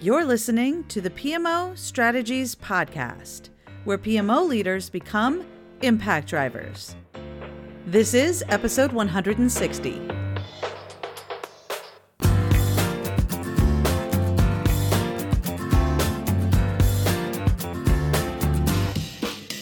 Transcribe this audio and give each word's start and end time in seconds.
You're 0.00 0.24
listening 0.24 0.84
to 0.84 1.00
the 1.00 1.10
PMO 1.10 1.76
Strategies 1.76 2.54
Podcast, 2.54 3.48
where 3.82 3.98
PMO 3.98 4.46
leaders 4.46 4.88
become 4.88 5.44
impact 5.82 6.28
drivers. 6.28 6.94
This 7.84 8.14
is 8.14 8.44
episode 8.48 8.92
160. 8.92 10.17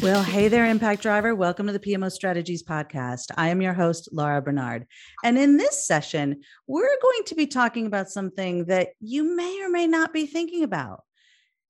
Well, 0.06 0.22
hey 0.22 0.46
there, 0.46 0.64
Impact 0.66 1.02
Driver. 1.02 1.34
Welcome 1.34 1.66
to 1.66 1.72
the 1.72 1.80
PMO 1.80 2.12
Strategies 2.12 2.62
Podcast. 2.62 3.32
I 3.36 3.48
am 3.48 3.60
your 3.60 3.72
host, 3.72 4.08
Laura 4.12 4.40
Barnard. 4.40 4.86
And 5.24 5.36
in 5.36 5.56
this 5.56 5.84
session, 5.84 6.42
we're 6.68 7.00
going 7.02 7.24
to 7.24 7.34
be 7.34 7.48
talking 7.48 7.86
about 7.86 8.08
something 8.08 8.66
that 8.66 8.90
you 9.00 9.34
may 9.34 9.60
or 9.60 9.68
may 9.68 9.88
not 9.88 10.12
be 10.12 10.26
thinking 10.26 10.62
about. 10.62 11.02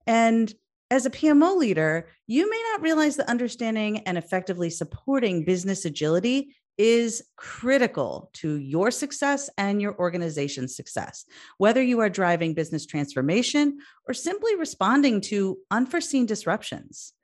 And 0.07 0.53
as 0.91 1.07
a 1.07 1.11
PMO 1.11 1.57
leader, 1.57 2.11
you 2.27 2.51
may 2.51 2.63
not 2.73 2.83
realize 2.83 3.17
that 3.17 3.31
understanding 3.31 4.01
and 4.01 4.19
effectively 4.19 4.69
supporting 4.69 5.47
business 5.47 5.87
agility 5.87 6.55
is 6.77 7.23
critical 7.37 8.29
to 8.35 8.57
your 8.57 8.91
success 8.91 9.49
and 9.57 9.81
your 9.81 9.99
organization's 9.99 10.77
success. 10.77 11.25
Whether 11.57 11.83
you 11.83 12.01
are 12.01 12.11
driving 12.11 12.53
business 12.53 12.85
transformation 12.85 13.79
or 14.07 14.13
simply 14.13 14.57
responding 14.57 15.23
to 15.23 15.57
unforeseen 15.71 16.27
disruptions. 16.27 17.15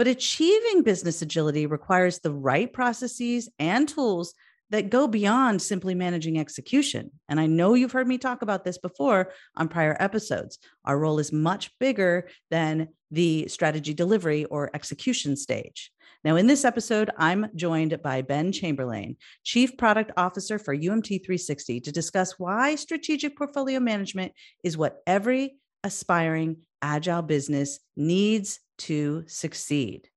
But 0.00 0.08
achieving 0.08 0.82
business 0.82 1.20
agility 1.20 1.66
requires 1.66 2.20
the 2.20 2.32
right 2.32 2.72
processes 2.72 3.50
and 3.58 3.86
tools 3.86 4.32
that 4.70 4.88
go 4.88 5.06
beyond 5.06 5.60
simply 5.60 5.94
managing 5.94 6.38
execution. 6.38 7.10
And 7.28 7.38
I 7.38 7.44
know 7.44 7.74
you've 7.74 7.92
heard 7.92 8.08
me 8.08 8.16
talk 8.16 8.40
about 8.40 8.64
this 8.64 8.78
before 8.78 9.34
on 9.56 9.68
prior 9.68 9.98
episodes. 10.00 10.58
Our 10.86 10.98
role 10.98 11.18
is 11.18 11.34
much 11.34 11.78
bigger 11.78 12.30
than 12.50 12.88
the 13.10 13.46
strategy 13.48 13.92
delivery 13.92 14.46
or 14.46 14.70
execution 14.72 15.36
stage. 15.36 15.92
Now, 16.24 16.36
in 16.36 16.46
this 16.46 16.64
episode, 16.64 17.10
I'm 17.18 17.48
joined 17.54 18.00
by 18.02 18.22
Ben 18.22 18.52
Chamberlain, 18.52 19.18
Chief 19.44 19.76
Product 19.76 20.12
Officer 20.16 20.58
for 20.58 20.74
UMT 20.74 21.08
360, 21.08 21.78
to 21.78 21.92
discuss 21.92 22.38
why 22.38 22.74
strategic 22.76 23.36
portfolio 23.36 23.78
management 23.80 24.32
is 24.64 24.78
what 24.78 25.02
every 25.06 25.56
aspiring 25.84 26.56
agile 26.80 27.20
business 27.20 27.80
needs 27.96 28.60
to 28.80 29.24
succeed. 29.26 30.08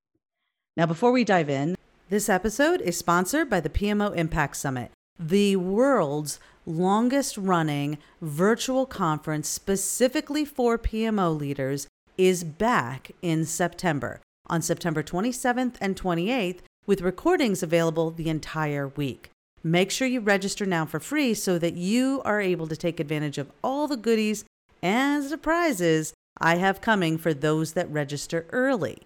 Now, 0.76 0.86
before 0.86 1.12
we 1.12 1.24
dive 1.24 1.48
in, 1.48 1.76
this 2.10 2.28
episode 2.28 2.80
is 2.80 2.98
sponsored 2.98 3.48
by 3.48 3.60
the 3.60 3.70
PMO 3.70 4.14
Impact 4.14 4.56
Summit, 4.56 4.90
the 5.18 5.56
world's 5.56 6.40
longest 6.66 7.36
running 7.36 7.98
virtual 8.20 8.86
conference 8.86 9.48
specifically 9.48 10.44
for 10.44 10.78
PMO 10.78 11.38
leaders, 11.38 11.86
is 12.16 12.44
back 12.44 13.10
in 13.22 13.44
September 13.44 14.20
on 14.46 14.60
September 14.62 15.02
27th 15.02 15.76
and 15.80 15.96
28th, 15.96 16.60
with 16.86 17.00
recordings 17.00 17.62
available 17.62 18.10
the 18.10 18.28
entire 18.28 18.88
week. 18.88 19.30
Make 19.62 19.90
sure 19.90 20.06
you 20.06 20.20
register 20.20 20.66
now 20.66 20.84
for 20.84 21.00
free 21.00 21.32
so 21.32 21.58
that 21.58 21.74
you 21.74 22.20
are 22.24 22.40
able 22.40 22.66
to 22.66 22.76
take 22.76 23.00
advantage 23.00 23.38
of 23.38 23.50
all 23.62 23.88
the 23.88 23.96
goodies 23.96 24.44
and 24.82 25.24
surprises 25.24 26.12
I 26.38 26.56
have 26.56 26.80
coming 26.80 27.18
for 27.18 27.32
those 27.32 27.72
that 27.72 27.90
register 27.90 28.46
early. 28.50 29.02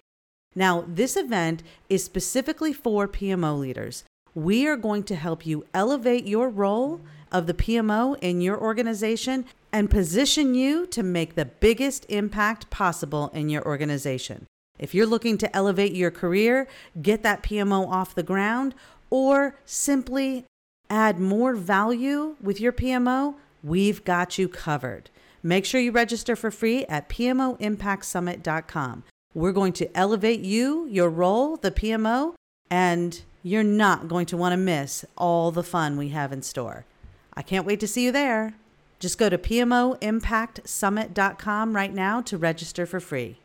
Now, 0.55 0.83
this 0.87 1.15
event 1.15 1.63
is 1.89 2.03
specifically 2.03 2.73
for 2.73 3.07
PMO 3.07 3.59
leaders. 3.59 4.03
We 4.33 4.67
are 4.67 4.77
going 4.77 5.03
to 5.03 5.15
help 5.15 5.45
you 5.45 5.65
elevate 5.73 6.25
your 6.25 6.49
role 6.49 7.01
of 7.31 7.45
the 7.45 7.53
PMO 7.53 8.17
in 8.21 8.41
your 8.41 8.59
organization 8.59 9.45
and 9.71 9.89
position 9.89 10.55
you 10.55 10.87
to 10.87 11.03
make 11.03 11.35
the 11.35 11.45
biggest 11.45 12.05
impact 12.09 12.69
possible 12.69 13.29
in 13.33 13.49
your 13.49 13.63
organization. 13.65 14.47
If 14.79 14.95
you're 14.95 15.05
looking 15.05 15.37
to 15.39 15.55
elevate 15.55 15.93
your 15.93 16.09
career, 16.09 16.67
get 17.01 17.21
that 17.23 17.43
PMO 17.43 17.87
off 17.87 18.15
the 18.15 18.23
ground, 18.23 18.73
or 19.09 19.55
simply 19.65 20.45
add 20.89 21.19
more 21.19 21.53
value 21.53 22.35
with 22.41 22.59
your 22.59 22.71
PMO, 22.71 23.35
we've 23.63 24.03
got 24.03 24.37
you 24.37 24.47
covered. 24.47 25.09
Make 25.41 25.65
sure 25.65 25.79
you 25.79 25.91
register 25.91 26.35
for 26.35 26.51
free 26.51 26.85
at 26.85 27.07
PMOImpactSummit.com. 27.09 29.03
We're 29.33 29.51
going 29.51 29.73
to 29.73 29.97
elevate 29.97 30.41
you, 30.41 30.85
your 30.87 31.09
role, 31.09 31.55
the 31.55 31.71
PMO, 31.71 32.33
and 32.69 33.21
you're 33.43 33.63
not 33.63 34.07
going 34.07 34.25
to 34.27 34.37
want 34.37 34.53
to 34.53 34.57
miss 34.57 35.05
all 35.17 35.51
the 35.51 35.63
fun 35.63 35.97
we 35.97 36.09
have 36.09 36.33
in 36.33 36.41
store. 36.41 36.85
I 37.33 37.41
can't 37.41 37.65
wait 37.65 37.79
to 37.79 37.87
see 37.87 38.05
you 38.05 38.11
there. 38.11 38.53
Just 38.99 39.17
go 39.17 39.29
to 39.29 39.37
PMOImpactSummit.com 39.37 41.75
right 41.75 41.93
now 41.93 42.21
to 42.21 42.37
register 42.37 42.85
for 42.85 42.99
free. 42.99 43.39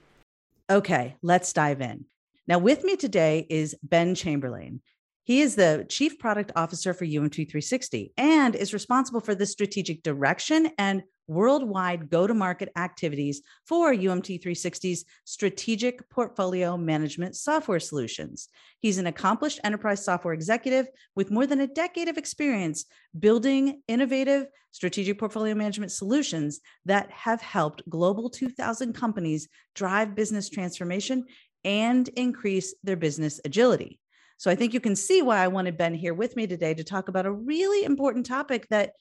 Okay, 0.69 1.15
let's 1.22 1.53
dive 1.53 1.81
in. 1.81 2.06
Now, 2.49 2.59
with 2.59 2.82
me 2.82 2.97
today 2.97 3.47
is 3.49 3.76
Ben 3.82 4.16
Chamberlain. 4.16 4.81
He 5.22 5.41
is 5.41 5.55
the 5.55 5.87
Chief 5.88 6.19
Product 6.19 6.53
Officer 6.56 6.93
for 6.93 7.06
UMT 7.06 7.34
360 7.34 8.12
and 8.19 8.55
is 8.55 8.75
responsible 8.75 9.21
for 9.21 9.34
the 9.34 9.47
strategic 9.47 10.03
direction 10.03 10.71
and 10.76 11.05
worldwide 11.26 12.10
go 12.10 12.26
to 12.26 12.34
market 12.34 12.70
activities 12.76 13.42
for 13.66 13.92
UMT 13.92 14.42
360's 14.42 15.04
strategic 15.24 16.08
portfolio 16.10 16.76
management 16.76 17.36
software 17.36 17.80
solutions. 17.80 18.48
He's 18.80 18.98
an 18.98 19.06
accomplished 19.06 19.60
enterprise 19.64 20.04
software 20.04 20.34
executive 20.34 20.88
with 21.14 21.30
more 21.30 21.46
than 21.46 21.60
a 21.60 21.66
decade 21.66 22.08
of 22.08 22.18
experience 22.18 22.84
building 23.18 23.82
innovative 23.88 24.46
strategic 24.70 25.18
portfolio 25.18 25.54
management 25.54 25.92
solutions 25.92 26.60
that 26.84 27.10
have 27.10 27.40
helped 27.40 27.88
global 27.88 28.28
2000 28.28 28.92
companies 28.92 29.48
drive 29.74 30.14
business 30.14 30.48
transformation 30.48 31.24
and 31.64 32.08
increase 32.08 32.74
their 32.82 32.96
business 32.96 33.40
agility. 33.44 33.98
So 34.36 34.50
I 34.50 34.56
think 34.56 34.74
you 34.74 34.80
can 34.80 34.96
see 34.96 35.22
why 35.22 35.38
I 35.38 35.48
wanted 35.48 35.78
Ben 35.78 35.94
here 35.94 36.12
with 36.12 36.36
me 36.36 36.46
today 36.46 36.74
to 36.74 36.84
talk 36.84 37.08
about 37.08 37.24
a 37.24 37.32
really 37.32 37.84
important 37.84 38.26
topic 38.26 38.66
that 38.68 38.92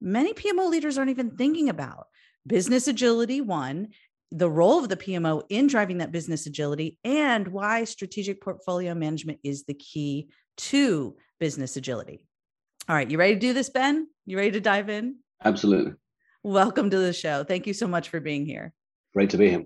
many 0.00 0.32
PMO 0.32 0.68
leaders 0.70 0.98
aren't 0.98 1.10
even 1.10 1.36
thinking 1.36 1.68
about. 1.68 2.06
Business 2.46 2.88
agility, 2.88 3.40
one, 3.40 3.88
the 4.30 4.50
role 4.50 4.78
of 4.78 4.88
the 4.88 4.96
PMO 4.96 5.42
in 5.48 5.66
driving 5.66 5.98
that 5.98 6.12
business 6.12 6.46
agility, 6.46 6.98
and 7.04 7.48
why 7.48 7.84
strategic 7.84 8.40
portfolio 8.42 8.94
management 8.94 9.38
is 9.42 9.64
the 9.64 9.74
key 9.74 10.28
to 10.56 11.16
business 11.40 11.76
agility. 11.76 12.26
All 12.88 12.96
right, 12.96 13.10
you 13.10 13.18
ready 13.18 13.34
to 13.34 13.40
do 13.40 13.52
this, 13.52 13.70
Ben? 13.70 14.06
You 14.26 14.36
ready 14.36 14.52
to 14.52 14.60
dive 14.60 14.88
in? 14.88 15.16
Absolutely. 15.44 15.92
Welcome 16.42 16.90
to 16.90 16.98
the 16.98 17.12
show. 17.12 17.44
Thank 17.44 17.66
you 17.66 17.74
so 17.74 17.86
much 17.86 18.08
for 18.08 18.20
being 18.20 18.46
here. 18.46 18.72
Great 19.14 19.30
to 19.30 19.36
be 19.36 19.50
here. 19.50 19.64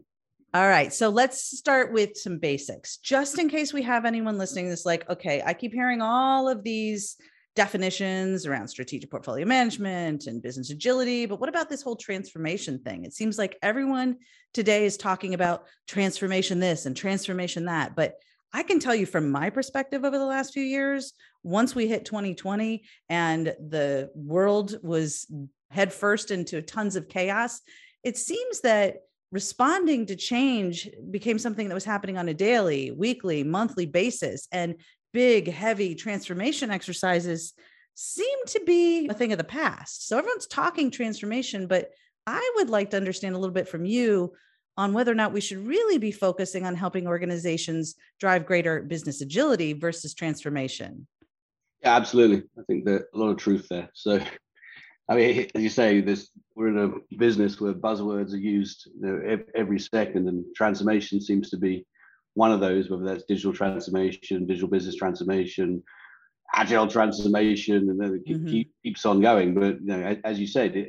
All 0.54 0.68
right. 0.68 0.92
So 0.92 1.08
let's 1.08 1.42
start 1.58 1.92
with 1.92 2.16
some 2.16 2.38
basics, 2.38 2.98
just 2.98 3.38
in 3.38 3.48
case 3.48 3.72
we 3.72 3.82
have 3.82 4.04
anyone 4.04 4.36
listening 4.36 4.68
that's 4.68 4.84
like, 4.84 5.08
okay, 5.08 5.42
I 5.44 5.54
keep 5.54 5.72
hearing 5.72 6.02
all 6.02 6.48
of 6.48 6.62
these 6.62 7.16
definitions 7.54 8.46
around 8.46 8.68
strategic 8.68 9.10
portfolio 9.10 9.44
management 9.44 10.26
and 10.26 10.42
business 10.42 10.70
agility. 10.70 11.26
But 11.26 11.40
what 11.40 11.48
about 11.48 11.68
this 11.68 11.82
whole 11.82 11.96
transformation 11.96 12.78
thing? 12.78 13.04
It 13.04 13.12
seems 13.12 13.38
like 13.38 13.58
everyone 13.62 14.16
today 14.54 14.84
is 14.86 14.96
talking 14.96 15.34
about 15.34 15.64
transformation 15.86 16.60
this 16.60 16.86
and 16.86 16.96
transformation 16.96 17.66
that. 17.66 17.94
But 17.94 18.14
I 18.54 18.62
can 18.62 18.78
tell 18.78 18.94
you 18.94 19.06
from 19.06 19.30
my 19.30 19.50
perspective 19.50 20.04
over 20.04 20.18
the 20.18 20.26
last 20.26 20.52
few 20.52 20.62
years, 20.62 21.12
once 21.42 21.74
we 21.74 21.88
hit 21.88 22.04
2020 22.04 22.84
and 23.08 23.46
the 23.46 24.10
world 24.14 24.78
was 24.82 25.26
headfirst 25.70 26.30
into 26.30 26.62
tons 26.62 26.96
of 26.96 27.08
chaos, 27.08 27.60
it 28.02 28.16
seems 28.18 28.60
that 28.60 28.96
responding 29.30 30.04
to 30.06 30.16
change 30.16 30.90
became 31.10 31.38
something 31.38 31.68
that 31.68 31.74
was 31.74 31.84
happening 31.84 32.18
on 32.18 32.28
a 32.28 32.34
daily, 32.34 32.90
weekly, 32.90 33.42
monthly 33.42 33.86
basis. 33.86 34.46
And 34.52 34.74
big, 35.12 35.50
heavy 35.50 35.94
transformation 35.94 36.70
exercises 36.70 37.52
seem 37.94 38.38
to 38.46 38.60
be 38.64 39.08
a 39.08 39.14
thing 39.14 39.32
of 39.32 39.38
the 39.38 39.44
past. 39.44 40.08
So 40.08 40.18
everyone's 40.18 40.46
talking 40.46 40.90
transformation, 40.90 41.66
but 41.66 41.90
I 42.26 42.52
would 42.56 42.70
like 42.70 42.90
to 42.90 42.96
understand 42.96 43.34
a 43.34 43.38
little 43.38 43.54
bit 43.54 43.68
from 43.68 43.84
you 43.84 44.32
on 44.76 44.92
whether 44.92 45.12
or 45.12 45.16
not 45.16 45.32
we 45.32 45.40
should 45.40 45.66
really 45.66 45.98
be 45.98 46.12
focusing 46.12 46.64
on 46.64 46.74
helping 46.74 47.06
organizations 47.06 47.94
drive 48.18 48.46
greater 48.46 48.82
business 48.82 49.20
agility 49.20 49.74
versus 49.74 50.14
transformation. 50.14 51.06
Yeah, 51.82 51.96
absolutely. 51.96 52.44
I 52.58 52.62
think 52.66 52.84
there's 52.84 53.02
a 53.14 53.18
lot 53.18 53.30
of 53.30 53.36
truth 53.36 53.66
there. 53.68 53.90
So, 53.92 54.20
I 55.08 55.16
mean, 55.16 55.50
as 55.54 55.62
you 55.62 55.68
say, 55.68 56.00
this 56.00 56.30
we're 56.54 56.68
in 56.68 56.78
a 56.78 57.16
business 57.16 57.60
where 57.60 57.74
buzzwords 57.74 58.32
are 58.32 58.38
used 58.38 58.88
you 59.00 59.06
know, 59.06 59.38
every 59.54 59.80
second, 59.80 60.28
and 60.28 60.44
transformation 60.54 61.20
seems 61.20 61.50
to 61.50 61.56
be 61.56 61.84
one 62.34 62.52
of 62.52 62.60
those, 62.60 62.88
whether 62.88 63.04
that's 63.04 63.24
digital 63.24 63.52
transformation, 63.52 64.46
digital 64.46 64.68
business 64.68 64.96
transformation, 64.96 65.82
agile 66.54 66.86
transformation, 66.86 67.90
and 67.90 68.00
then 68.00 68.14
it 68.14 68.30
mm-hmm. 68.30 68.46
keep, 68.46 68.72
keeps 68.82 69.06
on 69.06 69.20
going. 69.20 69.54
But 69.54 69.80
you 69.80 69.86
know, 69.86 70.16
as 70.24 70.38
you 70.38 70.46
said, 70.46 70.88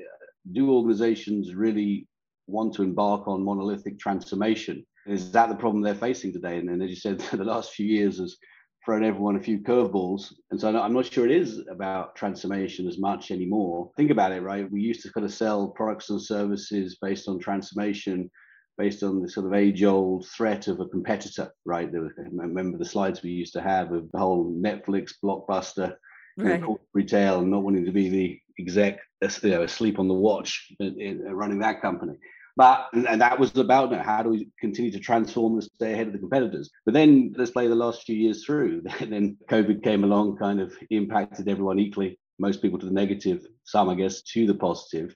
do 0.52 0.72
organizations 0.72 1.54
really 1.54 2.08
want 2.48 2.74
to 2.76 2.84
embark 2.84 3.28
on 3.28 3.44
monolithic 3.44 4.00
transformation? 4.00 4.86
Is 5.06 5.32
that 5.32 5.50
the 5.50 5.56
problem 5.56 5.84
they're 5.84 5.96
facing 5.96 6.32
today? 6.32 6.58
And, 6.58 6.70
and 6.70 6.82
as 6.82 6.90
you 6.90 6.96
said, 6.96 7.20
the 7.32 7.44
last 7.44 7.74
few 7.74 7.86
years 7.86 8.20
has 8.20 8.38
thrown 8.84 9.04
everyone 9.04 9.38
a 9.38 9.40
few 9.40 9.60
curveballs. 9.60 10.34
And 10.52 10.60
so 10.60 10.78
I'm 10.78 10.94
not 10.94 11.06
sure 11.06 11.26
it 11.26 11.32
is 11.32 11.62
about 11.70 12.16
transformation 12.16 12.88
as 12.88 13.00
much 13.00 13.32
anymore. 13.32 13.92
Think 13.96 14.12
about 14.12 14.34
it, 14.34 14.42
right? 14.42 14.70
We 14.70 14.82
used 14.82 15.02
to 15.04 15.12
kind 15.14 15.26
of 15.26 15.34
sell 15.34 15.70
products 15.70 16.10
and 16.10 16.22
services 16.22 16.98
based 17.02 17.30
on 17.30 17.40
transformation, 17.40 18.30
based 18.78 19.04
on 19.04 19.22
the 19.22 19.30
sort 19.30 19.46
of 19.46 19.54
age 19.54 19.84
old 19.84 20.28
threat 20.28 20.68
of 20.68 20.80
a 20.80 20.88
competitor, 20.88 21.52
right? 21.66 21.92
There 21.92 22.02
was, 22.02 22.12
I 22.18 22.24
remember 22.24 22.78
the 22.78 22.86
slides 22.86 23.22
we 23.22 23.32
used 23.32 23.54
to 23.54 23.62
have 23.62 23.92
of 23.92 24.12
the 24.12 24.18
whole 24.18 24.52
Netflix 24.52 25.14
blockbuster. 25.24 25.96
Right. 26.36 26.64
retail 26.96 27.42
and 27.42 27.52
not 27.52 27.62
wanting 27.62 27.86
to 27.86 27.92
be 27.92 28.10
the 28.10 28.40
exec 28.60 28.98
you 29.44 29.50
know, 29.50 29.62
asleep 29.62 30.00
on 30.00 30.08
the 30.08 30.16
watch 30.16 30.74
uh, 30.82 30.86
in, 30.86 31.00
in 31.00 31.36
running 31.36 31.60
that 31.60 31.82
company. 31.82 32.18
But 32.56 32.88
and 32.94 33.20
that 33.22 33.40
was 33.40 33.56
about 33.58 33.90
you 33.90 33.98
know, 33.98 34.04
how 34.04 34.22
do 34.22 34.30
we 34.30 34.50
continue 34.60 34.92
to 34.92 35.00
transform 35.00 35.54
and 35.54 35.64
stay 35.64 35.94
ahead 35.94 36.08
of 36.08 36.14
the 36.14 36.20
competitors. 36.20 36.70
But 36.86 36.94
then 36.94 37.34
let's 37.36 37.52
play 37.52 37.68
the 37.68 37.76
last 37.76 38.04
few 38.04 38.16
years 38.16 38.46
through. 38.46 38.84
then 39.00 39.38
COVID 39.50 39.84
came 39.84 40.04
along, 40.04 40.38
kind 40.38 40.60
of 40.60 40.74
impacted 40.92 41.48
everyone 41.48 41.80
equally. 41.80 42.20
Most 42.40 42.62
people 42.62 42.80
to 42.80 42.86
the 42.86 42.92
negative, 42.92 43.46
some 43.64 43.90
I 43.90 43.96
guess 43.96 44.22
to 44.34 44.46
the 44.46 44.56
positive, 44.56 45.16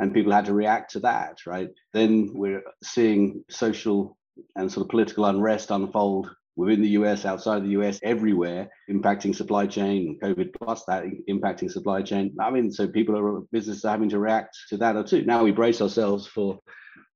and 0.00 0.14
people 0.14 0.32
had 0.32 0.46
to 0.46 0.54
react 0.54 0.92
to 0.92 1.00
that. 1.00 1.38
Right. 1.46 1.70
Then 1.92 2.30
we're 2.34 2.62
seeing 2.82 3.44
social 3.50 4.16
and 4.56 4.70
sort 4.70 4.84
of 4.84 4.90
political 4.90 5.24
unrest 5.26 5.70
unfold 5.70 6.34
within 6.56 6.82
the 6.82 6.90
US, 6.90 7.24
outside 7.24 7.64
the 7.64 7.76
US, 7.80 7.98
everywhere, 8.02 8.68
impacting 8.90 9.34
supply 9.34 9.66
chain, 9.66 10.18
COVID 10.22 10.54
plus 10.60 10.84
that 10.84 11.04
impacting 11.28 11.70
supply 11.70 12.02
chain. 12.02 12.34
I 12.40 12.50
mean, 12.50 12.70
so 12.70 12.86
people 12.86 13.16
are 13.18 13.40
businesses 13.52 13.84
are 13.84 13.90
having 13.90 14.08
to 14.10 14.18
react 14.18 14.56
to 14.68 14.76
that 14.78 14.96
or 14.96 15.04
too. 15.04 15.22
Now 15.24 15.42
we 15.42 15.50
brace 15.50 15.80
ourselves 15.80 16.26
for 16.26 16.60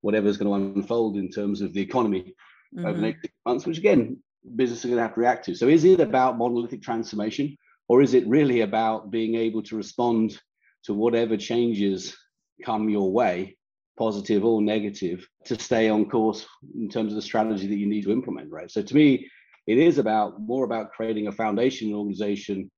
whatever's 0.01 0.37
going 0.37 0.49
to 0.49 0.79
unfold 0.79 1.17
in 1.17 1.31
terms 1.31 1.61
of 1.61 1.73
the 1.73 1.81
economy 1.81 2.35
mm-hmm. 2.75 2.87
over 2.87 2.93
the 2.93 2.95
mm-hmm. 2.95 3.07
next 3.07 3.23
six 3.23 3.35
months, 3.47 3.67
which 3.67 3.79
again, 3.79 4.19
businesses 4.57 4.85
are 4.85 4.89
going 4.89 4.99
to 4.99 5.03
have 5.03 5.15
to 5.15 5.21
react 5.21 5.45
to. 5.47 5.55
So 5.55 5.69
is 5.69 5.85
it 5.85 6.01
about 6.01 6.39
monolithic 6.39 6.83
transformation, 6.83 7.57
or 7.89 8.03
is 8.03 8.15
it 8.15 8.27
really 8.27 8.63
about 8.63 9.11
being 9.11 9.35
able 9.35 9.63
to 9.65 9.77
respond 9.77 10.39
to 10.85 10.95
whatever 10.95 11.37
changes 11.37 12.17
come 12.65 12.89
your 12.89 13.13
way 13.13 13.57
positive 13.99 14.45
or 14.45 14.63
negative, 14.63 15.27
to 15.45 15.59
stay 15.59 15.89
on 15.89 16.09
course 16.09 16.47
in 16.75 16.89
terms 16.89 17.13
of 17.13 17.17
the 17.17 17.23
strategy 17.23 17.67
that 17.67 17.77
you 17.77 17.87
need 17.87 18.05
to 18.05 18.13
implement, 18.13 18.51
right? 18.51 18.71
So 18.71 18.81
to 18.81 18.95
me, 18.95 19.29
it 19.67 19.77
is 19.77 19.99
about 19.99 20.41
more 20.41 20.65
about 20.65 20.93
creating 20.93 21.27
a 21.27 21.33
foundation 21.33 21.93
organization 21.93 22.71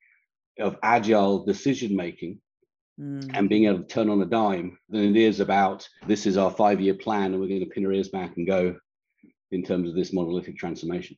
of 0.59 0.77
agile 0.83 1.45
decision 1.45 1.95
making 1.95 2.41
mm. 2.99 3.31
and 3.35 3.49
being 3.49 3.67
able 3.67 3.79
to 3.79 3.85
turn 3.85 4.11
on 4.11 4.23
a 4.23 4.27
dime 4.27 4.79
than 4.89 5.05
it 5.05 5.17
is 5.17 5.41
about 5.41 5.89
this 6.07 6.27
is 6.27 6.37
our 6.37 6.51
five 6.51 6.81
year 6.81 6.95
plan 6.95 7.33
and 7.33 7.41
we're 7.41 7.49
going 7.49 7.61
to 7.61 7.67
pin 7.67 7.87
our 7.87 7.93
ears 7.93 8.09
back 8.09 8.37
and 8.37 8.47
go 8.47 8.75
in 9.53 9.63
terms 9.63 9.89
of 9.89 9.95
this 9.95 10.13
monolithic 10.13 10.57
transformation. 10.57 11.17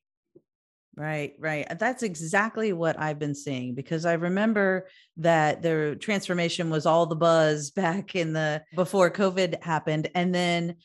Right, 0.94 1.34
right. 1.38 1.66
Uh, 1.70 1.74
that's 1.74 2.02
exactly 2.02 2.72
what 2.74 3.00
I've 3.00 3.18
been 3.18 3.34
seeing 3.34 3.74
because 3.74 4.04
I 4.04 4.12
remember 4.14 4.88
that 5.16 5.62
the 5.62 5.96
transformation 5.98 6.68
was 6.68 6.84
all 6.84 7.06
the 7.06 7.16
buzz 7.16 7.70
back 7.82 8.14
in 8.14 8.32
the 8.32 8.62
before 8.74 9.10
COVID 9.10 9.62
happened. 9.62 10.10
And 10.14 10.34
then 10.34 10.76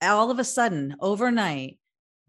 all 0.00 0.30
of 0.30 0.38
a 0.38 0.44
sudden, 0.44 0.96
overnight, 1.00 1.78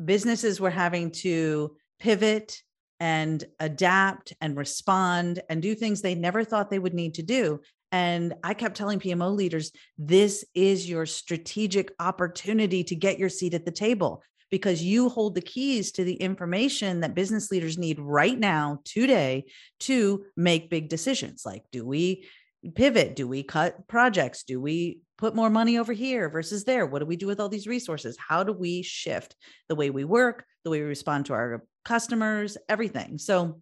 businesses 0.03 0.59
were 0.59 0.71
having 0.71 1.11
to 1.11 1.75
pivot 1.99 2.61
and 2.99 3.43
adapt 3.59 4.33
and 4.41 4.57
respond 4.57 5.41
and 5.49 5.61
do 5.61 5.75
things 5.75 6.01
they 6.01 6.15
never 6.15 6.43
thought 6.43 6.71
they 6.71 6.79
would 6.79 6.93
need 6.93 7.15
to 7.15 7.23
do. 7.23 7.59
And 7.91 8.33
I 8.43 8.55
kept 8.55 8.75
telling 8.75 8.99
PMO 8.99 9.35
leaders, 9.35 9.71
this 9.99 10.43
is 10.55 10.89
your 10.89 11.05
strategic 11.05 11.91
opportunity 11.99 12.83
to 12.85 12.95
get 12.95 13.19
your 13.19 13.29
seat 13.29 13.53
at 13.53 13.65
the 13.65 13.71
table 13.71 14.23
because 14.53 14.83
you 14.83 15.09
hold 15.09 15.33
the 15.33 15.41
keys 15.41 15.91
to 15.93 16.03
the 16.03 16.13
information 16.13 16.99
that 16.99 17.15
business 17.15 17.49
leaders 17.49 17.75
need 17.75 17.99
right 17.99 18.37
now, 18.37 18.77
today, 18.85 19.45
to 19.79 20.25
make 20.37 20.69
big 20.69 20.89
decisions 20.89 21.41
like 21.43 21.63
do 21.71 21.83
we 21.83 22.27
pivot? 22.75 23.15
Do 23.15 23.27
we 23.27 23.41
cut 23.41 23.87
projects? 23.87 24.43
Do 24.43 24.61
we 24.61 24.99
put 25.17 25.33
more 25.33 25.49
money 25.49 25.79
over 25.79 25.91
here 25.91 26.29
versus 26.29 26.65
there? 26.65 26.85
What 26.85 26.99
do 26.99 27.07
we 27.07 27.15
do 27.15 27.25
with 27.25 27.39
all 27.39 27.49
these 27.49 27.65
resources? 27.65 28.15
How 28.15 28.43
do 28.43 28.53
we 28.53 28.83
shift 28.83 29.35
the 29.69 29.75
way 29.75 29.89
we 29.89 30.03
work, 30.03 30.45
the 30.63 30.69
way 30.69 30.81
we 30.81 30.85
respond 30.85 31.25
to 31.25 31.33
our 31.33 31.63
customers, 31.83 32.55
everything? 32.69 33.17
So 33.17 33.59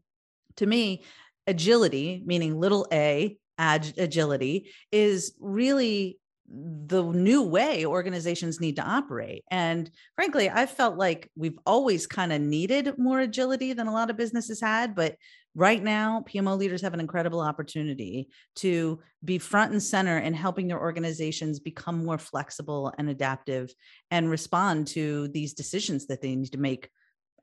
to 0.58 0.66
me, 0.66 1.06
agility, 1.48 2.22
meaning 2.26 2.60
little 2.60 2.86
a, 2.92 3.38
ag- 3.58 3.98
agility, 3.98 4.72
is 4.92 5.36
really 5.40 6.20
the 6.53 7.03
new 7.03 7.44
way 7.44 7.86
organizations 7.86 8.59
need 8.59 8.75
to 8.75 8.83
operate. 8.83 9.44
And 9.50 9.89
frankly, 10.15 10.50
I 10.50 10.65
felt 10.65 10.98
like 10.98 11.30
we've 11.36 11.57
always 11.65 12.07
kind 12.07 12.33
of 12.33 12.42
needed 12.42 12.98
more 12.98 13.19
agility 13.19 13.74
than 13.74 13.88
a 13.88 13.94
lot 13.94 14.09
of 14.09 14.18
businesses 14.18 14.59
had. 14.59 14.94
But 14.94 15.15
right 15.56 15.81
now, 15.81 16.24
PMO 16.27 16.57
leaders 16.57 16.81
have 16.81 16.94
an 16.94 17.00
incredible 17.00 17.39
opportunity 17.39 18.30
to 18.57 19.00
be 19.24 19.38
front 19.38 19.71
and 19.71 19.81
center 19.81 20.18
in 20.18 20.33
helping 20.33 20.68
their 20.68 20.80
organizations 20.80 21.59
become 21.59 22.03
more 22.03 22.18
flexible 22.18 22.94
and 22.98 23.09
adaptive 23.09 23.74
and 24.09 24.30
respond 24.30 24.88
to 24.88 25.30
these 25.30 25.53
decisions 25.53 26.07
that 26.07 26.21
they 26.21 26.36
need 26.36 26.51
to 26.51 26.57
make 26.57 26.89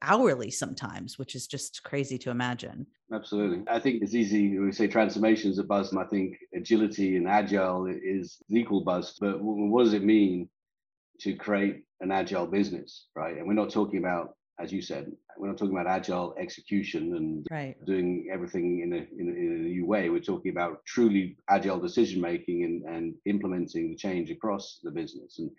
hourly 0.02 0.50
sometimes, 0.50 1.18
which 1.18 1.34
is 1.34 1.46
just 1.46 1.82
crazy 1.82 2.18
to 2.18 2.30
imagine. 2.30 2.86
Absolutely. 3.12 3.64
I 3.68 3.80
think 3.80 4.02
it's 4.02 4.14
easy 4.14 4.58
we 4.58 4.72
say 4.72 4.86
transformation 4.86 5.50
is 5.50 5.58
a 5.58 5.64
buzz. 5.64 5.94
I 5.94 6.04
think 6.04 6.36
agility 6.54 7.16
and 7.16 7.28
agile 7.28 7.86
is 7.86 8.38
equal 8.48 8.82
buzz. 8.82 9.16
But 9.20 9.40
what 9.40 9.84
does 9.84 9.94
it 9.94 10.04
mean 10.04 10.48
to 11.20 11.34
create 11.34 11.84
an 12.00 12.12
agile 12.12 12.46
business, 12.46 13.06
right? 13.14 13.36
And 13.36 13.46
we're 13.46 13.54
not 13.54 13.70
talking 13.70 13.98
about, 13.98 14.34
as 14.60 14.72
you 14.72 14.82
said, 14.82 15.10
we're 15.36 15.48
not 15.48 15.56
talking 15.56 15.74
about 15.74 15.86
agile 15.86 16.34
execution 16.38 17.14
and 17.16 17.46
right. 17.50 17.76
doing 17.84 18.28
everything 18.32 18.80
in 18.80 18.92
a, 18.92 18.96
in 18.96 19.28
a, 19.28 19.32
in 19.32 19.52
a 19.52 19.68
new 19.68 19.86
way. 19.86 20.10
We're 20.10 20.20
talking 20.20 20.50
about 20.50 20.84
truly 20.84 21.36
agile 21.48 21.80
decision 21.80 22.20
making 22.20 22.64
and, 22.64 22.82
and 22.84 23.14
implementing 23.24 23.90
the 23.90 23.96
change 23.96 24.30
across 24.30 24.80
the 24.82 24.90
business. 24.90 25.38
And 25.38 25.50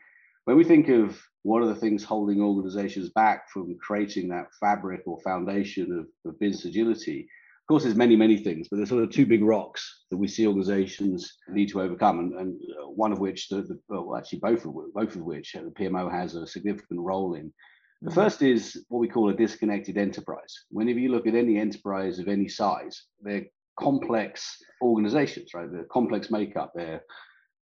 when 0.50 0.58
we 0.58 0.64
think 0.64 0.90
of 0.90 1.16
what 1.44 1.62
are 1.62 1.68
the 1.68 1.76
things 1.76 2.04
holding 2.04 2.42
organizations 2.42 3.12
back 3.12 3.48
from 3.52 3.78
creating 3.80 4.28
that 4.30 4.48
fabric 4.60 5.02
or 5.06 5.22
foundation 5.22 5.92
of, 5.92 6.08
of 6.28 6.40
business 6.40 6.66
agility, 6.66 7.20
of 7.20 7.68
course, 7.68 7.84
there's 7.84 7.96
many, 7.96 8.16
many 8.16 8.36
things, 8.36 8.68
but 8.68 8.78
there's 8.78 8.90
sort 8.90 9.04
of 9.04 9.12
two 9.12 9.28
big 9.28 9.44
rocks 9.44 10.06
that 10.10 10.18
we 10.18 10.28
see 10.28 10.48
organizations 10.48 11.38
need 11.50 11.70
to 11.70 11.80
overcome, 11.80 12.18
and, 12.18 12.34
and 12.34 12.60
one 12.96 13.12
of 13.12 13.20
which, 13.20 13.48
the, 13.48 13.62
the, 13.62 13.80
well, 13.90 14.18
actually 14.18 14.40
both 14.40 14.66
of 14.66 14.74
both 14.92 15.16
of 15.16 15.22
which 15.22 15.54
the 15.54 15.72
PMO 15.80 16.12
has 16.12 16.34
a 16.34 16.48
significant 16.48 17.00
role 17.00 17.36
in. 17.36 17.54
The 18.02 18.10
mm-hmm. 18.10 18.20
first 18.20 18.42
is 18.42 18.84
what 18.88 18.98
we 18.98 19.08
call 19.08 19.30
a 19.30 19.36
disconnected 19.36 20.00
enterprise. 20.00 20.66
Whenever 20.72 20.98
you 20.98 21.12
look 21.12 21.28
at 21.28 21.36
any 21.36 21.60
enterprise 21.60 22.18
of 22.18 22.28
any 22.28 22.48
size, 22.48 23.04
they're 23.22 23.46
complex 23.80 24.58
organizations, 24.82 25.54
right? 25.54 25.72
They're 25.72 25.84
complex 25.92 26.32
makeup. 26.32 26.72
They're 26.74 27.04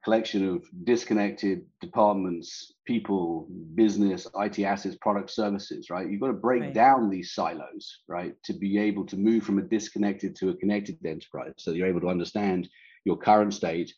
collection 0.04 0.46
of 0.48 0.62
disconnected 0.84 1.64
departments, 1.80 2.74
people, 2.86 3.48
business, 3.74 4.26
IT 4.38 4.60
assets, 4.60 4.96
product 5.00 5.30
services, 5.30 5.88
right? 5.88 6.08
You've 6.10 6.20
got 6.20 6.26
to 6.26 6.34
break 6.34 6.62
right. 6.62 6.74
down 6.74 7.08
these 7.08 7.32
silos, 7.32 8.00
right, 8.06 8.34
to 8.44 8.52
be 8.52 8.78
able 8.78 9.06
to 9.06 9.16
move 9.16 9.44
from 9.44 9.58
a 9.58 9.62
disconnected 9.62 10.36
to 10.36 10.50
a 10.50 10.56
connected 10.56 10.98
enterprise. 11.06 11.54
So 11.56 11.70
you're 11.70 11.88
able 11.88 12.02
to 12.02 12.08
understand 12.08 12.68
your 13.06 13.16
current 13.16 13.54
state 13.54 13.92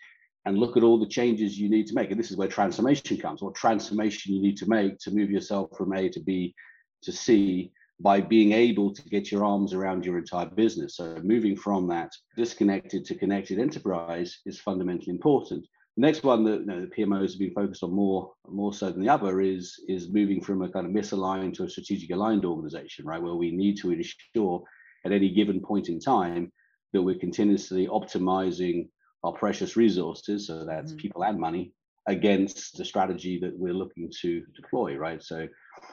and 0.45 0.57
look 0.57 0.77
at 0.77 0.85
all 0.85 0.99
the 0.99 1.09
changes 1.09 1.59
you 1.59 1.69
need 1.69 1.89
to 1.89 1.95
make. 1.95 2.13
And 2.13 2.21
this 2.21 2.31
is 2.31 2.37
where 2.37 2.49
transformation 2.49 3.17
comes. 3.17 3.43
What 3.43 3.57
transformation 3.57 4.33
you 4.33 4.41
need 4.41 4.57
to 4.59 4.69
make 4.69 4.99
to 5.01 5.11
move 5.11 5.31
yourself 5.31 5.71
from 5.77 5.93
A 5.93 6.09
to 6.11 6.21
B 6.21 6.55
to 7.03 7.13
C 7.13 7.73
by 8.01 8.21
being 8.21 8.53
able 8.53 8.95
to 8.95 9.03
get 9.09 9.33
your 9.33 9.45
arms 9.45 9.73
around 9.73 10.05
your 10.05 10.19
entire 10.19 10.47
business. 10.47 10.97
So 10.97 11.19
moving 11.25 11.57
from 11.57 11.89
that 11.89 12.13
disconnected 12.37 13.05
to 13.07 13.15
connected 13.15 13.59
enterprise 13.59 14.39
is 14.47 14.61
fundamentally 14.61 15.11
important. 15.11 15.67
The 15.97 16.03
next 16.03 16.25
one 16.25 16.45
that 16.45 16.61
you 16.61 16.67
know, 16.67 16.81
the 16.83 16.89
PMOs 16.89 17.31
have 17.31 17.39
been 17.39 17.55
focused 17.55 17.83
on 17.83 17.93
more 17.93 18.33
more 18.49 18.75
so 18.75 18.91
than 18.91 19.01
the 19.01 19.09
other 19.09 19.41
is 19.41 19.81
is 19.89 20.11
moving 20.11 20.43
from 20.43 20.63
a 20.63 20.69
kind 20.69 20.87
of 20.87 20.93
misaligned 20.93 21.55
to 21.55 21.65
a 21.65 21.71
strategic 21.71 22.11
aligned 22.11 22.45
organization, 22.45 23.07
right? 23.07 23.23
Where 23.23 23.35
we 23.35 23.51
need 23.51 23.79
to 23.79 23.93
ensure 23.93 24.63
at 25.05 25.13
any 25.13 25.31
given 25.31 25.61
point 25.61 25.89
in 25.89 25.99
time 25.99 26.53
that 26.93 27.03
we're 27.03 27.19
continuously 27.19 27.87
optimizing 27.87 28.89
our 29.25 29.33
precious 29.33 29.77
resources, 29.77 30.47
so 30.47 30.67
that's 30.67 30.93
mm-hmm. 30.93 30.99
people 31.01 31.25
and 31.25 31.39
money, 31.39 31.73
against 32.07 32.77
the 32.77 32.85
strategy 32.85 33.39
that 33.41 33.59
we're 33.59 33.73
looking 33.73 34.13
to 34.21 34.45
deploy, 34.55 34.97
right? 34.97 35.23
So 35.23 35.49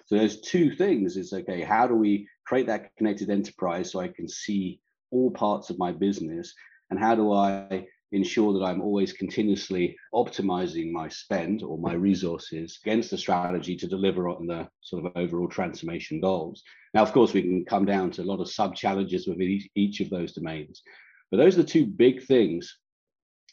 so 0.06 0.18
there's 0.18 0.42
two 0.42 0.76
things. 0.76 1.16
It's 1.16 1.34
okay, 1.34 1.62
how 1.62 1.88
do 1.88 1.96
we 1.96 2.28
create 2.46 2.68
that 2.68 2.96
connected 2.98 3.30
enterprise 3.30 3.92
so 3.92 4.02
I 4.02 4.10
can 4.10 4.28
see 4.28 4.82
all 5.12 5.32
parts 5.32 5.70
of 5.70 5.80
my 5.80 5.92
business? 5.94 6.54
And 6.90 7.00
how 7.00 7.16
do 7.16 7.32
I 7.32 7.88
ensure 8.14 8.54
that 8.54 8.64
I'm 8.64 8.82
always 8.82 9.12
continuously 9.12 9.98
optimizing 10.14 10.92
my 10.92 11.10
spend 11.10 11.64
or 11.64 11.80
my 11.80 11.94
resources 11.94 12.80
against 12.84 13.10
the 13.10 13.18
strategy 13.18 13.76
to 13.76 13.88
deliver 13.88 14.30
on 14.30 14.46
the 14.46 14.70
sort 14.82 15.04
of 15.04 15.12
overall 15.16 15.48
transformation 15.48 16.22
goals. 16.22 16.64
Now, 16.94 17.02
of 17.02 17.12
course, 17.12 17.34
we 17.34 17.42
can 17.42 17.66
come 17.66 17.86
down 17.86 18.12
to 18.12 18.22
a 18.22 18.24
lot 18.24 18.40
of 18.40 18.52
sub 18.52 18.76
challenges 18.76 19.28
within 19.28 19.60
each, 19.76 20.00
of 20.00 20.12
those 20.12 20.34
domains. 20.34 20.84
But 21.32 21.38
those 21.38 21.56
are 21.56 21.64
the 21.64 21.68
two 21.68 21.88
big 21.88 22.24
things 22.24 22.78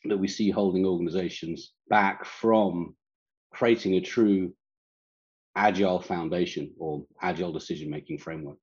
that 0.05 0.19
we 0.19 0.29
see 0.29 0.50
holding 0.50 0.85
organizations 0.85 1.73
back 1.88 2.26
from 2.26 2.95
creating 3.52 3.95
a 3.95 4.00
true 4.00 4.52
agile 5.57 6.00
foundation 6.00 6.73
or 6.79 7.05
agile 7.23 7.52
decision 7.52 7.90
making 7.90 8.19
framework. 8.19 8.59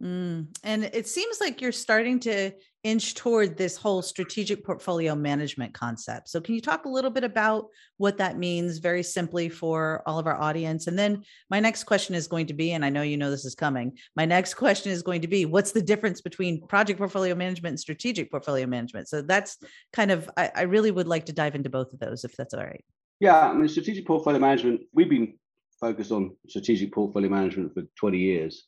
Mm. 0.00 0.48
And 0.64 0.84
it 0.84 1.06
seems 1.06 1.38
like 1.40 1.60
you're 1.60 1.70
starting 1.70 2.18
to 2.20 2.52
inch 2.82 3.14
toward 3.14 3.56
this 3.56 3.76
whole 3.76 4.02
strategic 4.02 4.64
portfolio 4.64 5.14
management 5.14 5.74
concept. 5.74 6.28
So, 6.28 6.40
can 6.40 6.54
you 6.54 6.60
talk 6.60 6.84
a 6.84 6.88
little 6.88 7.10
bit 7.10 7.24
about 7.24 7.66
what 7.98 8.16
that 8.18 8.38
means 8.38 8.78
very 8.78 9.02
simply 9.02 9.48
for 9.48 10.02
all 10.06 10.18
of 10.18 10.26
our 10.26 10.40
audience? 10.40 10.86
And 10.86 10.98
then 10.98 11.22
my 11.50 11.60
next 11.60 11.84
question 11.84 12.14
is 12.14 12.26
going 12.26 12.46
to 12.46 12.54
be, 12.54 12.72
and 12.72 12.84
I 12.84 12.88
know 12.88 13.02
you 13.02 13.16
know 13.16 13.30
this 13.30 13.44
is 13.44 13.54
coming, 13.54 13.96
my 14.16 14.24
next 14.24 14.54
question 14.62 14.90
is 14.90 15.02
going 15.02 15.20
to 15.20 15.28
be 15.28 15.44
what's 15.44 15.72
the 15.72 15.82
difference 15.82 16.20
between 16.20 16.66
project 16.66 16.98
portfolio 16.98 17.34
management 17.34 17.72
and 17.72 17.80
strategic 17.80 18.30
portfolio 18.30 18.66
management? 18.66 19.08
So, 19.08 19.22
that's 19.22 19.58
kind 19.92 20.10
of, 20.10 20.28
I, 20.36 20.50
I 20.54 20.62
really 20.62 20.90
would 20.90 21.08
like 21.08 21.26
to 21.26 21.32
dive 21.32 21.54
into 21.54 21.70
both 21.70 21.92
of 21.92 22.00
those 22.00 22.24
if 22.24 22.36
that's 22.36 22.54
all 22.54 22.64
right. 22.64 22.84
Yeah, 23.20 23.38
I 23.38 23.52
mean, 23.52 23.68
strategic 23.68 24.06
portfolio 24.06 24.40
management, 24.40 24.80
we've 24.92 25.08
been 25.08 25.34
focused 25.80 26.10
on 26.10 26.36
strategic 26.48 26.92
portfolio 26.92 27.28
management 27.28 27.74
for 27.74 27.82
20 27.96 28.18
years. 28.18 28.66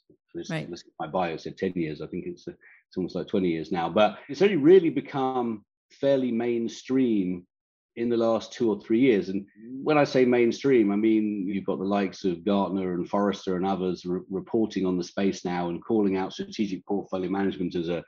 Right. 0.51 0.69
My 0.99 1.07
bio 1.07 1.37
said 1.37 1.57
10 1.57 1.73
years. 1.77 2.01
I 2.01 2.07
think 2.07 2.25
it's, 2.27 2.47
it's 2.49 2.97
almost 2.97 3.15
like 3.15 3.29
20 3.29 3.49
years 3.49 3.71
now, 3.71 3.89
but 3.89 4.19
it's 4.29 4.43
only 4.43 4.57
really 4.57 4.91
become 4.91 5.65
fairly 6.01 6.33
mainstream 6.33 7.47
in 7.97 8.09
the 8.09 8.17
last 8.17 8.53
two 8.53 8.71
or 8.71 8.81
three 8.81 9.01
years. 9.01 9.29
And 9.29 9.47
when 9.83 9.99
I 9.99 10.05
say 10.05 10.25
mainstream, 10.25 10.91
I 10.91 10.97
mean 10.97 11.47
you've 11.47 11.67
got 11.67 11.79
the 11.79 11.85
likes 11.85 12.25
of 12.25 12.45
Gartner 12.45 12.95
and 12.95 13.09
Forrester 13.09 13.57
and 13.57 13.65
others 13.65 14.05
re- 14.05 14.21
reporting 14.31 14.85
on 14.85 14.99
the 14.99 15.05
space 15.05 15.45
now 15.45 15.69
and 15.69 15.85
calling 15.85 16.17
out 16.17 16.33
strategic 16.33 16.85
portfolio 16.87 17.31
management 17.31 17.77
as 17.77 17.89
a 17.89 18.03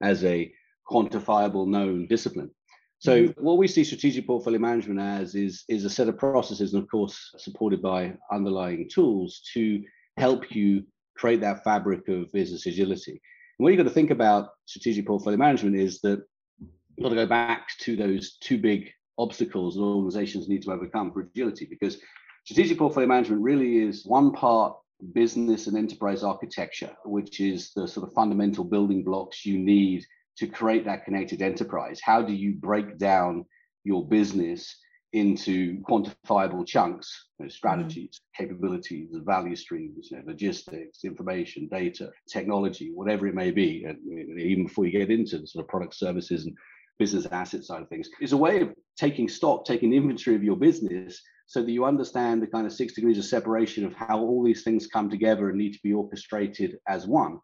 as 0.00 0.24
a 0.24 0.52
quantifiable 0.88 1.66
known 1.66 2.06
discipline. 2.06 2.50
So 2.98 3.24
mm-hmm. 3.24 3.44
what 3.44 3.58
we 3.58 3.66
see 3.66 3.82
strategic 3.82 4.26
portfolio 4.26 4.60
management 4.60 5.00
as 5.00 5.34
is 5.34 5.64
is 5.68 5.84
a 5.84 5.90
set 5.90 6.08
of 6.08 6.18
processes 6.18 6.74
and 6.74 6.82
of 6.82 6.88
course 6.88 7.18
supported 7.38 7.82
by 7.82 8.14
underlying 8.30 8.88
tools 8.88 9.42
to 9.54 9.82
help 10.18 10.54
you 10.54 10.84
create 11.22 11.40
that 11.40 11.62
fabric 11.62 12.08
of 12.08 12.32
business 12.32 12.66
agility. 12.66 13.12
And 13.12 13.64
what 13.64 13.68
you've 13.68 13.78
got 13.78 13.84
to 13.84 13.94
think 13.94 14.10
about 14.10 14.48
strategic 14.66 15.06
portfolio 15.06 15.38
management 15.38 15.76
is 15.76 16.00
that 16.00 16.20
you've 16.58 17.04
got 17.04 17.10
to 17.10 17.14
go 17.14 17.26
back 17.26 17.68
to 17.82 17.94
those 17.94 18.38
two 18.40 18.58
big 18.58 18.90
obstacles 19.18 19.76
that 19.76 19.82
organizations 19.82 20.48
need 20.48 20.62
to 20.62 20.72
overcome 20.72 21.12
for 21.12 21.20
agility 21.20 21.64
because 21.70 21.98
strategic 22.44 22.76
portfolio 22.76 23.08
management 23.08 23.40
really 23.40 23.76
is 23.78 24.04
one 24.04 24.32
part 24.32 24.76
business 25.12 25.68
and 25.68 25.76
enterprise 25.76 26.24
architecture, 26.24 26.90
which 27.04 27.38
is 27.38 27.70
the 27.76 27.86
sort 27.86 28.08
of 28.08 28.12
fundamental 28.14 28.64
building 28.64 29.04
blocks 29.04 29.46
you 29.46 29.58
need 29.58 30.04
to 30.38 30.48
create 30.48 30.84
that 30.86 31.04
connected 31.04 31.40
enterprise. 31.40 32.00
How 32.02 32.20
do 32.20 32.32
you 32.32 32.54
break 32.54 32.98
down 32.98 33.44
your 33.84 34.04
business 34.08 34.76
into 35.12 35.78
quantifiable 35.82 36.66
chunks, 36.66 37.26
you 37.38 37.44
know, 37.44 37.48
strategies, 37.50 38.20
mm-hmm. 38.20 38.44
capabilities, 38.44 39.08
value 39.24 39.56
streams, 39.56 40.08
you 40.10 40.16
know, 40.16 40.22
logistics, 40.26 41.04
information, 41.04 41.68
data, 41.70 42.10
technology, 42.28 42.92
whatever 42.94 43.26
it 43.26 43.34
may 43.34 43.50
be, 43.50 43.84
and 43.84 43.98
even 44.38 44.66
before 44.66 44.86
you 44.86 44.92
get 44.92 45.10
into 45.10 45.38
the 45.38 45.46
sort 45.46 45.64
of 45.64 45.68
product 45.68 45.94
services 45.94 46.46
and 46.46 46.56
business 46.98 47.26
asset 47.26 47.64
side 47.64 47.82
of 47.82 47.88
things, 47.88 48.08
is 48.20 48.32
a 48.32 48.36
way 48.36 48.60
of 48.60 48.72
taking 48.96 49.28
stock, 49.28 49.64
taking 49.64 49.92
inventory 49.92 50.36
of 50.36 50.44
your 50.44 50.56
business 50.56 51.20
so 51.46 51.62
that 51.62 51.70
you 51.70 51.84
understand 51.84 52.40
the 52.40 52.46
kind 52.46 52.66
of 52.66 52.72
six 52.72 52.94
degrees 52.94 53.18
of 53.18 53.24
separation 53.24 53.84
of 53.84 53.92
how 53.94 54.18
all 54.18 54.42
these 54.42 54.62
things 54.62 54.86
come 54.86 55.10
together 55.10 55.50
and 55.50 55.58
need 55.58 55.72
to 55.72 55.80
be 55.82 55.92
orchestrated 55.92 56.78
as 56.88 57.06
one. 57.06 57.38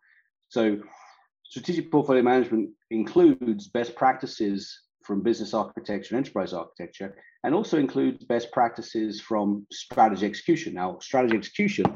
So 0.49 0.79
strategic 1.45 1.91
portfolio 1.91 2.23
management 2.23 2.71
includes 2.91 3.69
best 3.69 3.95
practices 3.95 4.85
from 5.09 5.23
business 5.23 5.55
architecture 5.55 6.15
and 6.15 6.25
enterprise 6.25 6.53
architecture, 6.53 7.17
and 7.43 7.55
also 7.55 7.79
includes 7.79 8.25
best 8.25 8.53
practices 8.53 9.23
from 9.23 9.67
strategy 9.73 10.27
execution. 10.27 10.75
Now, 10.75 10.99
strategy 11.01 11.35
execution 11.35 11.87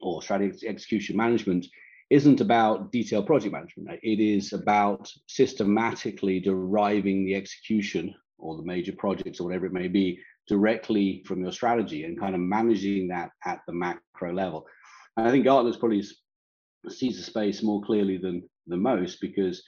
or 0.00 0.20
strategy 0.20 0.66
execution 0.66 1.16
management 1.16 1.64
isn't 2.10 2.40
about 2.40 2.90
detailed 2.90 3.26
project 3.26 3.52
management. 3.52 4.00
It 4.02 4.18
is 4.18 4.52
about 4.52 5.08
systematically 5.28 6.40
deriving 6.40 7.24
the 7.24 7.36
execution 7.36 8.12
or 8.38 8.56
the 8.56 8.64
major 8.64 8.92
projects 8.98 9.38
or 9.38 9.44
whatever 9.44 9.66
it 9.66 9.72
may 9.72 9.88
be 9.88 10.18
directly 10.48 11.22
from 11.24 11.40
your 11.40 11.52
strategy 11.52 12.02
and 12.02 12.18
kind 12.18 12.34
of 12.34 12.40
managing 12.40 13.08
that 13.08 13.30
at 13.46 13.60
the 13.66 13.72
macro 13.72 14.34
level. 14.34 14.66
And 15.16 15.28
I 15.28 15.30
think 15.30 15.44
Gartner's 15.44 15.76
probably 15.76 16.02
sees 16.88 17.16
the 17.16 17.22
space 17.22 17.62
more 17.62 17.80
clearly 17.82 18.18
than 18.18 18.42
the 18.66 18.76
most 18.76 19.20
because 19.20 19.62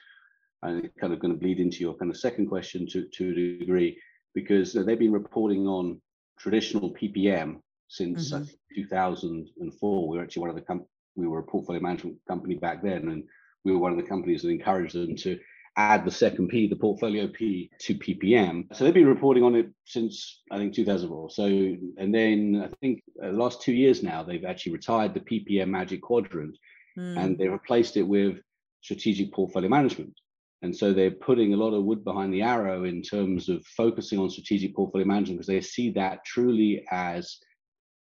and 0.62 0.90
kind 1.00 1.12
of 1.12 1.20
going 1.20 1.32
to 1.32 1.40
bleed 1.40 1.60
into 1.60 1.78
your 1.78 1.94
kind 1.94 2.10
of 2.10 2.16
second 2.16 2.48
question 2.48 2.86
to, 2.88 3.06
to 3.06 3.30
a 3.30 3.58
degree, 3.58 3.98
because 4.34 4.72
they've 4.72 4.98
been 4.98 5.12
reporting 5.12 5.66
on 5.66 6.00
traditional 6.38 6.92
PPM 6.94 7.60
since 7.88 8.32
mm-hmm. 8.32 8.44
2004. 8.74 10.08
We 10.08 10.16
were 10.16 10.22
actually 10.22 10.40
one 10.40 10.50
of 10.50 10.56
the 10.56 10.62
com- 10.62 10.86
we 11.14 11.26
were 11.26 11.40
a 11.40 11.44
portfolio 11.44 11.80
management 11.80 12.16
company 12.28 12.56
back 12.56 12.82
then, 12.82 13.08
and 13.08 13.24
we 13.64 13.72
were 13.72 13.78
one 13.78 13.92
of 13.92 13.98
the 13.98 14.08
companies 14.08 14.42
that 14.42 14.50
encouraged 14.50 14.94
them 14.94 15.16
to 15.16 15.38
add 15.76 16.04
the 16.04 16.10
second 16.10 16.48
P, 16.48 16.66
the 16.66 16.76
portfolio 16.76 17.28
P, 17.28 17.70
to 17.80 17.94
PPM. 17.94 18.74
So 18.74 18.84
they've 18.84 18.94
been 18.94 19.06
reporting 19.06 19.42
on 19.42 19.54
it 19.54 19.68
since 19.84 20.42
I 20.50 20.56
think 20.56 20.74
2004. 20.74 21.30
So 21.30 21.44
and 21.44 22.14
then 22.14 22.62
I 22.64 22.74
think 22.80 23.02
the 23.16 23.32
last 23.32 23.62
two 23.62 23.74
years 23.74 24.02
now 24.02 24.22
they've 24.22 24.44
actually 24.44 24.72
retired 24.72 25.14
the 25.14 25.20
PPM 25.20 25.68
Magic 25.68 26.02
Quadrant, 26.02 26.56
mm. 26.98 27.18
and 27.18 27.38
they 27.38 27.48
replaced 27.48 27.96
it 27.96 28.02
with 28.02 28.38
strategic 28.80 29.32
portfolio 29.32 29.68
management. 29.68 30.14
And 30.62 30.74
so 30.74 30.92
they're 30.92 31.10
putting 31.10 31.52
a 31.52 31.56
lot 31.56 31.74
of 31.74 31.84
wood 31.84 32.02
behind 32.02 32.32
the 32.32 32.42
arrow 32.42 32.84
in 32.84 33.02
terms 33.02 33.48
of 33.48 33.64
focusing 33.66 34.18
on 34.18 34.30
strategic 34.30 34.74
portfolio 34.74 35.06
management 35.06 35.38
because 35.38 35.46
they 35.46 35.60
see 35.60 35.90
that 35.90 36.24
truly 36.24 36.84
as 36.90 37.38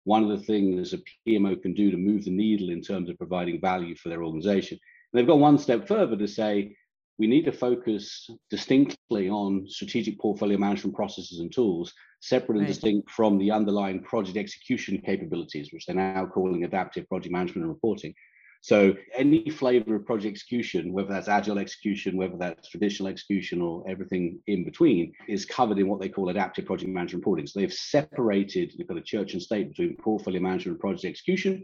one 0.05 0.23
of 0.23 0.29
the 0.29 0.45
things 0.45 0.93
a 0.93 0.99
PMO 1.27 1.61
can 1.61 1.73
do 1.73 1.91
to 1.91 1.97
move 1.97 2.23
the 2.23 2.31
needle 2.31 2.69
in 2.69 2.81
terms 2.81 3.09
of 3.09 3.17
providing 3.17 3.59
value 3.59 3.95
for 3.95 4.07
their 4.07 4.23
organization. 4.23 4.79
And 5.11 5.19
they've 5.19 5.27
gone 5.27 5.41
one 5.41 5.57
step 5.57 5.87
further 5.87 6.15
to 6.15 6.27
say 6.27 6.75
we 7.17 7.27
need 7.27 7.45
to 7.45 7.51
focus 7.51 8.29
distinctly 8.49 9.29
on 9.29 9.65
strategic 9.67 10.19
portfolio 10.19 10.57
management 10.57 10.95
processes 10.95 11.39
and 11.39 11.51
tools, 11.51 11.93
separate 12.21 12.57
and 12.57 12.65
right. 12.65 12.67
distinct 12.67 13.09
from 13.09 13.37
the 13.37 13.51
underlying 13.51 14.01
project 14.03 14.37
execution 14.37 15.01
capabilities, 15.05 15.73
which 15.73 15.85
they're 15.85 15.95
now 15.95 16.25
calling 16.25 16.63
adaptive 16.63 17.07
project 17.09 17.33
management 17.33 17.65
and 17.65 17.73
reporting. 17.73 18.13
So 18.61 18.95
any 19.15 19.49
flavor 19.49 19.95
of 19.95 20.05
project 20.05 20.31
execution, 20.31 20.91
whether 20.91 21.09
that's 21.09 21.27
agile 21.27 21.59
execution, 21.59 22.17
whether 22.17 22.37
that's 22.37 22.69
traditional 22.69 23.09
execution 23.09 23.61
or 23.61 23.83
everything 23.87 24.39
in 24.47 24.65
between, 24.65 25.13
is 25.27 25.45
covered 25.45 25.79
in 25.79 25.87
what 25.87 25.99
they 25.99 26.09
call 26.09 26.29
adaptive 26.29 26.65
project 26.65 26.91
management 26.91 27.23
reporting. 27.23 27.47
So 27.47 27.59
they've 27.59 27.73
separated, 27.73 28.73
the 28.77 28.83
kind 28.83 28.99
of 28.99 29.05
church 29.05 29.33
and 29.33 29.41
state 29.41 29.69
between 29.69 29.95
portfolio 29.97 30.41
management 30.41 30.75
and 30.75 30.79
project 30.79 31.05
execution. 31.05 31.63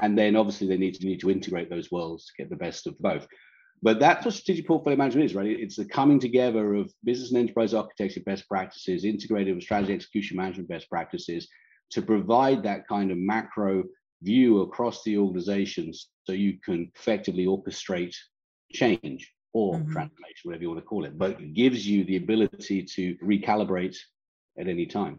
And 0.00 0.16
then 0.16 0.36
obviously 0.36 0.68
they 0.68 0.78
need 0.78 0.94
to 0.94 1.06
need 1.06 1.20
to 1.20 1.30
integrate 1.30 1.68
those 1.68 1.90
worlds 1.90 2.26
to 2.26 2.32
get 2.38 2.50
the 2.50 2.56
best 2.56 2.86
of 2.86 2.98
both. 2.98 3.26
But 3.82 3.98
that's 3.98 4.24
what 4.24 4.34
strategic 4.34 4.66
portfolio 4.66 4.96
management 4.96 5.26
is, 5.26 5.34
right? 5.34 5.46
It's 5.46 5.76
the 5.76 5.84
coming 5.84 6.20
together 6.20 6.74
of 6.74 6.92
business 7.04 7.30
and 7.30 7.38
enterprise 7.40 7.74
architecture 7.74 8.20
best 8.24 8.48
practices, 8.48 9.04
integrated 9.04 9.54
with 9.54 9.64
strategy 9.64 9.92
execution 9.92 10.36
management 10.36 10.68
best 10.68 10.88
practices 10.88 11.48
to 11.90 12.00
provide 12.00 12.62
that 12.62 12.86
kind 12.86 13.10
of 13.10 13.18
macro 13.18 13.84
view 14.22 14.62
across 14.62 15.02
the 15.02 15.16
organizations 15.18 16.08
so 16.24 16.32
you 16.32 16.58
can 16.64 16.90
effectively 16.96 17.46
orchestrate 17.46 18.14
change 18.72 19.32
or 19.52 19.74
mm-hmm. 19.74 19.92
transformation, 19.92 20.42
whatever 20.44 20.62
you 20.62 20.68
want 20.68 20.80
to 20.80 20.86
call 20.86 21.04
it, 21.04 21.18
but 21.18 21.40
it 21.40 21.54
gives 21.54 21.86
you 21.86 22.04
the 22.04 22.16
ability 22.16 22.82
to 22.82 23.16
recalibrate 23.16 23.96
at 24.58 24.68
any 24.68 24.86
time. 24.86 25.18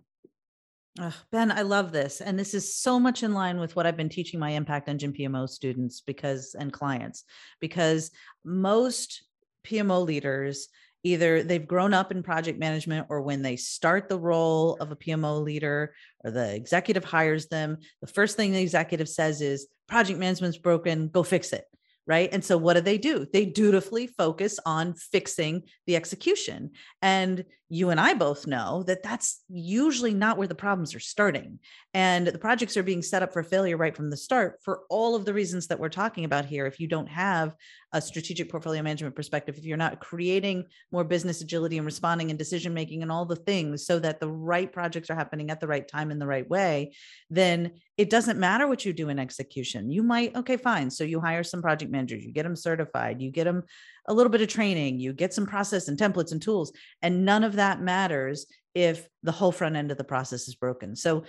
Oh, 1.00 1.14
ben, 1.32 1.52
I 1.52 1.64
love 1.64 1.92
this. 1.92 2.22
And 2.22 2.38
this 2.38 2.54
is 2.54 2.76
so 2.76 3.00
much 3.00 3.24
in 3.24 3.34
line 3.34 3.60
with 3.60 3.76
what 3.76 3.88
I've 3.88 3.98
been 3.98 4.10
teaching 4.10 4.40
my 4.40 4.52
Impact 4.52 4.88
Engine 4.88 5.12
PMO 5.12 5.50
students 5.50 6.02
because 6.02 6.56
and 6.58 6.72
clients, 6.72 7.24
because 7.60 8.12
most 8.46 9.24
PMO 9.66 10.06
leaders 10.06 10.68
either 11.04 11.44
they've 11.44 11.68
grown 11.68 11.94
up 11.94 12.12
in 12.12 12.24
project 12.24 12.58
management 12.58 13.08
or 13.10 13.22
when 13.22 13.42
they 13.42 13.56
start 13.56 14.08
the 14.08 14.20
role 14.20 14.78
of 14.80 14.92
a 14.92 14.96
PMO 14.96 15.44
leader 15.44 15.94
or 16.24 16.32
the 16.32 16.56
executive 16.56 17.04
hires 17.04 17.48
them, 17.48 17.78
the 18.02 18.08
first 18.08 18.38
thing 18.38 18.52
the 18.52 18.62
executive 18.62 19.10
says 19.10 19.42
is 19.42 19.68
project 19.88 20.18
management's 20.18 20.58
broken, 20.58 21.10
go 21.10 21.24
fix 21.24 21.54
it 21.54 21.66
right? 22.06 22.30
And 22.32 22.44
so 22.44 22.58
what 22.58 22.74
do 22.74 22.82
they 22.82 22.98
do? 22.98 23.26
They 23.32 23.46
dutifully 23.46 24.08
focus 24.08 24.60
on 24.66 24.94
fixing 24.94 25.64
the 25.88 25.96
execution. 25.96 26.72
And 27.02 27.46
you 27.74 27.90
and 27.90 28.00
I 28.00 28.14
both 28.14 28.46
know 28.46 28.84
that 28.84 29.02
that's 29.02 29.42
usually 29.50 30.14
not 30.14 30.38
where 30.38 30.48
the 30.48 30.54
problems 30.54 30.94
are 30.94 31.00
starting. 31.00 31.58
And 31.96 32.28
the 32.28 32.38
projects 32.38 32.78
are 32.78 32.84
being 32.84 33.02
set 33.02 33.24
up 33.24 33.34
for 33.34 33.42
failure 33.42 33.78
right 33.78 33.96
from 33.96 34.12
the 34.12 34.18
start 34.18 34.60
for 34.62 34.82
all 34.92 35.16
of 35.16 35.26
the 35.26 35.34
reasons 35.34 35.66
that 35.68 35.80
we're 35.80 35.90
talking 35.90 36.24
about 36.24 36.46
here. 36.46 36.68
If 36.68 36.80
you 36.80 36.88
don't 36.88 37.08
have 37.08 37.56
a 37.92 38.00
strategic 38.00 38.50
portfolio 38.50 38.84
management 38.84 39.16
perspective, 39.16 39.58
if 39.58 39.66
you're 39.66 39.76
not 39.76 40.00
creating 40.00 40.66
more 40.92 41.04
business 41.04 41.42
agility 41.42 41.78
and 41.78 41.86
responding 41.86 42.30
and 42.30 42.38
decision 42.38 42.76
making 42.76 43.02
and 43.02 43.12
all 43.12 43.26
the 43.26 43.36
things 43.36 43.88
so 43.88 43.98
that 43.98 44.20
the 44.20 44.30
right 44.30 44.72
projects 44.72 45.10
are 45.10 45.16
happening 45.16 45.50
at 45.50 45.60
the 45.60 45.68
right 45.68 45.88
time 45.88 46.12
in 46.12 46.20
the 46.20 46.28
right 46.28 46.48
way, 46.48 46.94
then 47.32 47.72
it 47.98 48.12
doesn't 48.12 48.40
matter 48.40 48.68
what 48.68 48.86
you 48.86 48.94
do 48.94 49.10
in 49.10 49.18
execution. 49.18 49.90
You 49.90 50.04
might, 50.04 50.36
okay, 50.36 50.58
fine. 50.58 50.92
So 50.92 51.04
you 51.04 51.20
hire 51.20 51.44
some 51.44 51.64
project 51.64 51.92
managers, 51.92 52.24
you 52.24 52.34
get 52.34 52.44
them 52.44 52.56
certified, 52.56 53.20
you 53.20 53.32
get 53.32 53.46
them 53.46 53.64
a 54.08 54.14
little 54.14 54.32
bit 54.32 54.42
of 54.42 54.48
training, 54.48 55.00
you 55.00 55.14
get 55.14 55.34
some 55.34 55.46
process 55.46 55.88
and 55.88 55.98
templates 55.98 56.32
and 56.32 56.42
tools, 56.42 56.72
and 57.02 57.26
none 57.26 57.44
of 57.44 57.56
that 57.56 57.82
matters 57.82 58.46
if 58.74 59.08
the 59.22 59.32
whole 59.32 59.52
front 59.52 59.76
end 59.76 59.92
of 59.92 59.98
the 59.98 60.04
process 60.04 60.48
is 60.48 60.56
broken. 60.56 60.96
So 60.96 61.24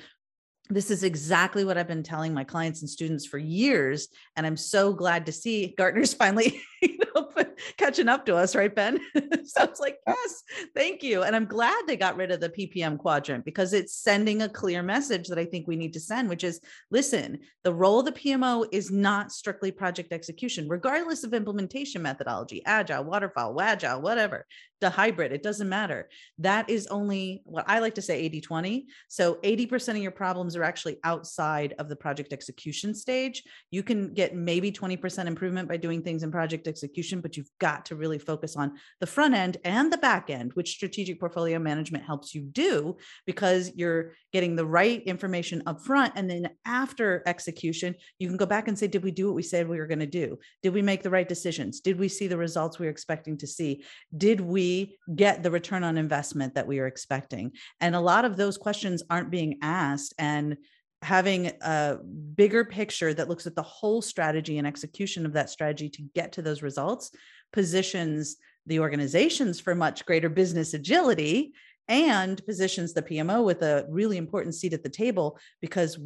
this 0.70 0.90
is 0.90 1.04
exactly 1.04 1.64
what 1.64 1.76
I've 1.76 1.88
been 1.88 2.02
telling 2.02 2.32
my 2.32 2.44
clients 2.44 2.80
and 2.80 2.88
students 2.88 3.26
for 3.26 3.36
years. 3.36 4.08
And 4.34 4.46
I'm 4.46 4.56
so 4.56 4.94
glad 4.94 5.26
to 5.26 5.32
see 5.32 5.74
Gartner's 5.76 6.14
finally 6.24 6.62
you 6.80 6.98
know, 7.14 7.30
catching 7.76 8.08
up 8.08 8.24
to 8.26 8.36
us, 8.36 8.54
right, 8.54 8.74
Ben? 8.74 8.98
so 9.44 9.62
it's 9.62 9.80
like, 9.80 9.98
yes, 10.06 10.42
thank 10.74 11.02
you. 11.02 11.22
And 11.22 11.36
I'm 11.36 11.44
glad 11.44 11.86
they 11.86 11.96
got 11.96 12.16
rid 12.16 12.30
of 12.30 12.40
the 12.40 12.48
PPM 12.48 12.98
quadrant 12.98 13.44
because 13.44 13.72
it's 13.72 13.94
sending 13.94 14.42
a 14.42 14.48
clear 14.48 14.82
message 14.82 15.28
that 15.28 15.38
I 15.38 15.44
think 15.44 15.66
we 15.66 15.76
need 15.76 15.92
to 15.94 16.00
send, 16.00 16.28
which 16.28 16.44
is 16.44 16.60
listen, 16.90 17.40
the 17.62 17.74
role 17.74 18.00
of 18.00 18.06
the 18.06 18.12
PMO 18.12 18.66
is 18.72 18.90
not 18.90 19.32
strictly 19.32 19.70
project 19.70 20.12
execution, 20.12 20.68
regardless 20.68 21.24
of 21.24 21.34
implementation 21.34 22.02
methodology, 22.02 22.62
agile, 22.64 23.04
waterfall, 23.04 23.60
agile, 23.60 24.00
whatever 24.00 24.46
the 24.84 24.90
hybrid, 24.90 25.32
it 25.32 25.42
doesn't 25.42 25.70
matter. 25.70 26.10
That 26.38 26.68
is 26.68 26.86
only 26.88 27.40
what 27.46 27.64
I 27.66 27.78
like 27.78 27.94
to 27.94 28.02
say 28.02 28.20
80 28.20 28.42
20. 28.42 28.86
So 29.08 29.36
80% 29.36 29.88
of 29.88 29.96
your 29.96 30.10
problems 30.10 30.56
are 30.56 30.62
actually 30.62 30.98
outside 31.04 31.74
of 31.78 31.88
the 31.88 31.96
project 31.96 32.34
execution 32.34 32.94
stage. 32.94 33.42
You 33.70 33.82
can 33.82 34.12
get 34.12 34.36
maybe 34.36 34.70
20% 34.70 35.24
improvement 35.24 35.70
by 35.70 35.78
doing 35.78 36.02
things 36.02 36.22
in 36.22 36.30
project 36.30 36.68
execution, 36.68 37.22
but 37.22 37.34
you've 37.38 37.48
got 37.60 37.86
to 37.86 37.96
really 37.96 38.18
focus 38.18 38.56
on 38.56 38.74
the 39.00 39.06
front 39.06 39.34
end 39.34 39.56
and 39.64 39.90
the 39.90 39.96
back 39.96 40.28
end, 40.28 40.52
which 40.52 40.72
strategic 40.72 41.18
portfolio 41.18 41.58
management 41.58 42.04
helps 42.04 42.34
you 42.34 42.42
do 42.42 42.98
because 43.24 43.72
you're 43.74 44.12
getting 44.34 44.54
the 44.54 44.66
right 44.66 45.02
information 45.04 45.62
up 45.64 45.80
front. 45.80 46.12
And 46.14 46.28
then 46.28 46.50
after 46.66 47.22
execution, 47.24 47.94
you 48.18 48.28
can 48.28 48.36
go 48.36 48.44
back 48.44 48.68
and 48.68 48.78
say, 48.78 48.86
Did 48.86 49.02
we 49.02 49.12
do 49.12 49.28
what 49.28 49.34
we 49.34 49.42
said 49.42 49.66
we 49.66 49.78
were 49.78 49.86
going 49.86 50.00
to 50.00 50.18
do? 50.24 50.38
Did 50.62 50.74
we 50.74 50.82
make 50.82 51.02
the 51.02 51.08
right 51.08 51.28
decisions? 51.28 51.80
Did 51.80 51.98
we 51.98 52.08
see 52.08 52.26
the 52.26 52.36
results 52.36 52.78
we 52.78 52.84
were 52.84 52.92
expecting 52.92 53.38
to 53.38 53.46
see? 53.46 53.82
Did 54.14 54.42
we 54.42 54.73
get 55.14 55.42
the 55.42 55.50
return 55.50 55.84
on 55.84 55.98
investment 55.98 56.54
that 56.54 56.66
we 56.66 56.78
are 56.78 56.86
expecting? 56.86 57.52
And 57.80 57.94
a 57.94 58.00
lot 58.00 58.24
of 58.24 58.36
those 58.36 58.58
questions 58.58 59.02
aren't 59.10 59.30
being 59.30 59.58
asked. 59.62 60.14
And 60.18 60.56
having 61.04 61.52
a 61.60 61.98
bigger 62.34 62.64
picture 62.64 63.12
that 63.12 63.28
looks 63.28 63.46
at 63.46 63.54
the 63.54 63.62
whole 63.62 64.00
strategy 64.00 64.56
and 64.56 64.66
execution 64.66 65.26
of 65.26 65.34
that 65.34 65.50
strategy 65.50 65.88
to 65.90 66.02
get 66.14 66.32
to 66.32 66.42
those 66.42 66.62
results 66.62 67.10
positions 67.52 68.36
the 68.66 68.80
organizations 68.80 69.60
for 69.60 69.74
much 69.74 70.06
greater 70.06 70.30
business 70.30 70.72
agility 70.72 71.52
and 71.88 72.44
positions 72.46 72.94
the 72.94 73.02
PMO 73.02 73.44
with 73.44 73.62
a 73.62 73.84
really 73.90 74.16
important 74.16 74.54
seat 74.54 74.72
at 74.72 74.82
the 74.82 74.88
table 74.88 75.38
because 75.60 75.98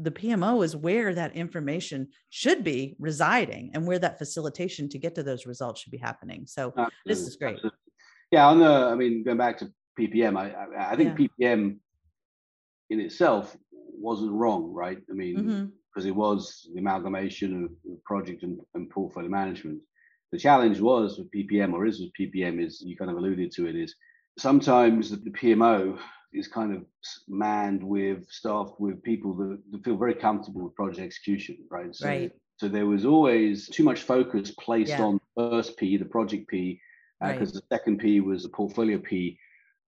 the 0.00 0.10
PMO 0.10 0.64
is 0.64 0.74
where 0.74 1.14
that 1.14 1.36
information 1.36 2.08
should 2.30 2.64
be 2.64 2.96
residing 2.98 3.70
and 3.74 3.86
where 3.86 3.98
that 3.98 4.18
facilitation 4.18 4.88
to 4.88 4.98
get 4.98 5.14
to 5.14 5.22
those 5.22 5.44
results 5.44 5.82
should 5.82 5.92
be 5.92 5.98
happening. 5.98 6.44
So 6.46 6.68
Absolutely. 6.68 6.92
this 7.04 7.20
is 7.20 7.36
great. 7.36 7.56
Absolutely. 7.56 7.78
Yeah, 8.30 8.48
on 8.48 8.58
the, 8.58 8.66
I 8.66 8.94
mean, 8.94 9.22
going 9.24 9.38
back 9.38 9.58
to 9.58 9.72
PPM, 9.98 10.36
I, 10.36 10.50
I, 10.50 10.92
I 10.92 10.96
think 10.96 11.18
yeah. 11.38 11.54
PPM 11.54 11.78
in 12.90 13.00
itself 13.00 13.56
wasn't 13.72 14.32
wrong, 14.32 14.72
right? 14.72 14.98
I 15.10 15.12
mean, 15.12 15.36
because 15.36 16.04
mm-hmm. 16.04 16.08
it 16.08 16.16
was 16.16 16.68
the 16.72 16.80
amalgamation 16.80 17.64
of 17.64 18.04
project 18.04 18.42
and, 18.42 18.60
and 18.74 18.90
portfolio 18.90 19.30
management. 19.30 19.80
The 20.32 20.38
challenge 20.38 20.80
was 20.80 21.18
with 21.18 21.30
PPM, 21.30 21.72
or 21.72 21.86
is 21.86 22.00
with 22.00 22.10
PPM, 22.18 22.64
is 22.64 22.82
you 22.84 22.96
kind 22.96 23.10
of 23.10 23.16
alluded 23.16 23.52
to 23.52 23.66
it, 23.66 23.76
is 23.76 23.94
sometimes 24.38 25.10
the, 25.10 25.16
the 25.16 25.30
PMO 25.30 25.98
is 26.32 26.48
kind 26.48 26.74
of 26.74 26.84
manned 27.28 27.82
with 27.82 28.28
staffed 28.28 28.78
with 28.78 29.02
people 29.02 29.34
that, 29.34 29.58
that, 29.70 29.84
feel 29.84 29.96
very 29.96 30.14
comfortable 30.14 30.64
with 30.64 30.74
project 30.74 31.00
execution, 31.00 31.56
right? 31.70 31.94
So, 31.94 32.06
right. 32.06 32.32
so 32.58 32.68
there 32.68 32.86
was 32.86 33.04
always 33.04 33.68
too 33.68 33.84
much 33.84 34.02
focus 34.02 34.50
placed 34.50 34.90
yeah. 34.90 35.02
on 35.02 35.20
first 35.36 35.76
P, 35.76 35.96
the 35.96 36.04
project 36.04 36.48
P, 36.48 36.80
because 37.20 37.50
uh, 37.50 37.54
right. 37.54 37.54
the 37.54 37.76
second 37.76 37.98
P 37.98 38.20
was 38.20 38.42
the 38.42 38.48
portfolio 38.48 38.98
P 38.98 39.38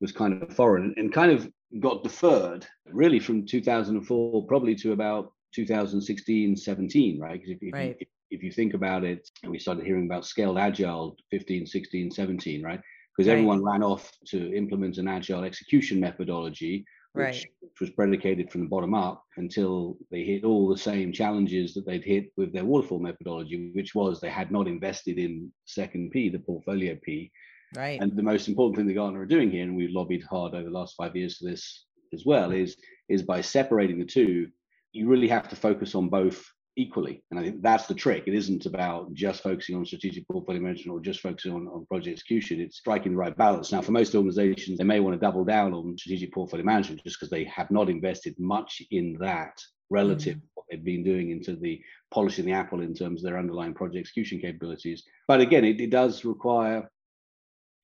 was 0.00 0.12
kind 0.12 0.42
of 0.42 0.54
foreign 0.54 0.94
and 0.96 1.12
kind 1.12 1.32
of 1.32 1.50
got 1.80 2.02
deferred 2.02 2.66
really 2.92 3.20
from 3.20 3.44
2004 3.44 4.46
probably 4.46 4.74
to 4.74 4.92
about 4.92 5.32
2016 5.54 6.56
17 6.56 7.20
right 7.20 7.32
because 7.32 7.50
if, 7.50 7.58
if, 7.60 7.74
right. 7.74 7.96
if, 8.00 8.08
if, 8.30 8.42
you 8.42 8.50
think 8.50 8.74
about 8.74 9.04
it 9.04 9.28
we 9.48 9.58
started 9.58 9.84
hearing 9.84 10.06
about 10.06 10.24
scaled 10.24 10.58
agile 10.58 11.16
15 11.30 11.66
16 11.66 12.10
17 12.10 12.62
right 12.62 12.80
because 13.16 13.28
right. 13.28 13.34
everyone 13.34 13.62
ran 13.62 13.82
off 13.82 14.10
to 14.26 14.54
implement 14.54 14.96
an 14.98 15.08
agile 15.08 15.44
execution 15.44 16.00
methodology 16.00 16.84
right. 17.14 17.46
which 17.60 17.80
was 17.80 17.90
predicated 17.90 18.50
from 18.50 18.62
the 18.62 18.68
bottom 18.68 18.94
up 18.94 19.24
until 19.36 19.96
they 20.10 20.24
hit 20.24 20.44
all 20.44 20.68
the 20.68 20.78
same 20.78 21.12
challenges 21.12 21.74
that 21.74 21.86
they'd 21.86 22.04
hit 22.04 22.32
with 22.36 22.52
their 22.52 22.64
waterfall 22.64 22.98
methodology, 22.98 23.70
which 23.74 23.94
was 23.94 24.20
they 24.20 24.30
had 24.30 24.50
not 24.50 24.68
invested 24.68 25.18
in 25.18 25.52
second 25.64 26.10
P, 26.10 26.28
the 26.28 26.38
portfolio 26.38 26.96
P. 27.02 27.30
Right. 27.76 28.00
And 28.00 28.16
the 28.16 28.22
most 28.22 28.48
important 28.48 28.76
thing 28.76 28.86
the 28.86 28.94
Gartner 28.94 29.20
are 29.20 29.26
doing 29.26 29.50
here, 29.50 29.64
and 29.64 29.76
we've 29.76 29.90
lobbied 29.90 30.24
hard 30.24 30.54
over 30.54 30.64
the 30.64 30.70
last 30.70 30.94
five 30.96 31.14
years 31.14 31.38
for 31.38 31.48
this 31.50 31.86
as 32.14 32.24
well, 32.24 32.52
is 32.52 32.76
is 33.08 33.22
by 33.22 33.40
separating 33.40 33.98
the 33.98 34.04
two, 34.04 34.48
you 34.92 35.08
really 35.08 35.28
have 35.28 35.48
to 35.48 35.56
focus 35.56 35.94
on 35.94 36.08
both 36.08 36.44
equally. 36.78 37.22
And 37.30 37.40
I 37.40 37.42
think 37.42 37.60
that's 37.60 37.86
the 37.86 37.94
trick. 37.94 38.24
It 38.26 38.34
isn't 38.34 38.64
about 38.64 39.12
just 39.12 39.42
focusing 39.42 39.74
on 39.74 39.84
strategic 39.84 40.26
portfolio 40.28 40.62
management 40.62 40.96
or 40.96 41.00
just 41.00 41.20
focusing 41.20 41.52
on, 41.52 41.66
on 41.66 41.84
project 41.86 42.14
execution. 42.14 42.60
It's 42.60 42.78
striking 42.78 43.12
the 43.12 43.18
right 43.18 43.36
balance. 43.36 43.72
Now, 43.72 43.82
for 43.82 43.90
most 43.90 44.14
organizations, 44.14 44.78
they 44.78 44.84
may 44.84 45.00
want 45.00 45.14
to 45.14 45.20
double 45.20 45.44
down 45.44 45.74
on 45.74 45.98
strategic 45.98 46.32
portfolio 46.32 46.64
management 46.64 47.02
just 47.02 47.18
because 47.18 47.30
they 47.30 47.44
have 47.44 47.70
not 47.72 47.90
invested 47.90 48.36
much 48.38 48.80
in 48.92 49.16
that 49.20 49.60
relative 49.90 50.36
mm. 50.36 50.42
what 50.54 50.66
they've 50.70 50.84
been 50.84 51.02
doing 51.02 51.30
into 51.30 51.56
the 51.56 51.80
polishing 52.12 52.46
the 52.46 52.52
apple 52.52 52.80
in 52.80 52.94
terms 52.94 53.20
of 53.20 53.28
their 53.28 53.38
underlying 53.40 53.74
project 53.74 53.98
execution 53.98 54.38
capabilities. 54.38 55.02
But 55.26 55.40
again, 55.40 55.64
it, 55.64 55.80
it 55.80 55.90
does 55.90 56.24
require 56.24 56.88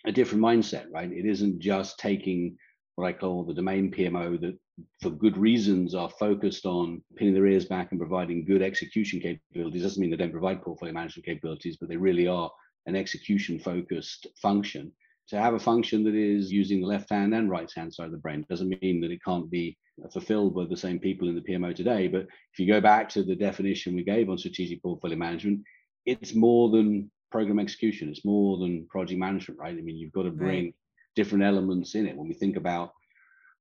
a 0.07 0.13
different 0.13 0.45
mindset, 0.45 0.87
right? 0.93 1.11
It 1.11 1.27
isn't 1.27 1.59
just 1.59 1.99
taking 1.99 2.57
what 2.97 3.07
I 3.07 3.13
call 3.13 3.45
the 3.45 3.55
domain 3.55 3.91
PMO 3.91 4.41
that 4.41 4.57
for 5.03 5.11
good 5.11 5.37
reasons 5.37 5.95
are 5.95 6.11
focused 6.11 6.67
on 6.67 7.03
pinning 7.17 7.35
their 7.35 7.47
ears 7.47 7.65
back 7.65 7.91
and 7.91 8.01
providing 8.01 8.45
good 8.45 8.63
execution 8.63 9.21
capabilities. 9.21 9.83
Doesn't 9.83 10.01
mean 10.01 10.11
they 10.11 10.17
don't 10.17 10.33
provide 10.33 10.63
portfolio 10.63 10.95
management 10.95 11.27
capabilities, 11.27 11.77
but 11.77 11.89
they 11.89 11.97
really 11.97 12.27
are 12.27 12.51
an 12.87 12.97
execution 12.97 13.59
focused 13.59 14.27
function. 14.41 14.93
To 15.29 15.41
have 15.41 15.55
a 15.55 15.59
function 15.59 16.05
that 16.05 16.15
is 16.15 16.53
using 16.53 16.81
the 16.81 16.87
left 16.87 17.11
hand 17.11 17.35
and 17.35 17.51
right 17.51 17.71
hand 17.75 17.95
side 17.95 18.07
of 18.07 18.13
the 18.13 18.19
brain 18.19 18.45
doesn't 18.49 18.81
mean 18.83 19.01
that 19.01 19.11
it 19.11 19.25
can't 19.25 19.51
be 19.51 19.77
fulfilled 20.13 20.55
by 20.55 20.67
the 20.67 20.77
same 20.77 20.99
people 20.99 21.29
in 21.29 21.35
the 21.35 21.41
PMO 21.41 21.75
today. 21.75 22.09
But 22.09 22.23
if 22.53 22.59
you 22.59 22.67
go 22.67 22.81
back 22.81 23.09
to 23.11 23.23
the 23.23 23.35
definition 23.35 23.95
we 23.95 24.05
gave 24.05 24.29
on 24.29 24.39
strategic 24.39 24.83
portfolio 24.83 25.17
management, 25.17 25.61
it's 26.05 26.35
more 26.35 26.69
than 26.71 27.11
program 27.33 27.59
execution. 27.59 28.11
It's 28.11 28.25
more 28.25 28.59
than 28.59 28.87
project 28.89 29.19
management, 29.19 29.59
right? 29.59 29.77
I 29.77 29.81
mean, 29.81 29.97
you've 29.97 30.13
got 30.13 30.25
to 30.25 30.31
bring 30.31 30.65
right. 30.65 30.75
Different 31.15 31.45
elements 31.45 31.95
in 31.95 32.07
it. 32.07 32.17
When 32.17 32.29
we 32.29 32.35
think 32.35 32.57
about 32.57 32.93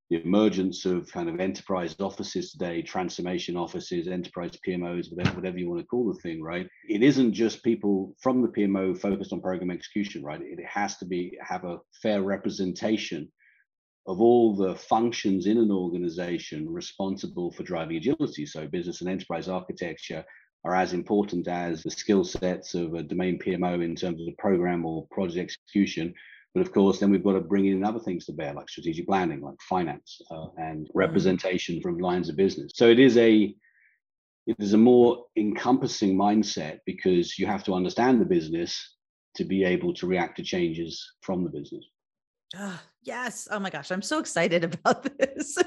the 0.09 0.21
emergence 0.21 0.85
of 0.85 1.11
kind 1.11 1.29
of 1.29 1.39
enterprise 1.39 1.95
offices 1.99 2.51
today, 2.51 2.81
transformation 2.81 3.55
offices, 3.55 4.07
enterprise 4.07 4.51
PMOs, 4.67 5.11
whatever, 5.11 5.35
whatever 5.35 5.57
you 5.57 5.69
want 5.69 5.81
to 5.81 5.87
call 5.87 6.11
the 6.11 6.19
thing, 6.19 6.41
right? 6.41 6.67
It 6.89 7.01
isn't 7.01 7.33
just 7.33 7.63
people 7.63 8.15
from 8.21 8.41
the 8.41 8.49
PMO 8.49 8.97
focused 8.97 9.33
on 9.33 9.41
program 9.41 9.71
execution, 9.71 10.23
right? 10.23 10.41
It 10.41 10.63
has 10.65 10.97
to 10.97 11.05
be 11.05 11.37
have 11.41 11.63
a 11.63 11.79
fair 12.01 12.21
representation 12.21 13.31
of 14.05 14.19
all 14.19 14.55
the 14.55 14.75
functions 14.75 15.45
in 15.47 15.57
an 15.57 15.71
organization 15.71 16.69
responsible 16.69 17.51
for 17.51 17.63
driving 17.63 17.97
agility. 17.97 18.45
So 18.45 18.67
business 18.67 19.01
and 19.01 19.09
enterprise 19.09 19.47
architecture 19.47 20.25
are 20.65 20.75
as 20.75 20.93
important 20.93 21.47
as 21.47 21.83
the 21.83 21.91
skill 21.91 22.23
sets 22.23 22.73
of 22.73 22.93
a 22.93 23.03
domain 23.03 23.39
PMO 23.39 23.83
in 23.83 23.95
terms 23.95 24.19
of 24.19 24.25
the 24.25 24.35
program 24.37 24.85
or 24.85 25.07
project 25.11 25.57
execution 25.67 26.13
but 26.53 26.61
of 26.61 26.71
course, 26.71 26.99
then 26.99 27.09
we've 27.09 27.23
got 27.23 27.33
to 27.33 27.41
bring 27.41 27.65
in 27.65 27.83
other 27.83 27.99
things 27.99 28.25
to 28.25 28.33
bear, 28.33 28.53
like 28.53 28.69
strategic 28.69 29.07
planning, 29.07 29.41
like 29.41 29.59
finance, 29.67 30.21
uh, 30.29 30.47
and 30.57 30.85
mm-hmm. 30.85 30.97
representation 30.97 31.81
from 31.81 31.97
lines 31.97 32.29
of 32.29 32.35
business. 32.35 32.71
So 32.75 32.89
it 32.89 32.99
is 32.99 33.17
a 33.17 33.55
it 34.45 34.57
is 34.59 34.73
a 34.73 34.77
more 34.77 35.25
encompassing 35.37 36.17
mindset 36.17 36.79
because 36.85 37.39
you 37.39 37.47
have 37.47 37.63
to 37.63 37.73
understand 37.73 38.19
the 38.19 38.25
business 38.25 38.97
to 39.35 39.45
be 39.45 39.63
able 39.63 39.93
to 39.95 40.05
react 40.05 40.37
to 40.37 40.43
changes 40.43 41.13
from 41.21 41.43
the 41.43 41.49
business. 41.49 41.85
Uh, 42.57 42.77
yes. 43.01 43.47
Oh 43.49 43.59
my 43.59 43.69
gosh, 43.69 43.91
I'm 43.91 44.01
so 44.01 44.19
excited 44.19 44.63
about 44.85 45.03
this. 45.17 45.57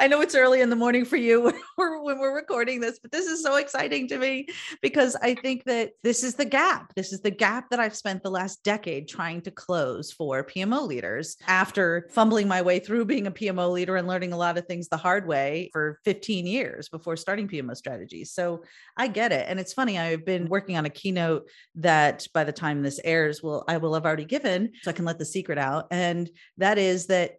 I 0.00 0.08
know 0.08 0.20
it's 0.20 0.34
early 0.34 0.60
in 0.60 0.70
the 0.70 0.76
morning 0.76 1.04
for 1.04 1.16
you 1.16 1.42
when 1.76 2.18
we're 2.18 2.34
recording 2.34 2.80
this, 2.80 2.98
but 2.98 3.12
this 3.12 3.26
is 3.26 3.42
so 3.42 3.56
exciting 3.56 4.08
to 4.08 4.18
me 4.18 4.46
because 4.82 5.16
I 5.16 5.34
think 5.34 5.64
that 5.64 5.92
this 6.02 6.22
is 6.22 6.34
the 6.34 6.44
gap. 6.44 6.92
This 6.94 7.12
is 7.12 7.20
the 7.20 7.30
gap 7.30 7.70
that 7.70 7.80
I've 7.80 7.96
spent 7.96 8.22
the 8.22 8.30
last 8.30 8.62
decade 8.62 9.08
trying 9.08 9.42
to 9.42 9.50
close 9.50 10.12
for 10.12 10.44
PMO 10.44 10.86
leaders 10.86 11.36
after 11.46 12.08
fumbling 12.10 12.48
my 12.48 12.62
way 12.62 12.78
through 12.78 13.04
being 13.04 13.26
a 13.26 13.30
PMO 13.30 13.70
leader 13.72 13.96
and 13.96 14.08
learning 14.08 14.32
a 14.32 14.36
lot 14.36 14.58
of 14.58 14.66
things 14.66 14.88
the 14.88 14.96
hard 14.96 15.26
way 15.26 15.70
for 15.72 15.98
15 16.04 16.46
years 16.46 16.88
before 16.88 17.16
starting 17.16 17.48
PMO 17.48 17.76
strategies. 17.76 18.32
So 18.32 18.64
I 18.96 19.08
get 19.08 19.32
it. 19.32 19.46
And 19.48 19.60
it's 19.60 19.72
funny, 19.72 19.98
I've 19.98 20.24
been 20.24 20.48
working 20.48 20.76
on 20.76 20.86
a 20.86 20.90
keynote 20.90 21.48
that 21.76 22.26
by 22.32 22.44
the 22.44 22.52
time 22.52 22.82
this 22.82 23.00
airs, 23.04 23.42
will 23.42 23.64
I 23.68 23.78
will 23.78 23.94
have 23.94 24.06
already 24.06 24.24
given 24.24 24.72
so 24.82 24.90
I 24.90 24.94
can 24.94 25.04
let 25.04 25.18
the 25.18 25.24
secret 25.24 25.58
out. 25.58 25.86
And 25.90 26.30
that 26.58 26.78
is 26.78 27.06
that 27.06 27.36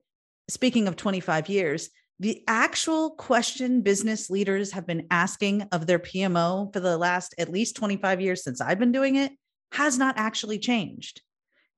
speaking 0.50 0.88
of 0.88 0.96
25 0.96 1.50
years, 1.50 1.90
the 2.20 2.44
actual 2.48 3.12
question 3.12 3.82
business 3.82 4.30
leaders 4.30 4.72
have 4.72 4.88
been 4.88 5.08
asking 5.12 5.64
of 5.72 5.86
their 5.86 6.00
PMO 6.00 6.72
for 6.72 6.80
the 6.80 6.98
last 6.98 7.36
at 7.38 7.52
least 7.52 7.76
25 7.76 8.22
years 8.22 8.44
since 8.44 8.62
I've 8.62 8.80
been 8.80 8.94
doing 8.94 9.16
it 9.16 9.34
has 9.74 9.98
not 9.98 10.18
actually 10.18 10.60
changed. 10.60 11.22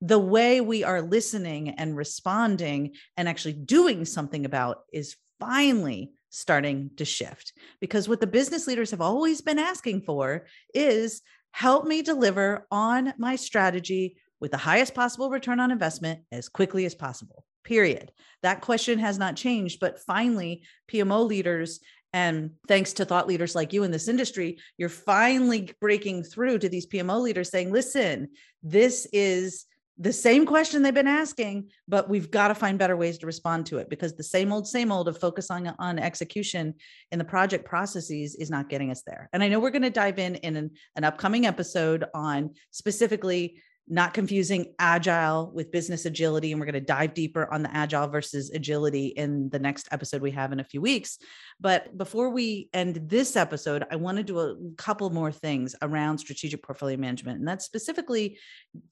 The 0.00 0.18
way 0.18 0.60
we 0.60 0.84
are 0.84 1.02
listening 1.02 1.70
and 1.70 1.96
responding 1.96 2.94
and 3.16 3.28
actually 3.28 3.54
doing 3.54 4.04
something 4.04 4.44
about 4.44 4.82
is 4.92 5.16
finally 5.40 6.12
starting 6.30 6.90
to 6.96 7.04
shift 7.04 7.52
because 7.80 8.08
what 8.08 8.20
the 8.20 8.26
business 8.26 8.68
leaders 8.68 8.92
have 8.92 9.00
always 9.00 9.40
been 9.40 9.58
asking 9.58 10.02
for 10.02 10.46
is 10.72 11.22
help 11.50 11.84
me 11.84 12.02
deliver 12.02 12.66
on 12.70 13.12
my 13.18 13.34
strategy 13.34 14.16
with 14.40 14.52
the 14.52 14.56
highest 14.56 14.94
possible 14.94 15.30
return 15.30 15.58
on 15.58 15.72
investment 15.72 16.20
as 16.30 16.48
quickly 16.48 16.84
as 16.84 16.94
possible. 16.94 17.44
Period. 17.68 18.12
That 18.42 18.62
question 18.62 18.98
has 18.98 19.18
not 19.18 19.36
changed, 19.36 19.78
but 19.78 20.00
finally, 20.00 20.62
PMO 20.90 21.26
leaders 21.26 21.80
and 22.14 22.52
thanks 22.66 22.94
to 22.94 23.04
thought 23.04 23.26
leaders 23.26 23.54
like 23.54 23.74
you 23.74 23.82
in 23.82 23.90
this 23.90 24.08
industry, 24.08 24.56
you're 24.78 24.88
finally 24.88 25.70
breaking 25.78 26.22
through 26.22 26.60
to 26.60 26.70
these 26.70 26.86
PMO 26.86 27.20
leaders 27.20 27.50
saying, 27.50 27.70
listen, 27.70 28.30
this 28.62 29.06
is 29.12 29.66
the 29.98 30.14
same 30.14 30.46
question 30.46 30.80
they've 30.80 30.94
been 30.94 31.06
asking, 31.06 31.68
but 31.86 32.08
we've 32.08 32.30
got 32.30 32.48
to 32.48 32.54
find 32.54 32.78
better 32.78 32.96
ways 32.96 33.18
to 33.18 33.26
respond 33.26 33.66
to 33.66 33.76
it 33.76 33.90
because 33.90 34.14
the 34.14 34.22
same 34.22 34.50
old, 34.50 34.66
same 34.66 34.90
old 34.90 35.06
of 35.06 35.18
focus 35.18 35.50
on, 35.50 35.74
on 35.78 35.98
execution 35.98 36.72
in 37.12 37.18
the 37.18 37.24
project 37.26 37.66
processes 37.66 38.34
is 38.36 38.48
not 38.48 38.70
getting 38.70 38.90
us 38.90 39.02
there. 39.06 39.28
And 39.34 39.42
I 39.42 39.48
know 39.48 39.60
we're 39.60 39.72
going 39.72 39.82
to 39.82 39.90
dive 39.90 40.18
in 40.18 40.36
in 40.36 40.56
an, 40.56 40.70
an 40.96 41.04
upcoming 41.04 41.44
episode 41.44 42.06
on 42.14 42.54
specifically 42.70 43.60
not 43.90 44.12
confusing 44.12 44.74
agile 44.78 45.50
with 45.54 45.72
business 45.72 46.04
agility. 46.04 46.52
And 46.52 46.60
we're 46.60 46.66
going 46.66 46.74
to 46.74 46.80
dive 46.80 47.14
deeper 47.14 47.52
on 47.52 47.62
the 47.62 47.74
agile 47.74 48.06
versus 48.08 48.50
agility 48.50 49.08
in 49.08 49.48
the 49.48 49.58
next 49.58 49.88
episode 49.90 50.20
we 50.20 50.30
have 50.32 50.52
in 50.52 50.60
a 50.60 50.64
few 50.64 50.80
weeks. 50.80 51.18
But 51.58 51.96
before 51.96 52.30
we 52.30 52.68
end 52.74 53.08
this 53.08 53.36
episode, 53.36 53.84
I 53.90 53.96
want 53.96 54.18
to 54.18 54.24
do 54.24 54.38
a 54.38 54.56
couple 54.76 55.08
more 55.10 55.32
things 55.32 55.74
around 55.80 56.18
strategic 56.18 56.62
portfolio 56.62 56.98
management. 56.98 57.38
And 57.38 57.48
that's 57.48 57.64
specifically 57.64 58.38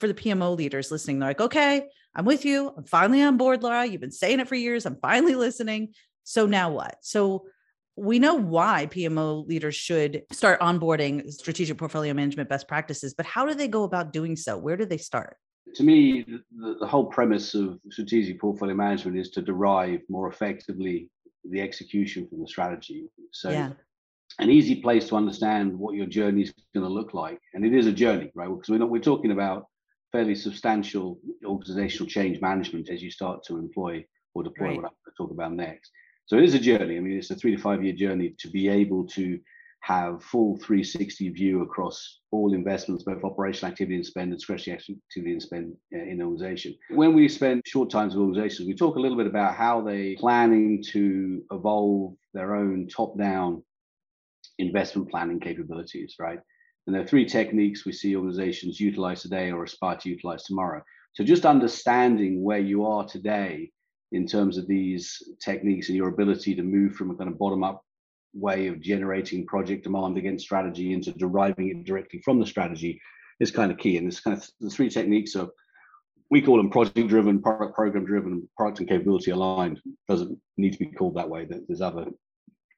for 0.00 0.08
the 0.08 0.14
PMO 0.14 0.56
leaders 0.56 0.90
listening. 0.90 1.18
They're 1.18 1.30
like, 1.30 1.40
okay, 1.40 1.82
I'm 2.14 2.24
with 2.24 2.44
you. 2.44 2.72
I'm 2.76 2.84
finally 2.84 3.22
on 3.22 3.36
board, 3.36 3.62
Laura. 3.62 3.84
You've 3.84 4.00
been 4.00 4.10
saying 4.10 4.40
it 4.40 4.48
for 4.48 4.54
years. 4.54 4.86
I'm 4.86 4.98
finally 5.02 5.34
listening. 5.34 5.92
So 6.24 6.46
now 6.46 6.70
what? 6.70 6.96
So 7.02 7.46
we 7.96 8.18
know 8.18 8.34
why 8.34 8.86
PMO 8.86 9.46
leaders 9.46 9.74
should 9.74 10.22
start 10.30 10.60
onboarding 10.60 11.32
strategic 11.32 11.78
portfolio 11.78 12.12
management 12.12 12.48
best 12.48 12.68
practices, 12.68 13.14
but 13.14 13.24
how 13.24 13.46
do 13.46 13.54
they 13.54 13.68
go 13.68 13.84
about 13.84 14.12
doing 14.12 14.36
so? 14.36 14.56
Where 14.58 14.76
do 14.76 14.84
they 14.84 14.98
start? 14.98 15.36
To 15.74 15.82
me, 15.82 16.24
the, 16.24 16.76
the 16.80 16.86
whole 16.86 17.06
premise 17.06 17.54
of 17.54 17.78
strategic 17.90 18.40
portfolio 18.40 18.74
management 18.74 19.18
is 19.18 19.30
to 19.30 19.42
derive 19.42 20.00
more 20.08 20.28
effectively 20.28 21.10
the 21.50 21.60
execution 21.60 22.28
from 22.28 22.40
the 22.40 22.48
strategy. 22.48 23.08
So, 23.32 23.50
yeah. 23.50 23.72
an 24.38 24.50
easy 24.50 24.76
place 24.82 25.08
to 25.08 25.16
understand 25.16 25.76
what 25.76 25.94
your 25.94 26.06
journey 26.06 26.42
is 26.42 26.52
going 26.74 26.86
to 26.86 26.92
look 26.92 27.14
like, 27.14 27.40
and 27.54 27.64
it 27.64 27.74
is 27.74 27.86
a 27.86 27.92
journey, 27.92 28.30
right? 28.34 28.48
Because 28.48 28.68
we're 28.68 28.78
not, 28.78 28.90
we're 28.90 29.00
talking 29.00 29.32
about 29.32 29.66
fairly 30.12 30.34
substantial 30.34 31.18
organizational 31.44 32.08
change 32.08 32.40
management 32.40 32.90
as 32.90 33.02
you 33.02 33.10
start 33.10 33.42
to 33.44 33.56
employ 33.56 34.04
or 34.34 34.42
deploy 34.42 34.66
right. 34.66 34.76
what 34.76 34.84
I'm 34.84 34.90
going 34.90 35.12
to 35.16 35.16
talk 35.16 35.30
about 35.30 35.52
next. 35.52 35.90
So 36.26 36.36
it 36.36 36.44
is 36.44 36.54
a 36.54 36.58
journey. 36.58 36.96
I 36.96 37.00
mean, 37.00 37.16
it's 37.16 37.30
a 37.30 37.36
three 37.36 37.54
to 37.54 37.62
five 37.62 37.84
year 37.84 37.94
journey 37.94 38.34
to 38.38 38.48
be 38.48 38.68
able 38.68 39.06
to 39.08 39.38
have 39.80 40.24
full 40.24 40.56
360 40.56 41.28
view 41.30 41.62
across 41.62 42.18
all 42.32 42.52
investments, 42.54 43.04
both 43.04 43.22
operational 43.22 43.70
activity 43.70 43.94
and 43.94 44.04
spend, 44.04 44.30
and 44.30 44.38
discretionary 44.38 44.80
activity 44.80 45.32
and 45.32 45.42
spend 45.42 45.76
uh, 45.94 45.98
in 45.98 46.20
an 46.20 46.22
organization. 46.22 46.74
When 46.90 47.14
we 47.14 47.28
spend 47.28 47.62
short 47.64 47.90
times 47.90 48.16
with 48.16 48.26
organizations, 48.26 48.66
we 48.66 48.74
talk 48.74 48.96
a 48.96 49.00
little 49.00 49.16
bit 49.16 49.28
about 49.28 49.54
how 49.54 49.80
they 49.80 50.14
are 50.14 50.16
planning 50.16 50.82
to 50.90 51.42
evolve 51.52 52.16
their 52.34 52.56
own 52.56 52.88
top-down 52.88 53.62
investment 54.58 55.08
planning 55.08 55.38
capabilities, 55.38 56.16
right? 56.18 56.40
And 56.86 56.94
there 56.94 57.02
are 57.02 57.06
three 57.06 57.26
techniques 57.26 57.84
we 57.84 57.92
see 57.92 58.16
organizations 58.16 58.80
utilize 58.80 59.22
today 59.22 59.52
or 59.52 59.62
aspire 59.62 59.98
to 59.98 60.08
utilize 60.08 60.42
tomorrow. 60.42 60.82
So 61.12 61.22
just 61.22 61.46
understanding 61.46 62.42
where 62.42 62.58
you 62.58 62.84
are 62.84 63.06
today 63.06 63.70
in 64.12 64.26
terms 64.26 64.58
of 64.58 64.66
these 64.66 65.22
techniques 65.40 65.88
and 65.88 65.96
your 65.96 66.08
ability 66.08 66.54
to 66.54 66.62
move 66.62 66.94
from 66.94 67.10
a 67.10 67.14
kind 67.14 67.30
of 67.30 67.38
bottom 67.38 67.64
up 67.64 67.82
way 68.34 68.66
of 68.66 68.80
generating 68.80 69.46
project 69.46 69.84
demand 69.84 70.18
against 70.18 70.44
strategy 70.44 70.92
into 70.92 71.12
deriving 71.12 71.68
it 71.68 71.84
directly 71.84 72.20
from 72.24 72.38
the 72.38 72.46
strategy 72.46 73.00
is 73.40 73.50
kind 73.50 73.72
of 73.72 73.78
key. 73.78 73.96
And 73.96 74.06
this 74.06 74.20
kind 74.20 74.36
of 74.36 74.48
the 74.60 74.70
three 74.70 74.90
techniques 74.90 75.34
are 75.36 75.48
we 76.30 76.42
call 76.42 76.56
them 76.56 76.70
project 76.70 77.08
driven, 77.08 77.40
product 77.40 77.74
program 77.74 78.04
driven, 78.04 78.48
product 78.56 78.80
and 78.80 78.88
capability 78.88 79.30
aligned. 79.30 79.80
Doesn't 80.08 80.38
need 80.56 80.72
to 80.72 80.78
be 80.78 80.86
called 80.86 81.14
that 81.16 81.28
way. 81.28 81.46
There's 81.46 81.80
other 81.80 82.06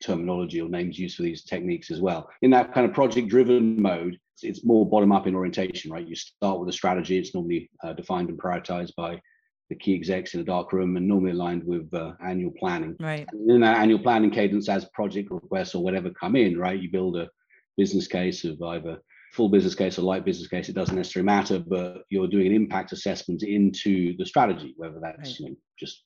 terminology 0.02 0.60
or 0.60 0.68
names 0.68 0.98
used 0.98 1.16
for 1.16 1.22
these 1.22 1.44
techniques 1.44 1.90
as 1.90 2.00
well. 2.00 2.28
In 2.42 2.50
that 2.50 2.72
kind 2.72 2.86
of 2.86 2.92
project 2.92 3.28
driven 3.28 3.80
mode, 3.80 4.18
it's 4.42 4.64
more 4.64 4.88
bottom 4.88 5.12
up 5.12 5.26
in 5.26 5.34
orientation, 5.34 5.90
right? 5.90 6.06
You 6.06 6.14
start 6.14 6.60
with 6.60 6.68
a 6.68 6.72
strategy. 6.72 7.18
It's 7.18 7.34
normally 7.34 7.70
uh, 7.82 7.94
defined 7.94 8.28
and 8.28 8.38
prioritized 8.38 8.94
by 8.96 9.20
the 9.68 9.76
key 9.76 9.94
execs 9.94 10.34
in 10.34 10.40
a 10.40 10.44
dark 10.44 10.72
room 10.72 10.96
and 10.96 11.06
normally 11.06 11.32
aligned 11.32 11.64
with 11.64 11.92
uh, 11.92 12.12
annual 12.24 12.52
planning. 12.58 12.96
Right. 12.98 13.26
And 13.30 13.50
in 13.50 13.60
that 13.60 13.78
annual 13.78 13.98
planning 13.98 14.30
cadence, 14.30 14.68
as 14.68 14.86
project 14.86 15.30
requests 15.30 15.74
or 15.74 15.82
whatever 15.82 16.10
come 16.10 16.36
in, 16.36 16.58
right, 16.58 16.80
you 16.80 16.90
build 16.90 17.16
a 17.16 17.28
business 17.76 18.06
case 18.06 18.44
of 18.44 18.60
either 18.62 18.98
full 19.32 19.50
business 19.50 19.74
case 19.74 19.98
or 19.98 20.02
light 20.02 20.24
business 20.24 20.48
case. 20.48 20.68
It 20.68 20.74
doesn't 20.74 20.96
necessarily 20.96 21.26
matter, 21.26 21.58
but 21.58 22.02
you're 22.08 22.28
doing 22.28 22.46
an 22.46 22.54
impact 22.54 22.92
assessment 22.92 23.42
into 23.42 24.16
the 24.16 24.24
strategy, 24.24 24.74
whether 24.76 25.00
that's 25.00 25.18
right. 25.18 25.40
you 25.40 25.46
know, 25.50 25.56
just 25.78 26.04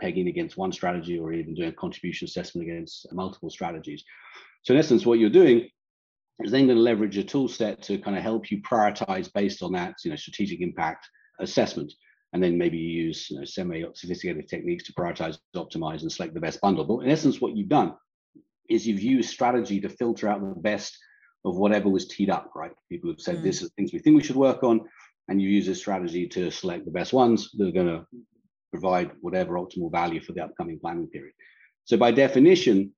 pegging 0.00 0.28
against 0.28 0.56
one 0.56 0.72
strategy 0.72 1.18
or 1.18 1.32
even 1.32 1.54
doing 1.54 1.68
a 1.68 1.72
contribution 1.72 2.24
assessment 2.24 2.66
against 2.66 3.06
multiple 3.12 3.50
strategies. 3.50 4.02
So 4.62 4.72
in 4.72 4.80
essence, 4.80 5.04
what 5.04 5.18
you're 5.18 5.30
doing 5.30 5.68
is 6.40 6.50
then 6.50 6.66
going 6.66 6.78
to 6.78 6.82
leverage 6.82 7.18
a 7.18 7.24
tool 7.24 7.46
set 7.46 7.82
to 7.82 7.98
kind 7.98 8.16
of 8.16 8.22
help 8.22 8.50
you 8.50 8.62
prioritize 8.62 9.30
based 9.32 9.62
on 9.62 9.72
that, 9.72 9.96
you 10.02 10.10
know, 10.10 10.16
strategic 10.16 10.60
impact 10.60 11.08
assessment 11.40 11.92
and 12.32 12.42
then 12.42 12.56
maybe 12.56 12.78
you 12.78 13.04
use 13.04 13.30
you 13.30 13.38
know, 13.38 13.44
semi-sophisticated 13.44 14.48
techniques 14.48 14.84
to 14.84 14.92
prioritize, 14.94 15.38
optimize, 15.54 16.02
and 16.02 16.10
select 16.10 16.34
the 16.34 16.40
best 16.40 16.60
bundle. 16.60 16.84
But 16.84 17.04
in 17.04 17.10
essence, 17.10 17.40
what 17.40 17.56
you've 17.56 17.68
done 17.68 17.94
is 18.68 18.86
you've 18.86 19.02
used 19.02 19.30
strategy 19.30 19.80
to 19.80 19.88
filter 19.88 20.28
out 20.28 20.40
the 20.40 20.60
best 20.60 20.96
of 21.44 21.56
whatever 21.56 21.88
was 21.88 22.08
teed 22.08 22.30
up, 22.30 22.50
right? 22.54 22.72
People 22.88 23.10
have 23.10 23.20
said 23.20 23.36
mm. 23.36 23.42
this 23.42 23.62
is 23.62 23.70
things 23.72 23.92
we 23.92 23.98
think 23.98 24.16
we 24.16 24.22
should 24.22 24.36
work 24.36 24.62
on, 24.62 24.80
and 25.28 25.42
you 25.42 25.48
use 25.48 25.68
a 25.68 25.74
strategy 25.74 26.26
to 26.28 26.50
select 26.50 26.84
the 26.84 26.90
best 26.90 27.12
ones 27.12 27.50
that 27.54 27.68
are 27.68 27.72
going 27.72 27.86
to 27.86 28.06
provide 28.70 29.10
whatever 29.20 29.54
optimal 29.54 29.90
value 29.92 30.20
for 30.20 30.32
the 30.32 30.42
upcoming 30.42 30.78
planning 30.78 31.08
period. 31.08 31.34
So 31.84 31.96
by 31.96 32.12
definition, 32.12 32.92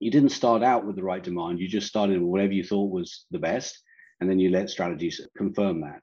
you 0.00 0.10
didn't 0.10 0.30
start 0.30 0.62
out 0.62 0.84
with 0.84 0.96
the 0.96 1.02
right 1.02 1.22
demand. 1.22 1.60
You 1.60 1.68
just 1.68 1.86
started 1.86 2.20
with 2.20 2.28
whatever 2.28 2.52
you 2.52 2.64
thought 2.64 2.90
was 2.90 3.24
the 3.30 3.38
best, 3.38 3.82
and 4.20 4.28
then 4.28 4.38
you 4.38 4.50
let 4.50 4.68
strategies 4.68 5.20
confirm 5.36 5.80
that. 5.82 6.02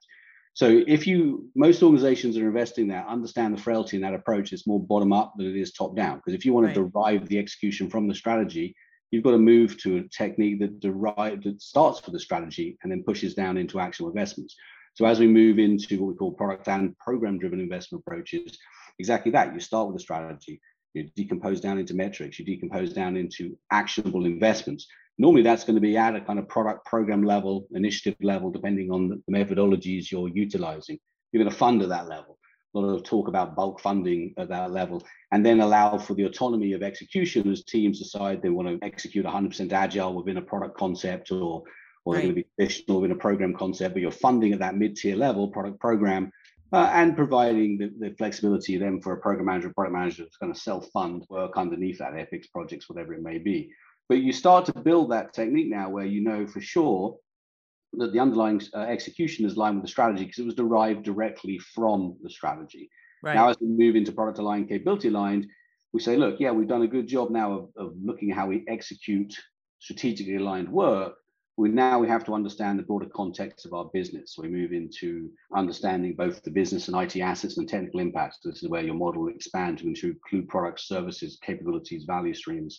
So 0.54 0.82
if 0.86 1.06
you, 1.06 1.48
most 1.54 1.82
organizations 1.82 2.34
that 2.34 2.42
are 2.42 2.48
investing 2.48 2.88
there 2.88 3.06
understand 3.08 3.56
the 3.56 3.62
frailty 3.62 3.96
in 3.96 4.02
that 4.02 4.14
approach. 4.14 4.52
It's 4.52 4.66
more 4.66 4.80
bottom 4.80 5.12
up 5.12 5.34
than 5.36 5.46
it 5.46 5.56
is 5.56 5.72
top 5.72 5.94
down. 5.94 6.16
Because 6.16 6.34
if 6.34 6.44
you 6.44 6.52
want 6.52 6.66
right. 6.66 6.74
to 6.74 6.90
derive 6.90 7.28
the 7.28 7.38
execution 7.38 7.88
from 7.88 8.08
the 8.08 8.14
strategy, 8.14 8.74
you've 9.10 9.24
got 9.24 9.30
to 9.32 9.38
move 9.38 9.78
to 9.82 9.98
a 9.98 10.08
technique 10.08 10.60
that 10.60 10.80
derive 10.80 11.42
that 11.44 11.62
starts 11.62 12.04
with 12.04 12.12
the 12.12 12.20
strategy 12.20 12.76
and 12.82 12.92
then 12.92 13.04
pushes 13.04 13.34
down 13.34 13.56
into 13.56 13.80
actual 13.80 14.08
investments. 14.08 14.56
So 14.94 15.06
as 15.06 15.20
we 15.20 15.28
move 15.28 15.58
into 15.58 16.00
what 16.00 16.08
we 16.08 16.14
call 16.16 16.32
product 16.32 16.66
and 16.68 16.98
program 16.98 17.38
driven 17.38 17.60
investment 17.60 18.02
approaches, 18.04 18.58
exactly 18.98 19.30
that. 19.32 19.54
You 19.54 19.60
start 19.60 19.86
with 19.86 19.96
a 19.96 20.00
strategy, 20.00 20.60
you 20.92 21.08
decompose 21.14 21.60
down 21.60 21.78
into 21.78 21.94
metrics, 21.94 22.38
you 22.38 22.44
decompose 22.44 22.92
down 22.92 23.16
into 23.16 23.56
actionable 23.70 24.26
investments 24.26 24.88
normally 25.18 25.42
that's 25.42 25.64
going 25.64 25.74
to 25.74 25.80
be 25.80 25.96
at 25.96 26.16
a 26.16 26.20
kind 26.20 26.38
of 26.38 26.48
product 26.48 26.86
program 26.86 27.22
level, 27.22 27.66
initiative 27.72 28.16
level, 28.22 28.50
depending 28.50 28.90
on 28.90 29.08
the 29.08 29.32
methodologies 29.32 30.10
you're 30.10 30.28
utilizing. 30.28 30.98
You're 31.32 31.42
going 31.42 31.50
to 31.50 31.58
fund 31.58 31.82
at 31.82 31.88
that 31.88 32.08
level. 32.08 32.38
A 32.74 32.78
lot 32.78 32.94
of 32.94 33.02
talk 33.02 33.28
about 33.28 33.56
bulk 33.56 33.80
funding 33.80 34.34
at 34.36 34.48
that 34.50 34.70
level, 34.70 35.02
and 35.32 35.44
then 35.44 35.60
allow 35.60 35.96
for 35.98 36.14
the 36.14 36.24
autonomy 36.24 36.72
of 36.74 36.82
execution 36.82 37.50
as 37.50 37.64
teams 37.64 37.98
decide 37.98 38.40
they 38.40 38.50
want 38.50 38.68
to 38.68 38.86
execute 38.86 39.24
100% 39.24 39.72
agile 39.72 40.14
within 40.14 40.36
a 40.36 40.42
product 40.42 40.76
concept 40.76 41.32
or 41.32 41.64
or 42.04 42.14
right. 42.14 42.22
they're 42.22 42.32
going 42.32 42.36
to 42.36 42.42
be 42.42 42.48
traditional 42.56 43.00
within 43.00 43.16
a 43.16 43.20
program 43.20 43.54
concept, 43.54 43.94
but 43.94 44.00
you're 44.00 44.10
funding 44.10 44.52
at 44.52 44.60
that 44.60 44.76
mid-tier 44.76 45.16
level 45.16 45.48
product 45.48 45.78
program 45.78 46.32
uh, 46.72 46.90
and 46.94 47.16
providing 47.16 47.76
the, 47.76 47.92
the, 47.98 48.14
flexibility 48.16 48.78
then 48.78 49.00
for 49.00 49.12
a 49.12 49.20
program 49.20 49.46
manager, 49.46 49.72
product 49.74 49.94
manager 49.94 50.24
to 50.24 50.38
kind 50.40 50.50
of 50.50 50.56
self-fund 50.56 51.26
work 51.28 51.52
underneath 51.56 51.98
that, 51.98 52.16
epics 52.16 52.46
projects, 52.46 52.88
whatever 52.88 53.12
it 53.12 53.22
may 53.22 53.38
be. 53.38 53.70
But 54.08 54.18
you 54.18 54.32
start 54.32 54.64
to 54.66 54.72
build 54.72 55.10
that 55.10 55.34
technique 55.34 55.68
now 55.68 55.90
where 55.90 56.06
you 56.06 56.22
know 56.22 56.46
for 56.46 56.60
sure 56.60 57.18
that 57.94 58.12
the 58.12 58.20
underlying 58.20 58.60
uh, 58.74 58.80
execution 58.80 59.46
is 59.46 59.54
aligned 59.54 59.76
with 59.76 59.84
the 59.84 59.90
strategy 59.90 60.24
because 60.24 60.38
it 60.38 60.46
was 60.46 60.54
derived 60.54 61.04
directly 61.04 61.58
from 61.58 62.16
the 62.22 62.30
strategy. 62.30 62.90
Right. 63.22 63.34
Now, 63.34 63.48
as 63.48 63.56
we 63.60 63.68
move 63.68 63.96
into 63.96 64.12
product 64.12 64.38
aligned, 64.38 64.68
capability 64.68 65.08
aligned, 65.08 65.46
we 65.92 66.00
say, 66.00 66.16
look, 66.16 66.38
yeah, 66.38 66.50
we've 66.50 66.68
done 66.68 66.82
a 66.82 66.88
good 66.88 67.06
job 67.06 67.30
now 67.30 67.52
of, 67.52 67.68
of 67.76 67.94
looking 68.02 68.30
at 68.30 68.36
how 68.36 68.46
we 68.46 68.64
execute 68.68 69.34
strategically 69.78 70.36
aligned 70.36 70.68
work. 70.68 71.14
We 71.56 71.70
now 71.70 71.98
we 71.98 72.06
have 72.06 72.24
to 72.26 72.34
understand 72.34 72.78
the 72.78 72.84
broader 72.84 73.08
context 73.12 73.66
of 73.66 73.72
our 73.72 73.86
business. 73.92 74.34
So 74.34 74.42
we 74.42 74.48
move 74.48 74.72
into 74.72 75.28
understanding 75.56 76.14
both 76.14 76.42
the 76.42 76.52
business 76.52 76.86
and 76.86 76.96
IT 76.96 77.20
assets 77.20 77.58
and 77.58 77.68
technical 77.68 77.98
impacts. 77.98 78.38
This 78.44 78.62
is 78.62 78.68
where 78.68 78.84
your 78.84 78.94
model 78.94 79.22
will 79.22 79.34
expand 79.34 79.78
to 79.78 79.88
include 79.88 80.48
products, 80.48 80.86
services, 80.86 81.38
capabilities, 81.42 82.04
value 82.04 82.34
streams, 82.34 82.78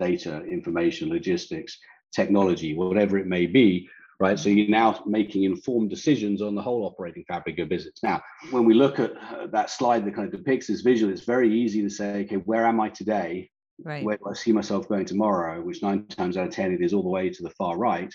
data, 0.00 0.44
information, 0.44 1.08
logistics, 1.08 1.78
technology, 2.12 2.74
whatever 2.74 3.18
it 3.18 3.26
may 3.26 3.46
be, 3.46 3.88
right? 4.20 4.38
So 4.38 4.48
you're 4.48 4.68
now 4.68 5.02
making 5.06 5.44
informed 5.44 5.90
decisions 5.90 6.40
on 6.40 6.54
the 6.54 6.62
whole 6.62 6.84
operating 6.84 7.24
fabric 7.26 7.58
of 7.58 7.68
business. 7.68 8.00
Now, 8.02 8.22
when 8.50 8.64
we 8.64 8.74
look 8.74 8.98
at 8.98 9.12
uh, 9.16 9.46
that 9.48 9.70
slide 9.70 10.04
that 10.04 10.14
kind 10.14 10.32
of 10.32 10.38
depicts 10.38 10.68
this 10.68 10.82
visual, 10.82 11.12
it's 11.12 11.24
very 11.24 11.52
easy 11.52 11.82
to 11.82 11.90
say, 11.90 12.24
okay, 12.24 12.36
where 12.36 12.66
am 12.66 12.80
I 12.80 12.88
today? 12.90 13.50
Right. 13.82 14.04
Where 14.04 14.16
do 14.16 14.24
I 14.30 14.34
see 14.34 14.52
myself 14.52 14.88
going 14.88 15.04
tomorrow? 15.04 15.60
Which 15.60 15.82
nine 15.82 16.06
times 16.06 16.36
out 16.36 16.46
of 16.46 16.54
10, 16.54 16.72
it 16.72 16.80
is 16.80 16.94
all 16.94 17.02
the 17.02 17.08
way 17.08 17.28
to 17.30 17.42
the 17.42 17.50
far 17.50 17.76
right. 17.76 18.12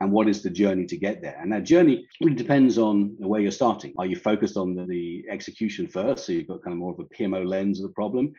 And 0.00 0.10
what 0.10 0.26
is 0.26 0.42
the 0.42 0.50
journey 0.50 0.86
to 0.86 0.96
get 0.96 1.22
there? 1.22 1.38
And 1.40 1.52
that 1.52 1.62
journey 1.62 2.08
really 2.20 2.34
depends 2.34 2.76
on 2.76 3.14
where 3.18 3.40
you're 3.40 3.52
starting. 3.52 3.92
Are 3.98 4.06
you 4.06 4.16
focused 4.16 4.56
on 4.56 4.74
the, 4.74 4.84
the 4.84 5.24
execution 5.30 5.86
first? 5.86 6.26
So 6.26 6.32
you've 6.32 6.48
got 6.48 6.62
kind 6.64 6.72
of 6.72 6.78
more 6.78 6.92
of 6.92 6.98
a 6.98 7.04
PMO 7.04 7.46
lens 7.46 7.78
of 7.78 7.86
the 7.86 7.94
problem. 7.94 8.32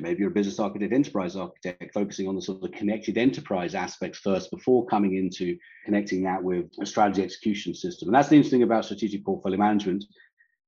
Maybe 0.00 0.20
you're 0.20 0.30
a 0.30 0.34
business 0.34 0.58
architect, 0.58 0.92
enterprise 0.92 1.36
architect, 1.36 1.92
focusing 1.92 2.28
on 2.28 2.34
the 2.34 2.42
sort 2.42 2.62
of 2.62 2.72
connected 2.72 3.18
enterprise 3.18 3.74
aspects 3.74 4.18
first 4.18 4.50
before 4.50 4.86
coming 4.86 5.16
into 5.16 5.56
connecting 5.84 6.22
that 6.24 6.42
with 6.42 6.66
a 6.80 6.86
strategy 6.86 7.22
execution 7.22 7.74
system. 7.74 8.08
And 8.08 8.14
that's 8.14 8.28
the 8.28 8.36
interesting 8.36 8.62
about 8.62 8.84
strategic 8.84 9.24
portfolio 9.24 9.58
management 9.58 10.04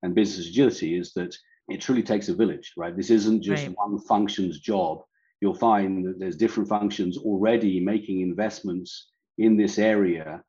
and 0.03 0.15
business 0.15 0.49
agility 0.49 0.99
is 0.99 1.13
that 1.15 1.35
it 1.69 1.81
truly 1.81 2.03
takes 2.03 2.29
a 2.29 2.35
village, 2.35 2.73
right? 2.77 2.95
This 2.97 3.11
isn't 3.11 3.43
just 3.43 3.67
right. 3.67 3.77
one 3.77 3.99
function's 4.01 4.61
job. 4.61 5.03
You'll 5.41 5.55
find 5.55 6.05
that 6.07 6.19
there's 6.19 6.37
different 6.37 6.69
functions 6.69 7.17
already 7.17 7.81
making 7.81 8.21
investments 8.21 9.09
in 9.39 9.57
this 9.57 9.79
area 9.79 10.43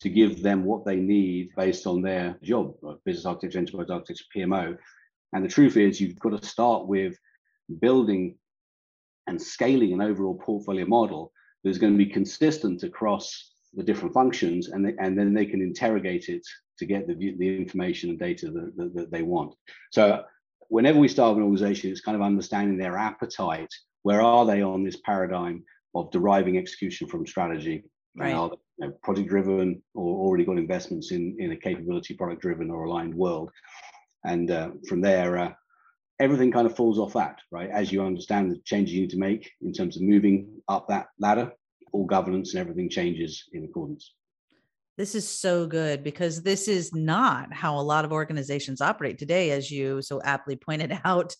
to 0.00 0.08
give 0.08 0.42
them 0.42 0.64
what 0.64 0.84
they 0.84 0.96
need 0.96 1.50
based 1.56 1.86
on 1.86 2.02
their 2.02 2.38
job, 2.42 2.74
business 3.04 3.26
architecture, 3.26 3.58
enterprise 3.58 3.90
architecture, 3.90 4.24
PMO. 4.34 4.76
And 5.32 5.44
the 5.44 5.48
truth 5.48 5.76
is, 5.76 6.00
you've 6.00 6.18
got 6.18 6.40
to 6.40 6.46
start 6.46 6.86
with 6.86 7.16
building 7.78 8.36
and 9.26 9.40
scaling 9.40 9.92
an 9.92 10.00
overall 10.00 10.34
portfolio 10.34 10.86
model 10.86 11.32
that's 11.62 11.78
going 11.78 11.92
to 11.92 12.04
be 12.04 12.10
consistent 12.10 12.82
across 12.82 13.52
the 13.74 13.82
different 13.82 14.12
functions, 14.12 14.68
and, 14.68 14.84
they, 14.84 14.94
and 14.98 15.16
then 15.16 15.32
they 15.32 15.46
can 15.46 15.62
interrogate 15.62 16.28
it 16.28 16.42
to 16.78 16.86
get 16.86 17.06
the, 17.06 17.14
the 17.14 17.56
information 17.56 18.10
and 18.10 18.18
data 18.18 18.50
that, 18.50 18.72
that, 18.76 18.94
that 18.94 19.12
they 19.12 19.22
want. 19.22 19.54
So 19.92 20.24
whenever 20.68 20.98
we 20.98 21.08
start 21.08 21.36
an 21.36 21.42
organization, 21.42 21.90
it's 21.90 22.00
kind 22.00 22.16
of 22.16 22.22
understanding 22.22 22.78
their 22.78 22.96
appetite. 22.96 23.72
Where 24.02 24.22
are 24.22 24.46
they 24.46 24.62
on 24.62 24.82
this 24.82 24.96
paradigm 25.04 25.62
of 25.94 26.10
deriving 26.10 26.56
execution 26.58 27.06
from 27.06 27.26
strategy? 27.26 27.84
Right. 28.16 28.32
Are 28.34 28.50
you 28.78 28.86
know, 28.86 28.92
project 29.02 29.28
driven 29.28 29.82
or 29.94 30.16
already 30.16 30.44
got 30.44 30.58
investments 30.58 31.12
in, 31.12 31.36
in 31.38 31.52
a 31.52 31.56
capability 31.56 32.14
product 32.14 32.42
driven 32.42 32.70
or 32.70 32.84
aligned 32.84 33.14
world? 33.14 33.50
And 34.24 34.50
uh, 34.50 34.70
from 34.88 35.00
there, 35.00 35.38
uh, 35.38 35.52
everything 36.20 36.52
kind 36.52 36.66
of 36.66 36.76
falls 36.76 36.98
off 36.98 37.14
that, 37.14 37.40
right? 37.50 37.70
As 37.70 37.90
you 37.90 38.04
understand 38.04 38.52
the 38.52 38.58
changes 38.64 38.94
you 38.94 39.00
need 39.00 39.10
to 39.10 39.18
make 39.18 39.50
in 39.62 39.72
terms 39.72 39.96
of 39.96 40.02
moving 40.02 40.60
up 40.68 40.86
that 40.88 41.08
ladder, 41.18 41.50
all 41.92 42.04
governance 42.04 42.52
and 42.52 42.60
everything 42.60 42.90
changes 42.90 43.48
in 43.52 43.64
accordance. 43.64 44.14
This 44.98 45.14
is 45.14 45.26
so 45.26 45.66
good 45.66 46.04
because 46.04 46.42
this 46.42 46.68
is 46.68 46.92
not 46.92 47.52
how 47.54 47.78
a 47.78 47.80
lot 47.80 48.04
of 48.04 48.12
organizations 48.12 48.82
operate 48.82 49.18
today, 49.18 49.50
as 49.50 49.70
you 49.70 50.02
so 50.02 50.20
aptly 50.22 50.56
pointed 50.56 50.96
out. 51.04 51.34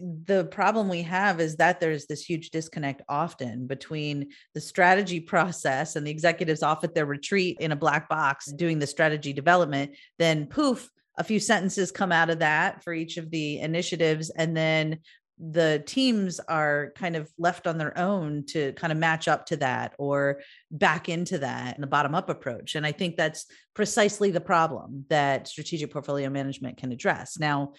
The 0.00 0.44
problem 0.44 0.88
we 0.88 1.02
have 1.02 1.40
is 1.40 1.56
that 1.56 1.80
there's 1.80 2.06
this 2.06 2.22
huge 2.24 2.50
disconnect 2.50 3.02
often 3.08 3.66
between 3.66 4.28
the 4.54 4.60
strategy 4.60 5.20
process 5.20 5.96
and 5.96 6.06
the 6.06 6.10
executives 6.10 6.62
off 6.62 6.84
at 6.84 6.94
their 6.94 7.04
retreat 7.04 7.58
in 7.60 7.72
a 7.72 7.76
black 7.76 8.08
box 8.08 8.46
doing 8.46 8.78
the 8.78 8.86
strategy 8.86 9.32
development. 9.32 9.90
Then, 10.18 10.46
poof, 10.46 10.88
a 11.16 11.24
few 11.24 11.38
sentences 11.38 11.90
come 11.90 12.12
out 12.12 12.30
of 12.30 12.40
that 12.40 12.82
for 12.82 12.92
each 12.92 13.16
of 13.16 13.30
the 13.30 13.60
initiatives 13.60 14.30
and 14.30 14.56
then 14.56 14.98
the 15.38 15.82
teams 15.84 16.38
are 16.40 16.92
kind 16.94 17.16
of 17.16 17.28
left 17.38 17.66
on 17.66 17.76
their 17.76 17.96
own 17.98 18.44
to 18.46 18.72
kind 18.74 18.92
of 18.92 18.98
match 18.98 19.26
up 19.26 19.46
to 19.46 19.56
that 19.56 19.92
or 19.98 20.40
back 20.70 21.08
into 21.08 21.38
that 21.38 21.74
in 21.74 21.80
the 21.80 21.86
bottom 21.88 22.14
up 22.14 22.30
approach. 22.30 22.76
And 22.76 22.86
i 22.86 22.92
think 22.92 23.16
that's 23.16 23.46
precisely 23.74 24.30
the 24.30 24.40
problem 24.40 25.06
that 25.08 25.48
strategic 25.48 25.92
portfolio 25.92 26.30
management 26.30 26.76
can 26.76 26.92
address. 26.92 27.38
Now 27.38 27.72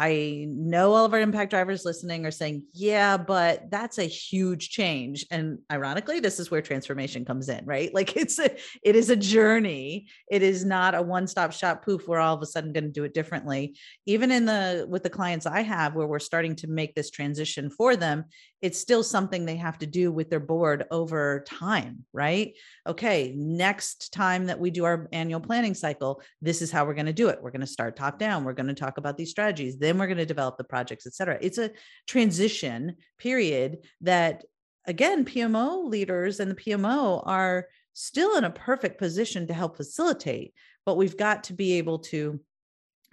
I 0.00 0.46
know 0.48 0.94
all 0.94 1.04
of 1.04 1.12
our 1.12 1.20
impact 1.20 1.50
drivers 1.50 1.84
listening 1.84 2.24
are 2.24 2.30
saying, 2.30 2.62
yeah, 2.72 3.16
but 3.16 3.68
that's 3.68 3.98
a 3.98 4.04
huge 4.04 4.70
change. 4.70 5.26
And 5.32 5.58
ironically, 5.72 6.20
this 6.20 6.38
is 6.38 6.52
where 6.52 6.62
transformation 6.62 7.24
comes 7.24 7.48
in, 7.48 7.64
right? 7.66 7.92
Like 7.98 8.14
it's 8.16 8.38
a, 8.38 8.48
it 8.84 8.94
is 8.94 9.10
a 9.10 9.16
journey. 9.16 10.06
It 10.30 10.42
is 10.42 10.64
not 10.64 10.94
a 10.94 11.02
one-stop 11.02 11.52
shop 11.52 11.84
poof. 11.84 12.06
We're 12.06 12.20
all 12.20 12.36
of 12.36 12.42
a 12.42 12.46
sudden 12.46 12.72
going 12.72 12.84
to 12.84 12.90
do 12.90 13.02
it 13.02 13.12
differently. 13.12 13.76
Even 14.06 14.30
in 14.30 14.44
the, 14.44 14.86
with 14.88 15.02
the 15.02 15.10
clients 15.10 15.46
I 15.46 15.62
have, 15.62 15.96
where 15.96 16.06
we're 16.06 16.20
starting 16.20 16.54
to 16.56 16.68
make 16.68 16.94
this 16.94 17.10
transition 17.10 17.70
for 17.70 17.96
them, 17.96 18.26
it's 18.60 18.80
still 18.80 19.04
something 19.04 19.44
they 19.44 19.56
have 19.56 19.78
to 19.78 19.86
do 19.86 20.10
with 20.10 20.30
their 20.30 20.40
board 20.40 20.84
over 20.90 21.44
time, 21.46 22.04
right? 22.12 22.54
Okay, 22.86 23.32
next 23.36 24.12
time 24.12 24.46
that 24.46 24.58
we 24.58 24.70
do 24.70 24.84
our 24.84 25.08
annual 25.12 25.40
planning 25.40 25.74
cycle, 25.74 26.20
this 26.42 26.60
is 26.60 26.70
how 26.70 26.84
we're 26.84 26.94
going 26.94 27.06
to 27.06 27.12
do 27.12 27.28
it. 27.28 27.38
We're 27.40 27.52
going 27.52 27.60
to 27.60 27.66
start 27.66 27.96
top 27.96 28.18
down. 28.18 28.44
We're 28.44 28.52
going 28.54 28.66
to 28.66 28.74
talk 28.74 28.98
about 28.98 29.16
these 29.16 29.30
strategies. 29.30 29.78
Then 29.78 29.98
we're 29.98 30.06
going 30.06 30.18
to 30.18 30.26
develop 30.26 30.56
the 30.56 30.64
projects, 30.64 31.06
et 31.06 31.14
cetera. 31.14 31.38
It's 31.40 31.58
a 31.58 31.70
transition 32.08 32.96
period 33.18 33.78
that, 34.00 34.44
again, 34.86 35.24
PMO 35.24 35.88
leaders 35.88 36.40
and 36.40 36.50
the 36.50 36.56
PMO 36.56 37.22
are 37.26 37.66
still 37.92 38.36
in 38.36 38.44
a 38.44 38.50
perfect 38.50 38.98
position 38.98 39.46
to 39.46 39.54
help 39.54 39.76
facilitate, 39.76 40.52
but 40.84 40.96
we've 40.96 41.16
got 41.16 41.44
to 41.44 41.52
be 41.52 41.74
able 41.74 41.98
to 41.98 42.40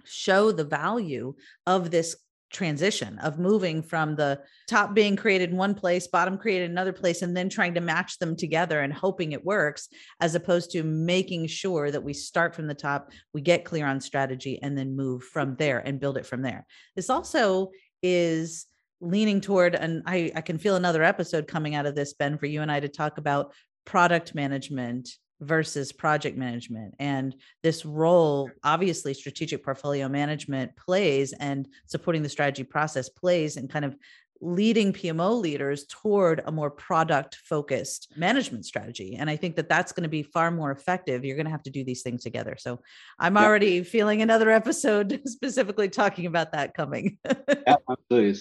show 0.04 0.52
the 0.52 0.64
value 0.64 1.34
of 1.66 1.90
this 1.90 2.16
transition 2.52 3.18
of 3.18 3.38
moving 3.38 3.82
from 3.82 4.16
the 4.16 4.40
top 4.68 4.94
being 4.94 5.16
created 5.16 5.50
in 5.50 5.56
one 5.56 5.74
place, 5.74 6.06
bottom 6.06 6.38
created 6.38 6.70
another 6.70 6.92
place, 6.92 7.22
and 7.22 7.36
then 7.36 7.48
trying 7.48 7.74
to 7.74 7.80
match 7.80 8.18
them 8.18 8.36
together 8.36 8.80
and 8.80 8.92
hoping 8.92 9.32
it 9.32 9.44
works, 9.44 9.88
as 10.20 10.34
opposed 10.34 10.70
to 10.70 10.82
making 10.82 11.46
sure 11.46 11.90
that 11.90 12.02
we 12.02 12.12
start 12.12 12.54
from 12.54 12.66
the 12.66 12.74
top, 12.74 13.10
we 13.34 13.40
get 13.40 13.64
clear 13.64 13.86
on 13.86 14.00
strategy, 14.00 14.58
and 14.62 14.76
then 14.76 14.96
move 14.96 15.22
from 15.22 15.56
there 15.56 15.78
and 15.78 16.00
build 16.00 16.16
it 16.16 16.26
from 16.26 16.42
there. 16.42 16.66
This 16.94 17.10
also 17.10 17.70
is 18.02 18.66
leaning 19.00 19.40
toward, 19.40 19.74
and 19.74 20.02
I, 20.06 20.32
I 20.34 20.40
can 20.40 20.58
feel 20.58 20.76
another 20.76 21.02
episode 21.02 21.46
coming 21.46 21.74
out 21.74 21.86
of 21.86 21.94
this, 21.94 22.14
Ben, 22.14 22.38
for 22.38 22.46
you 22.46 22.62
and 22.62 22.70
I 22.70 22.80
to 22.80 22.88
talk 22.88 23.18
about 23.18 23.52
product 23.84 24.34
management 24.34 25.08
versus 25.40 25.92
project 25.92 26.36
management 26.36 26.94
and 26.98 27.34
this 27.62 27.84
role 27.84 28.50
obviously 28.64 29.12
strategic 29.12 29.62
portfolio 29.62 30.08
management 30.08 30.74
plays 30.76 31.34
and 31.34 31.68
supporting 31.86 32.22
the 32.22 32.28
strategy 32.28 32.64
process 32.64 33.08
plays 33.10 33.56
and 33.56 33.68
kind 33.68 33.84
of 33.84 33.94
leading 34.40 34.92
PMO 34.92 35.40
leaders 35.40 35.86
toward 35.86 36.42
a 36.46 36.52
more 36.52 36.70
product 36.70 37.36
focused 37.36 38.12
management 38.16 38.64
strategy. 38.66 39.16
And 39.16 39.30
I 39.30 39.36
think 39.36 39.56
that 39.56 39.68
that's 39.68 39.92
going 39.92 40.02
to 40.02 40.08
be 40.08 40.22
far 40.22 40.50
more 40.50 40.70
effective. 40.70 41.24
You're 41.24 41.36
going 41.36 41.46
to 41.46 41.52
have 41.52 41.62
to 41.64 41.70
do 41.70 41.84
these 41.84 42.02
things 42.02 42.22
together. 42.22 42.56
So 42.58 42.80
I'm 43.18 43.36
already 43.36 43.82
feeling 43.82 44.22
another 44.22 44.50
episode 44.50 45.22
specifically 45.26 45.88
talking 45.88 46.26
about 46.26 46.52
that 46.52 46.74
coming. 46.74 47.18
yeah, 47.26 47.76
absolutely. 47.90 48.34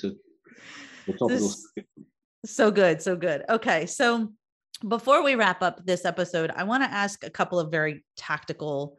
So 2.46 2.72
good. 2.72 3.02
So 3.02 3.16
good. 3.16 3.44
Okay. 3.50 3.86
So 3.86 4.32
before 4.78 5.24
we 5.24 5.36
wrap 5.36 5.62
up 5.62 5.86
this 5.86 6.06
episode, 6.06 6.52
I 6.56 6.64
want 6.64 6.84
to 6.84 6.92
ask 6.92 7.24
a 7.24 7.30
couple 7.30 7.60
of 7.60 7.72
very 7.72 8.04
tactical 8.18 8.98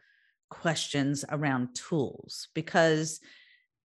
questions 0.48 1.24
around 1.28 1.74
tools 1.74 2.48
because 2.54 3.20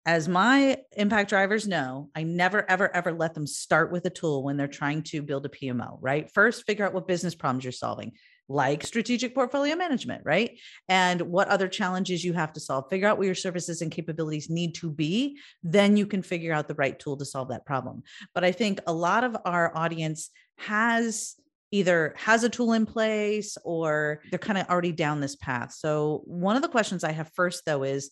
as 0.06 0.26
my 0.26 0.78
impact 0.96 1.28
drivers 1.28 1.68
know, 1.68 2.08
I 2.14 2.22
never, 2.22 2.68
ever, 2.68 2.94
ever 2.96 3.12
let 3.12 3.34
them 3.34 3.46
start 3.46 3.92
with 3.92 4.06
a 4.06 4.10
tool 4.10 4.42
when 4.42 4.56
they're 4.56 4.66
trying 4.66 5.02
to 5.04 5.20
build 5.20 5.44
a 5.44 5.50
PMO, 5.50 5.98
right? 6.00 6.30
First, 6.32 6.64
figure 6.64 6.86
out 6.86 6.94
what 6.94 7.06
business 7.06 7.34
problems 7.34 7.64
you're 7.64 7.72
solving, 7.72 8.12
like 8.48 8.86
strategic 8.86 9.34
portfolio 9.34 9.76
management, 9.76 10.22
right? 10.24 10.58
And 10.88 11.20
what 11.20 11.48
other 11.48 11.68
challenges 11.68 12.24
you 12.24 12.32
have 12.32 12.54
to 12.54 12.60
solve. 12.60 12.88
Figure 12.88 13.06
out 13.06 13.18
what 13.18 13.26
your 13.26 13.34
services 13.34 13.82
and 13.82 13.92
capabilities 13.92 14.48
need 14.48 14.76
to 14.76 14.90
be. 14.90 15.38
Then 15.62 15.98
you 15.98 16.06
can 16.06 16.22
figure 16.22 16.54
out 16.54 16.68
the 16.68 16.74
right 16.74 16.98
tool 16.98 17.18
to 17.18 17.26
solve 17.26 17.50
that 17.50 17.66
problem. 17.66 18.02
But 18.34 18.44
I 18.44 18.52
think 18.52 18.80
a 18.86 18.92
lot 18.94 19.24
of 19.24 19.36
our 19.44 19.76
audience 19.76 20.30
has 20.56 21.36
either 21.70 22.14
has 22.16 22.44
a 22.44 22.48
tool 22.48 22.72
in 22.72 22.86
place 22.86 23.56
or 23.64 24.22
they're 24.30 24.38
kind 24.38 24.58
of 24.58 24.68
already 24.68 24.92
down 24.92 25.20
this 25.20 25.36
path. 25.36 25.72
So, 25.72 26.22
one 26.24 26.56
of 26.56 26.62
the 26.62 26.68
questions 26.68 27.04
I 27.04 27.12
have 27.12 27.30
first, 27.34 27.64
though, 27.66 27.82
is 27.82 28.10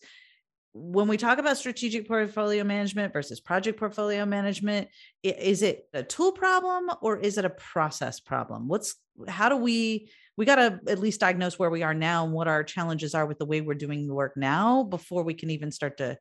when 0.79 1.09
we 1.09 1.17
talk 1.17 1.39
about 1.39 1.57
strategic 1.57 2.07
portfolio 2.07 2.63
management 2.63 3.13
versus 3.13 3.41
project 3.41 3.79
portfolio 3.79 4.27
management, 4.27 4.89
is 5.23 5.63
it 5.63 5.89
a 5.95 6.03
tool 6.03 6.33
problem 6.33 6.91
or 7.01 7.19
is 7.19 7.39
it 7.39 7.47
a 7.47 7.51
process 7.51 8.21
problem? 8.21 8.69
What's 8.69 8.95
how 9.27 9.49
do 9.49 9.57
we 9.57 10.11
we 10.37 10.45
got 10.45 10.57
to 10.57 10.79
at 10.87 10.99
least 10.99 11.21
diagnose 11.21 11.59
where 11.59 11.71
we 11.71 11.83
are 11.83 11.95
now 11.95 12.25
and 12.25 12.35
what 12.35 12.47
our 12.47 12.63
challenges 12.63 13.15
are 13.15 13.25
with 13.25 13.39
the 13.39 13.47
way 13.47 13.63
we're 13.63 13.75
doing 13.75 14.07
the 14.07 14.13
work 14.13 14.37
now 14.37 14.83
before 14.83 15.23
we 15.23 15.33
can 15.33 15.49
even 15.49 15.73
start 15.73 15.97
to 15.97 16.19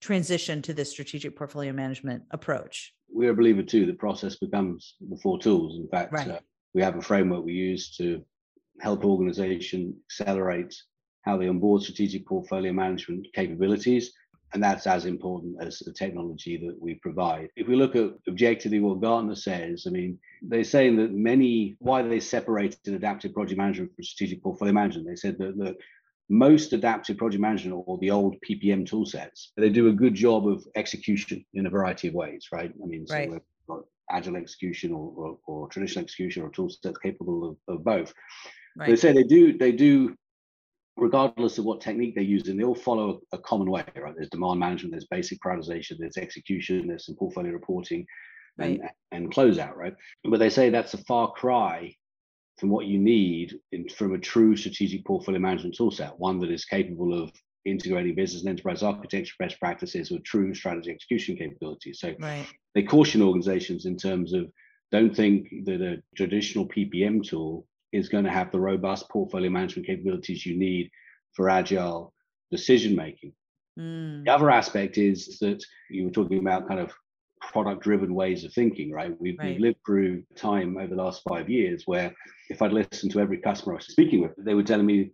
transition 0.00 0.62
to 0.62 0.72
this 0.72 0.90
strategic 0.90 1.36
portfolio 1.36 1.72
management 1.72 2.22
approach? 2.30 2.94
We're 3.10 3.32
a 3.32 3.34
believer 3.34 3.62
too 3.62 3.84
that 3.86 3.98
process 3.98 4.36
becomes 4.36 4.94
before 5.10 5.38
tools. 5.38 5.76
In 5.76 5.88
fact, 5.88 6.12
right. 6.12 6.28
uh, 6.28 6.38
we 6.74 6.82
have 6.82 6.96
a 6.96 7.02
framework 7.02 7.44
we 7.44 7.52
use 7.52 7.96
to 7.96 8.24
help 8.80 9.04
organization 9.04 9.96
accelerate 10.06 10.74
how 11.22 11.36
they 11.36 11.48
onboard 11.48 11.82
strategic 11.82 12.26
portfolio 12.26 12.72
management 12.72 13.26
capabilities. 13.34 14.12
And 14.54 14.62
that's 14.62 14.86
as 14.86 15.04
important 15.04 15.56
as 15.60 15.78
the 15.80 15.92
technology 15.92 16.56
that 16.56 16.80
we 16.80 16.94
provide. 16.94 17.50
If 17.54 17.68
we 17.68 17.76
look 17.76 17.96
at 17.96 18.12
objectively 18.26 18.80
what 18.80 19.00
Gartner 19.00 19.34
says, 19.34 19.84
I 19.86 19.90
mean, 19.90 20.18
they're 20.40 20.64
saying 20.64 20.96
that 20.96 21.12
many, 21.12 21.76
why 21.80 22.00
they 22.00 22.20
separated 22.20 22.94
adaptive 22.94 23.34
project 23.34 23.58
management 23.58 23.94
from 23.94 24.04
strategic 24.04 24.42
portfolio 24.42 24.72
management. 24.72 25.06
They 25.06 25.16
said 25.16 25.36
that 25.38 25.58
the 25.58 25.76
most 26.30 26.72
adaptive 26.72 27.18
project 27.18 27.42
management 27.42 27.84
or 27.86 27.98
the 27.98 28.10
old 28.10 28.36
PPM 28.40 28.86
tool 28.86 29.04
sets, 29.04 29.52
they 29.58 29.68
do 29.68 29.88
a 29.88 29.92
good 29.92 30.14
job 30.14 30.48
of 30.48 30.66
execution 30.76 31.44
in 31.52 31.66
a 31.66 31.70
variety 31.70 32.08
of 32.08 32.14
ways, 32.14 32.48
right? 32.50 32.72
I 32.82 32.86
mean, 32.86 33.06
so 33.06 33.14
right 33.14 33.42
agile 34.10 34.36
execution 34.36 34.92
or, 34.92 35.12
or, 35.16 35.38
or 35.46 35.68
traditional 35.68 36.02
execution 36.02 36.42
or 36.42 36.50
tool 36.50 36.70
sets 36.70 36.98
capable 36.98 37.50
of, 37.50 37.74
of 37.74 37.84
both. 37.84 38.12
Right. 38.76 38.90
They 38.90 38.96
say 38.96 39.12
they 39.12 39.24
do 39.24 39.56
they 39.56 39.72
do 39.72 40.14
regardless 40.98 41.58
of 41.58 41.64
what 41.64 41.80
technique 41.80 42.14
they're 42.14 42.24
using, 42.24 42.56
they 42.56 42.64
all 42.64 42.74
follow 42.74 43.20
a, 43.32 43.38
common 43.38 43.70
way, 43.70 43.84
right? 43.96 44.14
There's 44.16 44.30
demand 44.30 44.58
management, 44.58 44.92
there's 44.92 45.06
basic 45.06 45.38
prioritization, 45.40 45.96
there's 45.98 46.16
execution, 46.16 46.88
there's 46.88 47.06
some 47.06 47.14
portfolio 47.14 47.52
reporting 47.52 48.04
and, 48.58 48.80
right. 48.80 48.90
and 49.12 49.32
closeout, 49.32 49.76
right? 49.76 49.94
But 50.24 50.38
they 50.38 50.50
say 50.50 50.70
that's 50.70 50.94
a 50.94 51.04
far 51.04 51.32
cry 51.32 51.94
from 52.58 52.70
what 52.70 52.86
you 52.86 52.98
need 52.98 53.58
in, 53.70 53.88
from 53.88 54.14
a 54.14 54.18
true 54.18 54.56
strategic 54.56 55.04
portfolio 55.04 55.40
management 55.40 55.76
toolset, 55.78 56.18
one 56.18 56.40
that 56.40 56.50
is 56.50 56.64
capable 56.64 57.14
of 57.14 57.30
integrating 57.64 58.14
business 58.14 58.42
and 58.42 58.50
enterprise 58.50 58.82
architecture 58.82 59.34
best 59.38 59.58
practices 59.58 60.10
with 60.10 60.24
true 60.24 60.54
strategy 60.54 60.90
execution 60.90 61.36
capabilities. 61.36 62.00
So 62.00 62.14
right. 62.20 62.46
they 62.74 62.82
caution 62.82 63.22
organizations 63.22 63.86
in 63.86 63.96
terms 63.96 64.32
of 64.32 64.50
don't 64.90 65.14
think 65.14 65.48
that 65.64 65.82
a 65.82 66.02
traditional 66.16 66.66
PPM 66.66 67.26
tool 67.26 67.66
is 67.92 68.08
going 68.08 68.24
to 68.24 68.30
have 68.30 68.50
the 68.50 68.60
robust 68.60 69.08
portfolio 69.10 69.50
management 69.50 69.86
capabilities 69.86 70.46
you 70.46 70.58
need 70.58 70.90
for 71.34 71.50
agile 71.50 72.12
decision 72.50 72.96
making. 72.96 73.32
Mm. 73.78 74.24
The 74.24 74.32
other 74.32 74.50
aspect 74.50 74.98
is 74.98 75.38
that 75.40 75.62
you 75.90 76.04
were 76.04 76.10
talking 76.10 76.38
about 76.38 76.68
kind 76.68 76.80
of 76.80 76.92
product 77.40 77.82
driven 77.82 78.14
ways 78.14 78.44
of 78.44 78.52
thinking, 78.52 78.90
right? 78.90 79.14
We've, 79.18 79.36
right? 79.38 79.52
we've, 79.52 79.60
lived 79.60 79.78
through 79.86 80.24
time 80.36 80.76
over 80.76 80.94
the 80.94 81.02
last 81.02 81.22
five 81.28 81.48
years 81.48 81.84
where 81.86 82.14
if 82.50 82.60
I'd 82.60 82.72
listened 82.72 83.12
to 83.12 83.20
every 83.20 83.38
customer 83.38 83.74
I 83.74 83.76
was 83.76 83.86
speaking 83.86 84.22
with, 84.22 84.32
they 84.38 84.54
were 84.54 84.62
telling 84.62 84.86
me, 84.86 85.10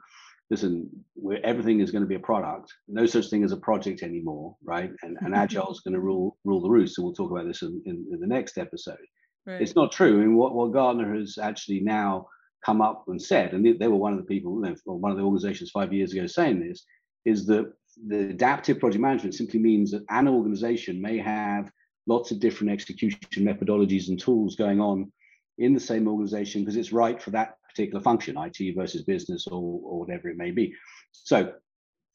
listen, 0.50 0.88
where 1.14 1.44
everything 1.44 1.80
is 1.80 1.90
going 1.90 2.02
to 2.02 2.08
be 2.08 2.14
a 2.14 2.20
product, 2.20 2.72
no 2.88 3.06
such 3.06 3.28
thing 3.28 3.44
as 3.44 3.52
a 3.52 3.56
project 3.56 4.02
anymore, 4.02 4.56
right? 4.62 4.90
And, 5.02 5.16
and 5.18 5.28
mm-hmm. 5.28 5.34
agile 5.34 5.72
is 5.72 5.80
going 5.80 5.94
to 5.94 6.00
rule 6.00 6.36
rule 6.44 6.60
the 6.60 6.68
roost. 6.68 6.96
So 6.96 7.02
we'll 7.02 7.14
talk 7.14 7.30
about 7.30 7.46
this 7.46 7.62
in, 7.62 7.82
in, 7.86 8.06
in 8.12 8.20
the 8.20 8.26
next 8.26 8.58
episode. 8.58 8.98
Right. 9.46 9.60
It's 9.60 9.74
not 9.74 9.92
true. 9.92 10.20
I 10.20 10.24
mean, 10.24 10.36
what, 10.36 10.54
what 10.54 10.72
Gartner 10.72 11.14
has 11.14 11.38
actually 11.40 11.80
now 11.80 12.28
come 12.64 12.80
up 12.80 13.04
and 13.08 13.20
said, 13.20 13.52
and 13.52 13.64
they, 13.64 13.72
they 13.72 13.88
were 13.88 13.96
one 13.96 14.12
of 14.12 14.18
the 14.18 14.24
people, 14.24 14.58
know, 14.60 14.74
one 14.84 15.10
of 15.10 15.18
the 15.18 15.24
organizations 15.24 15.70
five 15.70 15.92
years 15.92 16.12
ago 16.12 16.26
saying 16.26 16.66
this, 16.66 16.84
is 17.24 17.46
that 17.46 17.70
the 18.06 18.30
adaptive 18.30 18.80
project 18.80 19.02
management 19.02 19.34
simply 19.34 19.60
means 19.60 19.90
that 19.90 20.04
an 20.08 20.28
organization 20.28 21.00
may 21.00 21.18
have 21.18 21.70
lots 22.06 22.30
of 22.30 22.40
different 22.40 22.72
execution 22.72 23.18
methodologies 23.38 24.08
and 24.08 24.18
tools 24.18 24.56
going 24.56 24.80
on 24.80 25.10
in 25.58 25.72
the 25.72 25.80
same 25.80 26.08
organization 26.08 26.62
because 26.62 26.76
it's 26.76 26.92
right 26.92 27.22
for 27.22 27.30
that 27.30 27.56
particular 27.74 28.02
function, 28.02 28.36
IT 28.38 28.74
versus 28.76 29.02
business 29.02 29.46
or, 29.46 29.80
or 29.82 30.00
whatever 30.00 30.28
it 30.28 30.36
may 30.36 30.50
be. 30.50 30.74
So 31.12 31.52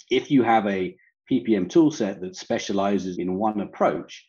if 0.09 0.31
you 0.31 0.43
have 0.43 0.65
a 0.67 0.95
PPM 1.29 1.69
tool 1.69 1.91
set 1.91 2.21
that 2.21 2.35
specializes 2.35 3.17
in 3.17 3.35
one 3.35 3.61
approach, 3.61 4.25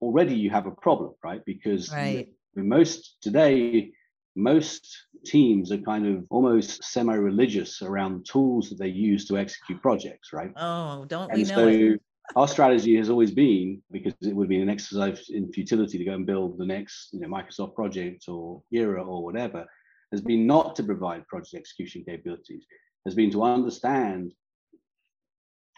already 0.00 0.34
you 0.34 0.50
have 0.50 0.66
a 0.66 0.70
problem, 0.70 1.14
right? 1.22 1.42
Because 1.44 1.92
right. 1.92 2.28
most 2.54 3.16
today, 3.22 3.92
most 4.36 5.06
teams 5.24 5.72
are 5.72 5.78
kind 5.78 6.06
of 6.06 6.24
almost 6.30 6.84
semi-religious 6.84 7.82
around 7.82 8.26
tools 8.26 8.68
that 8.68 8.78
they 8.78 8.88
use 8.88 9.26
to 9.26 9.38
execute 9.38 9.80
projects, 9.80 10.32
right? 10.32 10.52
Oh, 10.56 11.04
don't 11.06 11.30
and 11.30 11.38
we 11.38 11.44
know 11.44 11.54
so 11.54 11.68
it? 11.68 12.00
our 12.36 12.48
strategy 12.48 12.96
has 12.96 13.10
always 13.10 13.30
been 13.30 13.82
because 13.90 14.14
it 14.20 14.34
would 14.34 14.48
be 14.48 14.60
an 14.60 14.68
exercise 14.68 15.28
in 15.30 15.52
futility 15.52 15.98
to 15.98 16.04
go 16.04 16.12
and 16.12 16.26
build 16.26 16.58
the 16.58 16.66
next 16.66 17.10
you 17.12 17.20
know 17.20 17.28
microsoft 17.28 17.74
project 17.74 18.24
or 18.28 18.62
Jira 18.72 19.06
or 19.06 19.22
whatever 19.22 19.66
has 20.14 20.20
been 20.20 20.46
not 20.46 20.76
to 20.76 20.82
provide 20.82 21.26
project 21.26 21.54
execution 21.54 22.04
capabilities 22.06 22.64
has 23.04 23.14
been 23.14 23.30
to 23.32 23.42
understand 23.42 24.32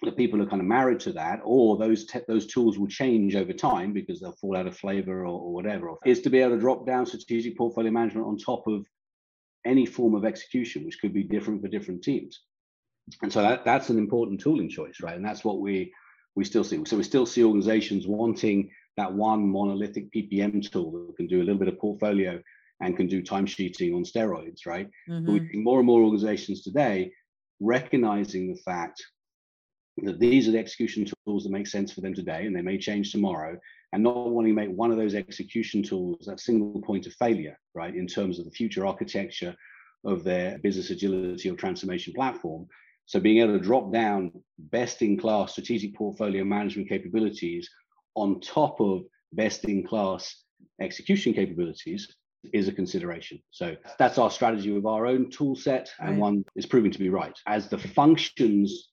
that 0.02 0.16
people 0.16 0.42
are 0.42 0.46
kind 0.46 0.60
of 0.60 0.68
married 0.68 1.00
to 1.00 1.12
that 1.12 1.40
or 1.42 1.78
those 1.78 2.06
those 2.28 2.46
tools 2.46 2.78
will 2.78 2.86
change 2.86 3.34
over 3.34 3.52
time 3.52 3.94
because 3.94 4.20
they'll 4.20 4.32
fall 4.32 4.56
out 4.56 4.66
of 4.66 4.76
flavor 4.76 5.22
or, 5.22 5.40
or 5.40 5.54
whatever. 5.54 5.90
Is 6.04 6.20
to 6.20 6.30
be 6.30 6.40
able 6.40 6.54
to 6.56 6.60
drop 6.60 6.86
down 6.86 7.06
strategic 7.06 7.56
portfolio 7.56 7.90
management 7.90 8.26
on 8.26 8.36
top 8.36 8.66
of 8.66 8.86
any 9.64 9.86
form 9.86 10.14
of 10.14 10.24
execution 10.24 10.84
which 10.84 11.00
could 11.00 11.14
be 11.14 11.22
different 11.22 11.62
for 11.62 11.68
different 11.68 12.02
teams. 12.02 12.42
And 13.22 13.32
so 13.32 13.40
that, 13.40 13.64
that's 13.64 13.88
an 13.88 13.98
important 13.98 14.40
tooling 14.40 14.68
choice 14.68 15.00
right? 15.00 15.16
And 15.16 15.24
that's 15.24 15.44
what 15.44 15.60
we 15.60 15.92
we 16.34 16.44
still 16.44 16.64
see. 16.64 16.84
So 16.84 16.98
we 16.98 17.02
still 17.02 17.24
see 17.24 17.42
organizations 17.42 18.06
wanting 18.06 18.70
that 18.98 19.12
one 19.12 19.48
monolithic 19.48 20.12
PPM 20.12 20.70
tool 20.70 21.06
that 21.06 21.16
can 21.16 21.26
do 21.26 21.38
a 21.38 21.44
little 21.44 21.58
bit 21.58 21.68
of 21.68 21.78
portfolio 21.78 22.42
and 22.80 22.96
can 22.96 23.06
do 23.06 23.22
timesheeting 23.22 23.94
on 23.94 24.04
steroids, 24.04 24.66
right? 24.66 24.88
Mm-hmm. 25.08 25.26
But 25.26 25.32
we 25.32 25.48
see 25.48 25.58
more 25.58 25.78
and 25.78 25.86
more 25.86 26.02
organizations 26.02 26.62
today 26.62 27.10
recognizing 27.60 28.48
the 28.48 28.60
fact 28.62 29.02
that 30.02 30.20
these 30.20 30.46
are 30.46 30.52
the 30.52 30.58
execution 30.58 31.06
tools 31.24 31.44
that 31.44 31.52
make 31.52 31.66
sense 31.66 31.92
for 31.92 32.02
them 32.02 32.14
today 32.14 32.44
and 32.44 32.54
they 32.54 32.62
may 32.62 32.76
change 32.76 33.10
tomorrow 33.10 33.58
and 33.92 34.02
not 34.02 34.30
wanting 34.30 34.54
to 34.54 34.60
make 34.60 34.76
one 34.76 34.90
of 34.90 34.98
those 34.98 35.14
execution 35.14 35.82
tools 35.82 36.26
that 36.26 36.40
single 36.40 36.82
point 36.82 37.06
of 37.06 37.14
failure, 37.14 37.58
right, 37.74 37.94
in 37.94 38.06
terms 38.06 38.38
of 38.38 38.44
the 38.44 38.50
future 38.50 38.86
architecture 38.86 39.54
of 40.04 40.22
their 40.22 40.58
business 40.58 40.90
agility 40.90 41.48
or 41.48 41.56
transformation 41.56 42.12
platform, 42.12 42.66
so 43.06 43.20
being 43.20 43.38
able 43.38 43.56
to 43.56 43.64
drop 43.64 43.92
down 43.92 44.32
best 44.58 45.00
in 45.00 45.16
class 45.16 45.52
strategic 45.52 45.94
portfolio 45.94 46.44
management 46.44 46.88
capabilities 46.88 47.70
on 48.16 48.40
top 48.40 48.80
of 48.80 49.02
best 49.32 49.64
in 49.64 49.86
class 49.86 50.42
execution 50.80 51.32
capabilities 51.32 52.14
is 52.52 52.68
a 52.68 52.72
consideration. 52.72 53.38
So 53.50 53.76
that's 53.98 54.18
our 54.18 54.30
strategy 54.30 54.72
with 54.72 54.86
our 54.86 55.06
own 55.06 55.30
tool 55.30 55.56
set, 55.56 55.90
and 55.98 56.10
right. 56.10 56.18
one 56.18 56.44
is 56.54 56.66
proving 56.66 56.90
to 56.90 56.98
be 56.98 57.08
right. 57.08 57.36
As 57.46 57.68
the 57.68 57.78
functions 57.78 58.90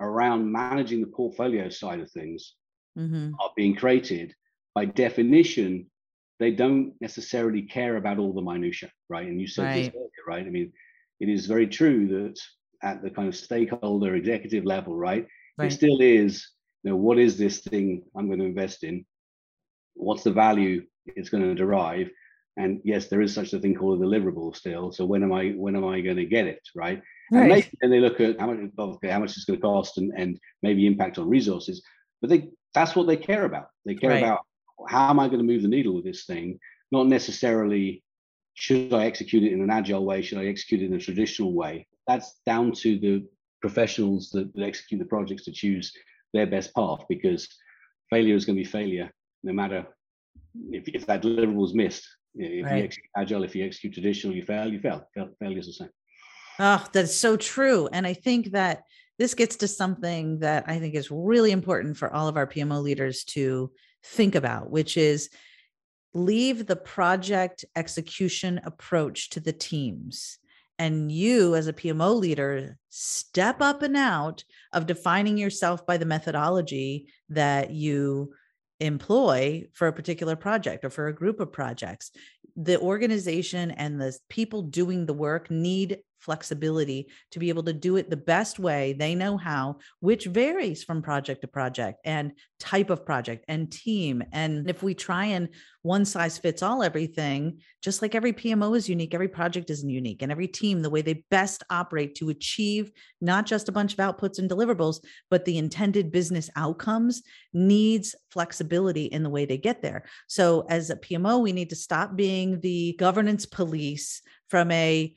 around 0.00 0.50
managing 0.50 1.00
the 1.00 1.06
portfolio 1.06 1.68
side 1.68 2.00
of 2.00 2.10
things 2.10 2.54
mm-hmm. 2.98 3.32
are 3.40 3.50
being 3.56 3.76
created, 3.76 4.34
by 4.74 4.84
definition, 4.84 5.86
they 6.40 6.50
don't 6.50 6.94
necessarily 7.00 7.62
care 7.62 7.96
about 7.96 8.18
all 8.18 8.32
the 8.32 8.42
minutia, 8.42 8.90
right? 9.08 9.26
And 9.26 9.40
you 9.40 9.46
said 9.46 9.64
right. 9.64 9.84
this 9.84 9.94
earlier, 9.94 10.08
right? 10.26 10.46
I 10.46 10.50
mean, 10.50 10.72
it 11.20 11.28
is 11.28 11.46
very 11.46 11.68
true 11.68 12.08
that 12.08 12.38
at 12.82 13.02
the 13.02 13.10
kind 13.10 13.28
of 13.28 13.36
stakeholder 13.36 14.16
executive 14.16 14.64
level, 14.64 14.96
right? 14.96 15.26
right. 15.56 15.70
It 15.70 15.74
still 15.74 16.00
is, 16.00 16.46
you 16.82 16.90
know, 16.90 16.96
what 16.96 17.18
is 17.18 17.38
this 17.38 17.60
thing 17.60 18.02
I'm 18.16 18.26
going 18.26 18.40
to 18.40 18.44
invest 18.44 18.82
in? 18.82 19.06
What's 19.94 20.24
the 20.24 20.32
value 20.32 20.84
it's 21.06 21.28
going 21.28 21.44
to 21.44 21.54
derive? 21.54 22.10
And 22.56 22.80
yes, 22.84 23.08
there 23.08 23.22
is 23.22 23.34
such 23.34 23.52
a 23.52 23.58
thing 23.58 23.74
called 23.74 24.00
a 24.00 24.04
deliverable 24.04 24.54
still. 24.54 24.92
So 24.92 25.04
when 25.04 25.22
am 25.22 25.32
I 25.32 25.50
when 25.50 25.76
am 25.76 25.86
I 25.86 26.00
going 26.00 26.16
to 26.16 26.26
get 26.26 26.46
it? 26.46 26.60
Right. 26.74 27.00
right. 27.30 27.40
And 27.40 27.48
maybe 27.48 27.70
then 27.80 27.90
they 27.90 28.00
look 28.00 28.20
at 28.20 28.38
how 28.38 28.46
much 28.52 28.58
okay, 28.78 29.08
how 29.08 29.20
much 29.20 29.36
it's 29.36 29.44
going 29.44 29.58
to 29.58 29.62
cost 29.62 29.98
and, 29.98 30.12
and 30.16 30.38
maybe 30.62 30.86
impact 30.86 31.18
on 31.18 31.28
resources. 31.28 31.82
But 32.20 32.30
they 32.30 32.50
that's 32.74 32.94
what 32.94 33.06
they 33.06 33.16
care 33.16 33.44
about. 33.44 33.68
They 33.86 33.94
care 33.94 34.10
right. 34.10 34.22
about 34.22 34.40
how 34.88 35.08
am 35.08 35.20
I 35.20 35.28
going 35.28 35.38
to 35.38 35.44
move 35.44 35.62
the 35.62 35.68
needle 35.68 35.94
with 35.94 36.04
this 36.04 36.24
thing, 36.24 36.58
not 36.90 37.06
necessarily 37.06 38.02
should 38.54 38.92
I 38.92 39.06
execute 39.06 39.44
it 39.44 39.52
in 39.52 39.62
an 39.62 39.70
agile 39.70 40.04
way? 40.04 40.20
Should 40.20 40.38
I 40.38 40.46
execute 40.46 40.82
it 40.82 40.86
in 40.86 40.94
a 40.94 40.98
traditional 40.98 41.54
way? 41.54 41.86
that's 42.06 42.40
down 42.46 42.72
to 42.72 42.98
the 42.98 43.26
professionals 43.60 44.30
that, 44.30 44.52
that 44.54 44.64
execute 44.64 45.00
the 45.00 45.06
projects 45.06 45.44
to 45.44 45.52
choose 45.52 45.92
their 46.32 46.46
best 46.46 46.74
path 46.74 47.00
because 47.08 47.48
failure 48.10 48.34
is 48.34 48.44
going 48.44 48.56
to 48.56 48.62
be 48.62 48.68
failure 48.68 49.10
no 49.42 49.52
matter 49.52 49.86
if, 50.70 50.88
if 50.88 51.06
that 51.06 51.22
deliverable 51.22 51.64
is 51.64 51.74
missed. 51.74 52.06
If 52.34 52.64
right. 52.64 52.78
you 52.78 52.84
execute 52.84 53.10
agile, 53.16 53.44
if 53.44 53.54
you 53.54 53.64
execute 53.64 53.92
traditional, 53.92 54.34
you 54.34 54.42
fail, 54.42 54.72
you 54.72 54.80
fail. 54.80 55.06
Failure 55.38 55.58
is 55.58 55.66
the 55.66 55.72
same. 55.72 55.90
Oh, 56.58 56.84
that's 56.92 57.14
so 57.14 57.36
true. 57.36 57.88
And 57.92 58.06
I 58.06 58.14
think 58.14 58.52
that 58.52 58.82
this 59.18 59.34
gets 59.34 59.56
to 59.56 59.68
something 59.68 60.40
that 60.40 60.64
I 60.66 60.78
think 60.78 60.94
is 60.94 61.10
really 61.10 61.50
important 61.50 61.96
for 61.96 62.12
all 62.12 62.28
of 62.28 62.36
our 62.36 62.46
PMO 62.46 62.82
leaders 62.82 63.24
to 63.24 63.70
think 64.04 64.34
about, 64.34 64.70
which 64.70 64.96
is 64.96 65.30
leave 66.14 66.66
the 66.66 66.76
project 66.76 67.64
execution 67.76 68.60
approach 68.64 69.30
to 69.30 69.40
the 69.40 69.52
teams 69.52 70.38
and 70.78 71.12
you 71.12 71.54
as 71.54 71.68
a 71.68 71.72
PMO 71.72 72.18
leader 72.18 72.76
step 72.88 73.60
up 73.60 73.82
and 73.82 73.96
out 73.96 74.42
of 74.72 74.86
defining 74.86 75.38
yourself 75.38 75.86
by 75.86 75.96
the 75.96 76.06
methodology 76.06 77.06
that 77.28 77.70
you 77.70 78.32
employ 78.82 79.64
for 79.72 79.88
a 79.88 79.92
particular 79.92 80.36
project 80.36 80.84
or 80.84 80.90
for 80.90 81.06
a 81.06 81.14
group 81.14 81.40
of 81.40 81.52
projects. 81.52 82.10
The 82.56 82.78
organization 82.80 83.70
and 83.70 84.00
the 84.00 84.16
people 84.28 84.62
doing 84.62 85.06
the 85.06 85.14
work 85.14 85.50
need 85.50 85.98
flexibility 86.22 87.08
to 87.32 87.38
be 87.38 87.48
able 87.48 87.64
to 87.64 87.72
do 87.72 87.96
it 87.96 88.08
the 88.08 88.16
best 88.16 88.58
way 88.58 88.92
they 88.92 89.14
know 89.14 89.36
how, 89.36 89.76
which 90.00 90.26
varies 90.26 90.84
from 90.84 91.02
project 91.02 91.40
to 91.42 91.48
project 91.48 92.00
and 92.04 92.32
type 92.60 92.90
of 92.90 93.04
project 93.04 93.44
and 93.48 93.72
team. 93.72 94.22
And 94.32 94.70
if 94.70 94.82
we 94.82 94.94
try 94.94 95.26
and 95.26 95.48
one 95.82 96.04
size 96.04 96.38
fits 96.38 96.62
all 96.62 96.82
everything, 96.82 97.58
just 97.82 98.02
like 98.02 98.14
every 98.14 98.32
PMO 98.32 98.76
is 98.76 98.88
unique, 98.88 99.14
every 99.14 99.28
project 99.28 99.68
is 99.68 99.82
unique, 99.84 100.22
and 100.22 100.30
every 100.30 100.46
team, 100.46 100.80
the 100.80 100.90
way 100.90 101.02
they 101.02 101.24
best 101.28 101.64
operate 101.70 102.14
to 102.16 102.30
achieve 102.30 102.92
not 103.20 103.46
just 103.46 103.68
a 103.68 103.72
bunch 103.72 103.92
of 103.92 103.98
outputs 103.98 104.38
and 104.38 104.48
deliverables, 104.48 105.00
but 105.28 105.44
the 105.44 105.58
intended 105.58 106.12
business 106.12 106.48
outcomes 106.54 107.22
needs 107.52 108.14
flexibility 108.30 109.06
in 109.06 109.24
the 109.24 109.30
way 109.30 109.44
they 109.44 109.58
get 109.58 109.82
there. 109.82 110.04
So, 110.28 110.64
as 110.68 110.90
a 110.90 110.96
PMO, 110.96 111.42
we 111.42 111.52
need 111.52 111.70
to 111.70 111.76
stop 111.76 112.14
being 112.14 112.60
the 112.60 112.94
governance 112.98 113.44
police 113.44 114.22
from 114.48 114.70
a 114.70 115.14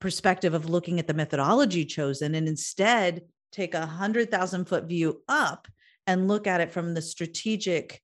perspective 0.00 0.54
of 0.54 0.68
looking 0.68 0.98
at 0.98 1.06
the 1.06 1.14
methodology 1.14 1.84
chosen 1.84 2.34
and 2.34 2.48
instead 2.48 3.22
take 3.52 3.74
a 3.74 3.86
hundred 3.86 4.30
thousand 4.30 4.66
foot 4.66 4.84
view 4.84 5.22
up 5.28 5.68
and 6.06 6.28
look 6.28 6.46
at 6.46 6.60
it 6.60 6.70
from 6.70 6.94
the 6.94 7.02
strategic 7.02 8.02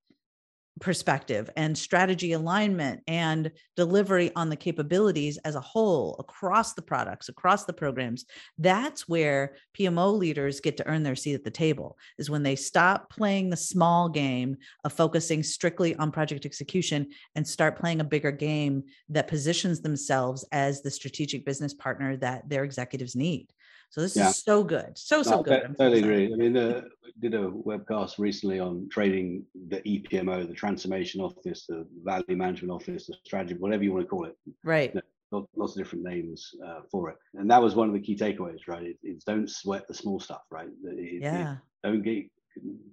perspective 0.83 1.49
and 1.57 1.79
strategy 1.79 2.33
alignment 2.33 3.01
and 3.07 3.53
delivery 3.77 4.33
on 4.35 4.49
the 4.49 4.57
capabilities 4.57 5.39
as 5.45 5.55
a 5.55 5.61
whole 5.61 6.17
across 6.19 6.75
the 6.75 6.83
products 6.83 7.29
across 7.29 7.65
the 7.65 7.73
programs 7.73 8.25
that's 8.59 9.09
where 9.09 9.55
pmo 9.79 10.19
leaders 10.19 10.59
get 10.59 10.77
to 10.77 10.87
earn 10.89 11.05
their 11.05 11.15
seat 11.15 11.35
at 11.35 11.45
the 11.45 11.51
table 11.53 11.97
is 12.19 12.29
when 12.29 12.43
they 12.43 12.57
stop 12.57 13.09
playing 13.11 13.49
the 13.49 13.57
small 13.57 14.09
game 14.09 14.57
of 14.83 14.93
focusing 14.93 15.41
strictly 15.41 15.95
on 15.97 16.11
project 16.11 16.45
execution 16.45 17.07
and 17.37 17.47
start 17.47 17.79
playing 17.79 18.01
a 18.01 18.05
bigger 18.05 18.33
game 18.33 18.83
that 19.09 19.29
positions 19.29 19.81
themselves 19.83 20.45
as 20.51 20.83
the 20.83 20.91
strategic 20.91 21.47
business 21.47 21.73
partner 21.73 22.17
that 22.17 22.49
their 22.49 22.65
executives 22.65 23.15
need 23.15 23.47
so 23.93 24.01
this 24.01 24.17
yeah. 24.17 24.31
is 24.31 24.39
so 24.39 24.65
good, 24.65 24.97
so 24.97 25.23
so 25.23 25.37
no, 25.37 25.43
good. 25.43 25.65
I 25.65 25.67
totally 25.67 25.99
agree. 25.99 26.33
I 26.33 26.37
mean, 26.37 26.57
uh, 26.57 26.81
did 27.21 27.35
a 27.35 27.51
webcast 27.51 28.19
recently 28.19 28.59
on 28.59 28.89
trading 28.91 29.45
the 29.69 29.83
EPMO, 29.83 30.49
the 30.49 30.55
transformation 30.55 31.21
office, 31.21 31.67
the 31.69 31.87
value 32.03 32.25
management 32.35 32.73
office, 32.73 33.07
the 33.07 33.15
strategy, 33.23 33.55
whatever 33.59 33.85
you 33.85 33.93
want 33.93 34.07
to 34.07 34.09
call 34.09 34.25
it. 34.25 34.35
Right. 34.65 34.95
You 34.95 35.03
know, 35.31 35.47
lots 35.57 35.73
of 35.73 35.79
different 35.85 36.05
names 36.07 36.55
uh, 36.67 36.81
for 36.91 37.11
it, 37.11 37.17
and 37.35 37.51
that 37.51 37.61
was 37.61 37.75
one 37.75 37.89
of 37.89 37.93
the 37.93 38.01
key 38.01 38.17
takeaways. 38.17 38.61
Right, 38.67 38.83
it, 38.83 38.97
it's 39.03 39.27
don't 39.27 39.51
sweat 39.51 39.87
the 39.87 39.95
small 39.95 40.19
stuff. 40.19 40.45
Right. 40.51 40.71
It, 40.85 41.21
yeah. 41.21 41.53
It, 41.53 41.59
don't 41.85 42.03
get, 42.03 42.25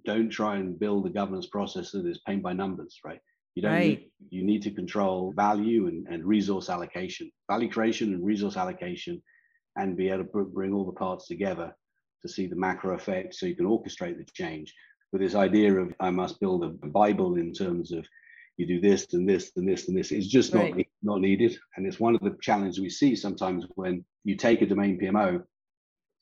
don't 0.04 0.28
try 0.28 0.56
and 0.56 0.78
build 0.78 1.06
a 1.06 1.10
governance 1.10 1.46
process 1.46 1.92
that 1.92 2.04
is 2.04 2.18
paint 2.26 2.42
by 2.42 2.52
numbers. 2.52 3.00
Right. 3.02 3.20
You 3.54 3.62
don't. 3.62 3.72
Right. 3.72 4.00
Need, 4.00 4.10
you 4.28 4.44
need 4.44 4.60
to 4.64 4.70
control 4.70 5.32
value 5.34 5.86
and, 5.86 6.06
and 6.08 6.26
resource 6.26 6.68
allocation, 6.68 7.32
value 7.50 7.70
creation 7.70 8.12
and 8.12 8.22
resource 8.22 8.58
allocation 8.58 9.22
and 9.80 9.96
be 9.96 10.10
able 10.10 10.24
to 10.24 10.44
bring 10.44 10.72
all 10.74 10.84
the 10.84 10.92
parts 10.92 11.26
together 11.26 11.74
to 12.22 12.28
see 12.28 12.46
the 12.46 12.56
macro 12.56 12.94
effect 12.94 13.34
so 13.34 13.46
you 13.46 13.56
can 13.56 13.66
orchestrate 13.66 14.18
the 14.18 14.26
change. 14.34 14.74
But 15.10 15.20
this 15.20 15.34
idea 15.34 15.74
of 15.74 15.94
I 16.00 16.10
must 16.10 16.38
build 16.38 16.64
a 16.64 16.86
Bible 16.86 17.36
in 17.36 17.52
terms 17.52 17.90
of 17.90 18.06
you 18.56 18.66
do 18.66 18.80
this 18.80 19.14
and 19.14 19.28
this 19.28 19.52
and 19.56 19.66
this 19.66 19.88
and 19.88 19.96
this 19.96 20.12
is 20.12 20.28
just 20.28 20.54
not, 20.54 20.70
not 21.02 21.20
needed. 21.20 21.56
And 21.76 21.86
it's 21.86 21.98
one 21.98 22.14
of 22.14 22.20
the 22.20 22.36
challenges 22.42 22.78
we 22.78 22.90
see 22.90 23.16
sometimes 23.16 23.64
when 23.74 24.04
you 24.24 24.36
take 24.36 24.60
a 24.60 24.66
domain 24.66 25.00
PMO 25.00 25.42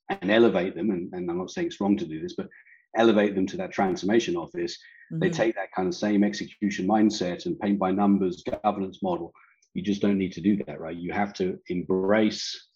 and 0.08 0.30
elevate 0.30 0.76
them, 0.76 0.90
and, 0.90 1.12
and 1.12 1.28
I'm 1.28 1.38
not 1.38 1.50
saying 1.50 1.66
it's 1.66 1.80
wrong 1.80 1.96
to 1.96 2.06
do 2.06 2.22
this, 2.22 2.34
but 2.36 2.48
elevate 2.96 3.34
them 3.34 3.46
to 3.48 3.56
that 3.56 3.72
transformation 3.72 4.36
office, 4.36 4.78
mm-hmm. 5.12 5.18
they 5.18 5.30
take 5.30 5.56
that 5.56 5.72
kind 5.74 5.88
of 5.88 5.94
same 5.94 6.22
execution 6.22 6.86
mindset 6.86 7.46
and 7.46 7.58
paint 7.58 7.78
by 7.78 7.90
numbers 7.90 8.44
governance 8.62 9.00
model. 9.02 9.32
You 9.74 9.82
just 9.82 10.00
don't 10.00 10.16
need 10.16 10.32
to 10.32 10.40
do 10.40 10.56
that, 10.64 10.80
right? 10.80 10.96
You 10.96 11.12
have 11.12 11.34
to 11.34 11.58
embrace 11.68 12.67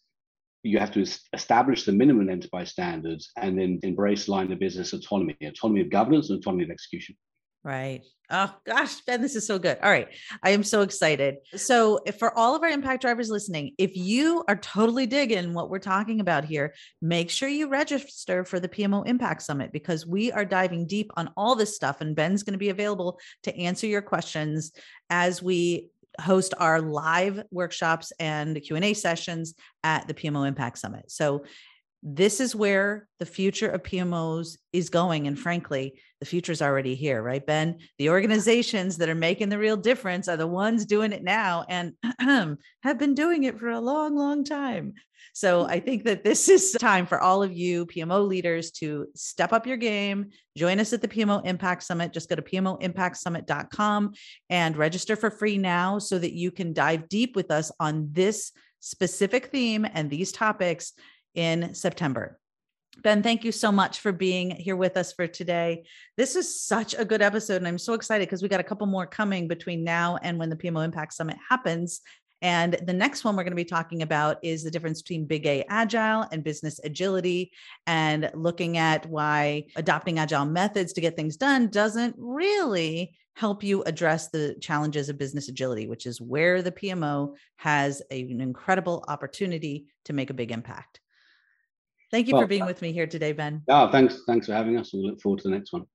you 0.62 0.78
have 0.78 0.92
to 0.92 1.04
establish 1.32 1.84
the 1.84 1.92
minimum 1.92 2.30
enterprise 2.30 2.70
standards 2.70 3.30
and 3.36 3.58
then 3.58 3.80
embrace 3.82 4.28
line 4.28 4.52
of 4.52 4.58
business 4.58 4.92
autonomy, 4.92 5.36
autonomy 5.42 5.80
of 5.80 5.90
governance 5.90 6.30
and 6.30 6.38
autonomy 6.38 6.64
of 6.64 6.70
execution. 6.70 7.16
Right. 7.64 8.02
Oh 8.28 8.52
gosh, 8.66 9.02
Ben, 9.02 9.20
this 9.20 9.36
is 9.36 9.46
so 9.46 9.58
good. 9.58 9.78
All 9.82 9.90
right. 9.90 10.08
I 10.42 10.50
am 10.50 10.64
so 10.64 10.80
excited. 10.80 11.36
So, 11.54 12.00
for 12.18 12.36
all 12.36 12.56
of 12.56 12.62
our 12.62 12.68
impact 12.68 13.02
drivers 13.02 13.30
listening, 13.30 13.74
if 13.78 13.94
you 13.94 14.42
are 14.48 14.56
totally 14.56 15.06
digging 15.06 15.54
what 15.54 15.70
we're 15.70 15.78
talking 15.78 16.18
about 16.18 16.44
here, 16.44 16.74
make 17.00 17.30
sure 17.30 17.48
you 17.48 17.68
register 17.68 18.44
for 18.44 18.58
the 18.58 18.68
PMO 18.68 19.06
Impact 19.06 19.42
Summit 19.42 19.70
because 19.70 20.06
we 20.06 20.32
are 20.32 20.44
diving 20.44 20.86
deep 20.86 21.12
on 21.16 21.30
all 21.36 21.54
this 21.54 21.76
stuff. 21.76 22.00
And 22.00 22.16
Ben's 22.16 22.42
going 22.42 22.54
to 22.54 22.58
be 22.58 22.70
available 22.70 23.20
to 23.44 23.56
answer 23.56 23.86
your 23.86 24.02
questions 24.02 24.72
as 25.08 25.40
we 25.40 25.90
host 26.20 26.54
our 26.58 26.80
live 26.80 27.42
workshops 27.50 28.12
and 28.20 28.60
q&a 28.62 28.94
sessions 28.94 29.54
at 29.82 30.06
the 30.08 30.14
pmo 30.14 30.46
impact 30.46 30.78
summit. 30.78 31.10
So 31.10 31.44
this 32.02 32.40
is 32.40 32.54
where 32.54 33.08
the 33.20 33.26
future 33.26 33.68
of 33.68 33.82
pmos 33.82 34.56
is 34.72 34.90
going 34.90 35.28
and 35.28 35.38
frankly 35.38 36.00
the 36.18 36.26
future 36.26 36.52
is 36.52 36.62
already 36.62 36.94
here 36.94 37.22
right 37.22 37.46
ben? 37.46 37.78
The 37.98 38.10
organizations 38.10 38.98
that 38.98 39.08
are 39.08 39.14
making 39.14 39.48
the 39.48 39.58
real 39.58 39.76
difference 39.76 40.28
are 40.28 40.36
the 40.36 40.46
ones 40.46 40.84
doing 40.84 41.12
it 41.12 41.22
now 41.22 41.64
and 41.68 41.94
have 42.82 42.98
been 42.98 43.14
doing 43.14 43.44
it 43.44 43.58
for 43.58 43.70
a 43.70 43.80
long 43.80 44.16
long 44.16 44.44
time 44.44 44.94
so 45.32 45.66
I 45.66 45.80
think 45.80 46.04
that 46.04 46.24
this 46.24 46.48
is 46.48 46.72
time 46.72 47.06
for 47.06 47.20
all 47.20 47.42
of 47.42 47.52
you 47.52 47.86
PMO 47.86 48.26
leaders 48.26 48.70
to 48.72 49.06
step 49.14 49.52
up 49.52 49.66
your 49.66 49.76
game. 49.76 50.30
Join 50.56 50.80
us 50.80 50.92
at 50.92 51.00
the 51.00 51.08
PMO 51.08 51.44
Impact 51.44 51.82
Summit. 51.82 52.12
Just 52.12 52.28
go 52.28 52.36
to 52.36 52.42
PMOImpactSummit.com 52.42 54.12
and 54.50 54.76
register 54.76 55.16
for 55.16 55.30
free 55.30 55.58
now 55.58 55.98
so 55.98 56.18
that 56.18 56.34
you 56.34 56.50
can 56.50 56.72
dive 56.72 57.08
deep 57.08 57.36
with 57.36 57.50
us 57.50 57.70
on 57.80 58.08
this 58.12 58.52
specific 58.80 59.46
theme 59.46 59.86
and 59.94 60.10
these 60.10 60.32
topics 60.32 60.92
in 61.34 61.74
September. 61.74 62.38
Ben, 63.02 63.22
thank 63.22 63.42
you 63.42 63.52
so 63.52 63.72
much 63.72 64.00
for 64.00 64.12
being 64.12 64.50
here 64.50 64.76
with 64.76 64.98
us 64.98 65.14
for 65.14 65.26
today. 65.26 65.84
This 66.18 66.36
is 66.36 66.60
such 66.62 66.94
a 66.96 67.06
good 67.06 67.22
episode, 67.22 67.56
and 67.56 67.66
I'm 67.66 67.78
so 67.78 67.94
excited 67.94 68.28
because 68.28 68.42
we 68.42 68.50
got 68.50 68.60
a 68.60 68.64
couple 68.64 68.86
more 68.86 69.06
coming 69.06 69.48
between 69.48 69.82
now 69.82 70.18
and 70.22 70.38
when 70.38 70.50
the 70.50 70.56
PMO 70.56 70.84
Impact 70.84 71.14
Summit 71.14 71.38
happens. 71.48 72.02
And 72.42 72.76
the 72.86 72.92
next 72.92 73.24
one 73.24 73.36
we're 73.36 73.44
going 73.44 73.52
to 73.52 73.56
be 73.56 73.64
talking 73.64 74.02
about 74.02 74.38
is 74.42 74.64
the 74.64 74.70
difference 74.70 75.00
between 75.00 75.26
big 75.26 75.46
A 75.46 75.64
agile 75.68 76.26
and 76.32 76.42
business 76.42 76.80
agility, 76.82 77.52
and 77.86 78.30
looking 78.34 78.76
at 78.76 79.06
why 79.06 79.66
adopting 79.76 80.18
agile 80.18 80.44
methods 80.44 80.92
to 80.94 81.00
get 81.00 81.16
things 81.16 81.36
done 81.36 81.68
doesn't 81.68 82.16
really 82.18 83.14
help 83.34 83.62
you 83.62 83.82
address 83.84 84.28
the 84.28 84.56
challenges 84.60 85.08
of 85.08 85.16
business 85.16 85.48
agility, 85.48 85.86
which 85.86 86.04
is 86.04 86.20
where 86.20 86.60
the 86.62 86.72
PMO 86.72 87.34
has 87.56 88.02
a, 88.10 88.20
an 88.22 88.40
incredible 88.40 89.04
opportunity 89.08 89.86
to 90.04 90.12
make 90.12 90.28
a 90.28 90.34
big 90.34 90.50
impact. 90.50 91.00
Thank 92.10 92.26
you 92.26 92.34
well, 92.34 92.42
for 92.42 92.48
being 92.48 92.62
uh 92.62 92.66
with 92.66 92.82
me 92.82 92.92
here 92.92 93.06
today, 93.06 93.32
Ben. 93.32 93.62
Oh, 93.68 93.90
thanks. 93.90 94.20
Thanks 94.26 94.46
for 94.46 94.52
having 94.52 94.76
us. 94.76 94.92
We 94.92 95.00
look 95.00 95.20
forward 95.20 95.40
to 95.42 95.48
the 95.48 95.54
next 95.54 95.72
one. 95.72 95.86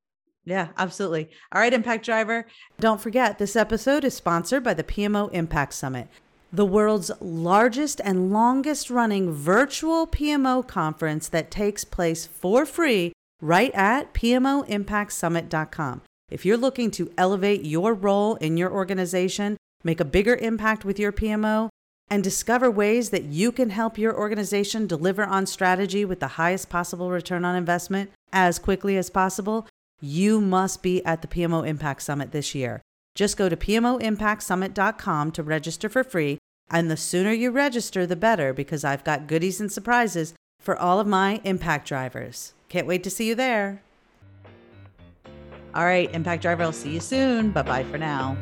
Yeah, 0.46 0.70
absolutely. 0.78 1.30
All 1.52 1.62
right, 1.62 1.74
Impact 1.74 2.06
Driver. 2.06 2.48
Don't 2.80 3.02
forget, 3.02 3.38
this 3.38 3.58
episode 3.58 4.06
is 4.06 4.14
sponsored 4.14 4.64
by 4.64 4.74
the 4.74 4.84
PMO 4.84 5.30
Impact 5.34 5.74
Summit 5.74 6.08
the 6.52 6.66
world's 6.66 7.12
largest 7.20 8.02
and 8.04 8.32
longest 8.32 8.90
running 8.90 9.32
virtual 9.32 10.08
PMO 10.08 10.66
conference 10.66 11.28
that 11.30 11.52
takes 11.52 11.84
place 11.84 12.26
for 12.26 12.66
free 12.66 13.14
right 13.42 13.74
at 13.74 14.14
PMOImpactSummit.com. 14.14 16.02
If 16.30 16.46
you're 16.46 16.58
looking 16.58 16.92
to 16.92 17.12
elevate 17.18 17.64
your 17.64 17.94
role 17.94 18.36
in 18.36 18.58
your 18.58 18.72
organization, 18.72 19.58
make 19.84 20.00
a 20.00 20.06
bigger 20.06 20.36
impact 20.36 20.84
with 20.84 21.00
your 21.00 21.12
PMO, 21.12 21.70
and 22.10 22.24
discover 22.24 22.72
ways 22.72 23.10
that 23.10 23.24
you 23.24 23.52
can 23.52 23.70
help 23.70 23.98
your 23.98 24.18
organization 24.18 24.88
deliver 24.88 25.26
on 25.26 25.46
strategy 25.46 26.06
with 26.06 26.20
the 26.20 26.28
highest 26.28 26.70
possible 26.70 27.12
return 27.12 27.44
on 27.44 27.56
investment 27.56 28.12
as 28.32 28.60
quickly 28.60 28.98
as 28.98 29.10
possible, 29.10 29.68
you 30.00 30.40
must 30.40 30.82
be 30.82 31.04
at 31.06 31.22
the 31.22 31.28
PMO 31.28 31.68
Impact 31.68 32.02
Summit 32.02 32.32
this 32.32 32.56
year. 32.56 32.82
Just 33.18 33.36
go 33.36 33.50
to 33.50 33.58
PMOImpactSummit.com 33.58 35.32
to 35.32 35.42
register 35.42 35.90
for 35.90 36.04
free. 36.04 36.38
And 36.70 36.92
the 36.92 36.96
sooner 36.96 37.32
you 37.32 37.50
register, 37.50 38.06
the 38.06 38.16
better, 38.16 38.54
because 38.54 38.84
I've 38.84 39.04
got 39.04 39.26
goodies 39.26 39.60
and 39.60 39.72
surprises 39.72 40.36
for 40.62 40.78
all 40.78 41.00
of 41.00 41.08
my 41.08 41.42
impact 41.44 41.88
drivers. 41.88 42.54
Can't 42.70 42.86
wait 42.86 43.04
to 43.06 43.10
see 43.10 43.28
you 43.28 43.34
there. 43.34 43.82
All 45.74 45.86
right, 45.86 46.14
Impact 46.14 46.44
Driver, 46.44 46.62
I'll 46.62 46.72
see 46.72 46.92
you 46.92 47.00
soon. 47.00 47.50
Bye 47.50 47.64
bye 47.64 47.84
for 47.86 47.98
now. 47.98 48.38